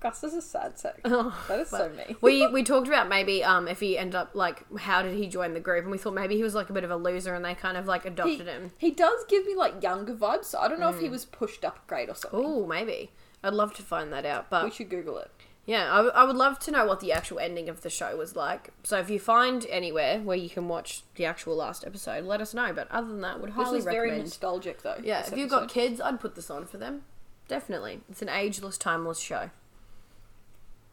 Gus 0.00 0.24
is 0.24 0.34
a 0.34 0.42
sad 0.42 0.78
sack. 0.78 1.00
Oh, 1.04 1.36
That 1.48 1.60
is 1.60 1.68
so 1.70 1.88
me. 1.90 2.16
we 2.20 2.46
we 2.48 2.62
talked 2.64 2.88
about 2.88 3.08
maybe 3.08 3.44
um 3.44 3.68
if 3.68 3.78
he 3.80 3.96
ended 3.96 4.16
up 4.16 4.30
like 4.34 4.64
how 4.78 5.00
did 5.02 5.14
he 5.14 5.28
join 5.28 5.54
the 5.54 5.60
group 5.60 5.82
and 5.84 5.92
we 5.92 5.98
thought 5.98 6.12
maybe 6.14 6.36
he 6.36 6.42
was 6.42 6.54
like 6.56 6.68
a 6.70 6.72
bit 6.72 6.82
of 6.82 6.90
a 6.90 6.96
loser 6.96 7.34
and 7.34 7.44
they 7.44 7.54
kind 7.54 7.76
of 7.76 7.86
like 7.86 8.02
He, 8.02 8.08
adopted 8.08 8.46
him. 8.48 8.72
he 8.78 8.90
does 8.90 9.24
give 9.28 9.46
me 9.46 9.54
like 9.54 9.80
younger 9.82 10.14
vibes, 10.14 10.46
so 10.46 10.58
I 10.58 10.66
don't 10.68 10.80
know 10.80 10.88
if 10.88 10.98
he 11.00 11.08
was 11.08 11.24
pushed 11.24 11.64
up 11.64 11.76
a 11.84 11.88
grade 11.88 12.08
or 12.08 12.14
something. 12.16 12.40
Oh, 12.42 12.66
maybe. 12.66 13.10
I'd 13.44 13.54
love 13.54 13.74
to 13.74 13.82
find 13.82 14.12
that 14.12 14.24
out. 14.26 14.50
But 14.50 14.64
We 14.64 14.70
should 14.72 14.88
Google 14.90 15.18
it. 15.18 15.30
Yeah, 15.66 15.92
I, 15.92 15.96
w- 15.98 16.12
I 16.14 16.24
would 16.24 16.36
love 16.36 16.58
to 16.60 16.70
know 16.70 16.84
what 16.86 17.00
the 17.00 17.12
actual 17.12 17.38
ending 17.38 17.68
of 17.68 17.82
the 17.82 17.90
show 17.90 18.16
was 18.16 18.34
like. 18.34 18.70
So 18.82 18.98
if 18.98 19.08
you 19.10 19.18
find 19.20 19.64
anywhere 19.70 20.18
where 20.20 20.36
you 20.36 20.50
can 20.50 20.66
watch 20.68 21.02
the 21.14 21.24
actual 21.24 21.54
last 21.56 21.84
episode, 21.86 22.24
let 22.24 22.40
us 22.40 22.52
know. 22.54 22.72
But 22.72 22.90
other 22.90 23.06
than 23.08 23.20
that, 23.20 23.40
would 23.40 23.50
This 23.50 23.54
highly 23.56 23.78
is 23.78 23.84
very 23.84 24.10
nostalgic, 24.18 24.82
though. 24.82 24.96
yeah, 25.02 25.22
this 25.22 25.32
if 25.32 25.38
you've 25.38 25.50
got 25.50 25.64
episode. 25.64 25.74
kids, 25.74 26.00
I'd 26.00 26.20
put 26.20 26.34
this 26.34 26.50
on 26.50 26.66
for 26.66 26.78
them. 26.78 27.02
Definitely. 27.48 28.00
It's 28.10 28.22
an 28.22 28.28
ageless, 28.28 28.76
timeless 28.78 29.18
show. 29.20 29.50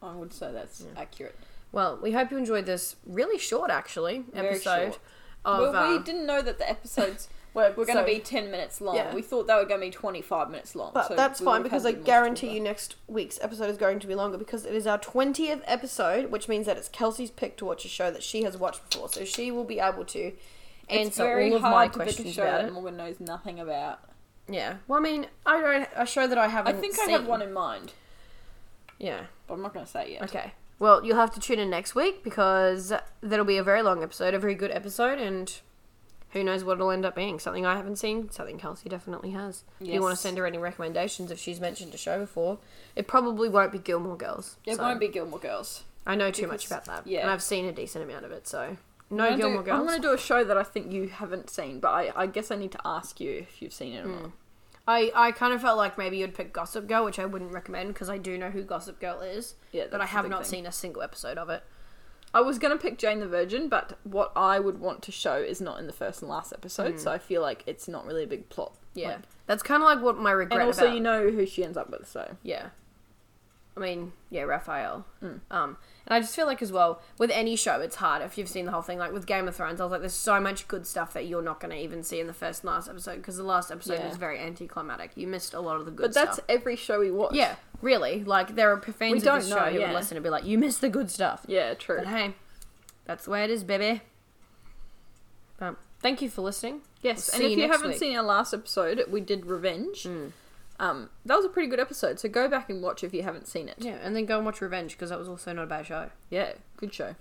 I 0.02 0.14
would 0.14 0.32
say 0.32 0.50
that's 0.52 0.86
accurate. 0.96 1.36
Well, 1.72 1.98
we 2.02 2.12
hope 2.12 2.30
you 2.30 2.36
enjoyed 2.38 2.66
this 2.66 2.96
really 3.06 3.38
short, 3.38 3.70
actually, 3.70 4.24
Very 4.32 4.48
episode 4.48 4.92
short. 4.94 4.98
of. 5.44 5.60
well, 5.72 5.90
we 5.90 5.96
uh, 5.96 6.02
didn't 6.02 6.26
know 6.26 6.42
that 6.42 6.58
the 6.58 6.68
episodes 6.68 7.28
were, 7.54 7.68
were 7.76 7.84
going 7.84 7.98
to 7.98 8.02
so- 8.02 8.06
be 8.06 8.18
10 8.20 8.50
minutes 8.50 8.80
long. 8.80 8.96
Yeah. 8.96 9.14
We 9.14 9.22
thought 9.22 9.46
they 9.46 9.54
were 9.54 9.64
going 9.64 9.80
to 9.80 9.86
be 9.86 9.90
25 9.90 10.50
minutes 10.50 10.74
long. 10.74 10.92
But 10.94 11.08
so 11.08 11.16
that's 11.16 11.40
we 11.40 11.46
fine 11.46 11.62
because 11.62 11.84
I 11.84 11.92
guarantee 11.92 12.50
you 12.52 12.60
next 12.60 12.96
week's 13.08 13.38
episode 13.42 13.68
is 13.70 13.76
going 13.76 13.98
to 14.00 14.06
be 14.06 14.14
longer 14.14 14.38
because 14.38 14.64
it 14.64 14.74
is 14.74 14.86
our 14.86 14.98
20th 14.98 15.62
episode, 15.66 16.30
which 16.30 16.48
means 16.48 16.66
that 16.66 16.76
it's 16.76 16.88
Kelsie's 16.88 17.30
pick 17.30 17.56
to 17.58 17.64
watch 17.64 17.84
a 17.84 17.88
show 17.88 18.10
that 18.10 18.22
she 18.22 18.42
has 18.44 18.56
watched 18.56 18.88
before. 18.90 19.08
So 19.08 19.24
she 19.24 19.50
will 19.50 19.64
be 19.64 19.80
able 19.80 20.04
to 20.06 20.18
It's 20.28 20.36
answer 20.88 21.24
very 21.24 21.50
all 21.50 21.56
of 21.56 21.62
my 21.62 21.68
hard 21.70 21.92
to 21.94 21.98
pick 21.98 22.08
a 22.08 22.12
questions 22.12 22.34
show 22.34 22.42
about 22.42 22.60
that 22.62 22.68
it. 22.68 22.72
Morgan 22.72 22.96
knows 22.96 23.20
nothing 23.20 23.58
about. 23.60 24.00
Yeah. 24.48 24.76
Well, 24.88 24.98
I 24.98 25.02
mean, 25.02 25.26
I 25.46 25.60
don't 25.60 25.88
a 25.94 26.06
show 26.06 26.26
that 26.26 26.38
I 26.38 26.48
haven't 26.48 26.76
I 26.76 26.80
think 26.80 26.94
seen. 26.94 27.08
I 27.08 27.12
have 27.12 27.26
one 27.26 27.40
in 27.42 27.52
mind, 27.52 27.92
Yeah. 28.98 29.22
but 29.46 29.54
I'm 29.54 29.62
not 29.62 29.72
going 29.74 29.84
to 29.86 29.90
say 29.90 30.04
it 30.06 30.10
yet. 30.12 30.22
Okay. 30.24 30.52
Well, 30.78 31.04
you'll 31.04 31.16
have 31.18 31.30
to 31.34 31.40
tune 31.40 31.58
in 31.58 31.68
next 31.70 31.94
week 31.94 32.24
because 32.24 32.92
that'll 33.20 33.44
be 33.44 33.58
a 33.58 33.62
very 33.62 33.82
long 33.82 34.02
episode, 34.02 34.32
a 34.34 34.38
very 34.38 34.54
good 34.54 34.70
episode, 34.70 35.18
and 35.18 35.60
who 36.30 36.44
knows 36.44 36.62
what 36.64 36.74
it'll 36.74 36.90
end 36.90 37.04
up 37.04 37.14
being. 37.14 37.38
Something 37.38 37.66
I 37.66 37.76
haven't 37.76 37.96
seen, 37.96 38.30
something 38.30 38.58
Kelsie 38.58 38.88
definitely 38.88 39.30
has. 39.32 39.64
If 39.80 39.88
you 39.88 40.00
want 40.00 40.14
to 40.14 40.20
send 40.20 40.38
her 40.38 40.46
any 40.46 40.58
recommendations 40.58 41.30
if 41.30 41.38
she's 41.38 41.60
mentioned 41.60 41.92
a 41.94 41.96
show 41.98 42.18
before, 42.20 42.58
it 42.96 43.06
probably 43.08 43.48
won't 43.48 43.72
be 43.72 43.78
Gilmore 43.78 44.16
Girls. 44.16 44.56
It 44.66 44.76
so- 44.76 44.82
won't 44.82 45.00
be 45.00 45.08
Gilmore 45.08 45.38
Girls. 45.40 45.84
I 46.06 46.14
know 46.14 46.30
too 46.30 46.46
much 46.46 46.66
about 46.66 46.86
that. 46.86 47.06
yeah. 47.06 47.20
And 47.20 47.30
I've 47.30 47.42
seen 47.42 47.66
a 47.66 47.72
decent 47.72 48.02
amount 48.04 48.24
of 48.24 48.32
it, 48.32 48.46
so. 48.48 48.76
No 49.10 49.24
gonna 49.24 49.36
do- 49.36 49.42
Gilmore 49.42 49.62
Girls. 49.64 49.80
I'm 49.80 49.86
going 49.86 50.00
to 50.00 50.08
do 50.08 50.14
a 50.14 50.18
show 50.18 50.44
that 50.44 50.56
I 50.56 50.62
think 50.62 50.92
you 50.92 51.08
haven't 51.08 51.50
seen, 51.50 51.78
but 51.80 51.88
I, 51.90 52.12
I 52.16 52.26
guess 52.26 52.50
I 52.50 52.56
need 52.56 52.72
to 52.72 52.80
ask 52.84 53.20
you 53.20 53.30
if 53.32 53.60
you've 53.60 53.72
seen 53.72 53.92
it 53.94 54.06
or 54.06 54.08
Hmm. 54.08 54.22
not. 54.22 54.30
I, 54.88 55.12
I 55.14 55.32
kind 55.32 55.52
of 55.52 55.60
felt 55.60 55.76
like 55.76 55.98
maybe 55.98 56.16
you'd 56.16 56.34
pick 56.34 56.52
Gossip 56.52 56.88
Girl, 56.88 57.04
which 57.04 57.18
I 57.18 57.26
wouldn't 57.26 57.52
recommend 57.52 57.88
because 57.92 58.08
I 58.08 58.18
do 58.18 58.38
know 58.38 58.50
who 58.50 58.62
Gossip 58.62 58.98
Girl 58.98 59.20
is, 59.20 59.54
Yeah, 59.72 59.84
but 59.90 60.00
I 60.00 60.06
have 60.06 60.28
not 60.28 60.42
thing. 60.46 60.50
seen 60.60 60.66
a 60.66 60.72
single 60.72 61.02
episode 61.02 61.38
of 61.38 61.48
it. 61.50 61.62
I 62.32 62.40
was 62.40 62.58
going 62.58 62.76
to 62.76 62.80
pick 62.80 62.96
Jane 62.98 63.20
the 63.20 63.26
Virgin, 63.26 63.68
but 63.68 63.98
what 64.04 64.30
I 64.36 64.60
would 64.60 64.78
want 64.78 65.02
to 65.02 65.12
show 65.12 65.36
is 65.36 65.60
not 65.60 65.80
in 65.80 65.86
the 65.86 65.92
first 65.92 66.22
and 66.22 66.30
last 66.30 66.52
episode, 66.52 67.00
so 67.00 67.10
I 67.10 67.18
feel 67.18 67.42
like 67.42 67.64
it's 67.66 67.88
not 67.88 68.06
really 68.06 68.22
a 68.24 68.26
big 68.28 68.48
plot. 68.48 68.72
Hmm. 68.94 68.98
Yeah. 68.98 69.08
Like- 69.08 69.18
That's 69.46 69.62
kind 69.64 69.82
of 69.82 69.86
like 69.88 70.00
what 70.00 70.16
my 70.18 70.30
regret 70.30 70.60
and 70.60 70.66
also, 70.68 70.84
about. 70.84 70.94
you 70.94 71.00
know 71.00 71.28
who 71.30 71.44
she 71.46 71.64
ends 71.64 71.76
up 71.76 71.90
with, 71.90 72.08
so. 72.08 72.36
Yeah. 72.44 72.68
I 73.80 73.84
mean, 73.84 74.12
yeah, 74.28 74.42
Rafael. 74.42 75.06
Mm. 75.22 75.40
Um, 75.50 75.76
and 76.06 76.14
I 76.14 76.20
just 76.20 76.36
feel 76.36 76.46
like 76.46 76.60
as 76.60 76.70
well 76.70 77.00
with 77.18 77.30
any 77.30 77.56
show, 77.56 77.80
it's 77.80 77.96
hard 77.96 78.20
if 78.22 78.36
you've 78.36 78.48
seen 78.48 78.66
the 78.66 78.72
whole 78.72 78.82
thing. 78.82 78.98
Like 78.98 79.12
with 79.12 79.26
Game 79.26 79.48
of 79.48 79.56
Thrones, 79.56 79.80
I 79.80 79.84
was 79.84 79.90
like, 79.92 80.00
there's 80.00 80.12
so 80.12 80.38
much 80.40 80.68
good 80.68 80.86
stuff 80.86 81.12
that 81.14 81.26
you're 81.26 81.42
not 81.42 81.60
going 81.60 81.70
to 81.70 81.82
even 81.82 82.02
see 82.02 82.20
in 82.20 82.26
the 82.26 82.34
first 82.34 82.62
and 82.62 82.70
last 82.72 82.88
episode 82.88 83.16
because 83.16 83.36
the 83.36 83.42
last 83.42 83.70
episode 83.70 83.94
Yeah. 83.94 84.08
was 84.08 84.16
very 84.18 84.38
anticlimactic. 84.38 85.12
You 85.16 85.26
missed 85.26 85.54
a 85.54 85.60
lot 85.60 85.76
of 85.76 85.86
the 85.86 85.90
good 85.92 86.12
stuff. 86.12 86.22
But 86.22 86.26
that's 86.26 86.36
stuff. 86.38 86.46
every 86.48 86.76
show 86.76 87.00
we 87.00 87.10
watch. 87.10 87.34
Yeah, 87.34 87.56
really. 87.80 88.22
Like 88.22 88.54
there 88.54 88.70
are 88.72 88.80
fans 88.80 89.12
We 89.12 89.18
of 89.18 89.24
don't 89.24 89.38
this 89.40 89.48
show 89.48 89.54
know, 89.56 89.64
who 89.66 89.78
would 89.78 89.80
yeah. 89.80 89.92
listen 89.92 90.16
and 90.16 90.24
be 90.24 90.30
like, 90.30 90.44
"You 90.44 90.58
missed 90.58 90.80
the 90.82 90.88
good 90.90 91.10
stuff." 91.10 91.44
Yeah, 91.48 91.74
true. 91.74 91.98
But 91.98 92.08
hey, 92.08 92.34
that's 93.06 93.24
the 93.24 93.30
way 93.30 93.44
it 93.44 93.50
is, 93.50 93.64
baby. 93.64 94.02
But 95.58 95.76
thank 96.00 96.20
you 96.22 96.28
for 96.28 96.42
listening. 96.42 96.80
Yes, 97.02 97.30
We'll 97.32 97.36
and 97.42 97.52
if 97.52 97.58
you 97.58 97.64
you 97.64 97.70
haven't 97.72 97.88
week. 97.90 97.98
seen 97.98 98.16
our 98.16 98.22
last 98.22 98.52
episode, 98.52 99.04
we 99.08 99.20
did 99.20 99.46
Revenge. 99.46 100.06
Um, 100.80 101.10
that 101.26 101.36
was 101.36 101.44
a 101.44 101.50
pretty 101.50 101.68
good 101.68 101.78
episode, 101.78 102.18
so 102.18 102.28
go 102.28 102.48
back 102.48 102.70
and 102.70 102.82
watch 102.82 103.04
if 103.04 103.12
you 103.12 103.22
haven't 103.22 103.46
seen 103.46 103.68
it. 103.68 103.76
Yeah, 103.78 103.98
and 104.02 104.16
then 104.16 104.24
go 104.24 104.38
and 104.38 104.46
watch 104.46 104.62
Revenge 104.62 104.92
because 104.92 105.10
that 105.10 105.18
was 105.18 105.28
also 105.28 105.52
not 105.52 105.64
a 105.64 105.66
bad 105.66 105.86
show. 105.86 106.08
Yeah, 106.30 106.54
good 106.78 106.92
show. 106.94 107.14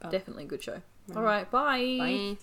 Bye. 0.00 0.10
Definitely 0.10 0.44
good 0.44 0.62
show. 0.62 0.82
All 1.16 1.22
right, 1.22 1.50
bye. 1.50 1.96
Bye. 1.98 2.36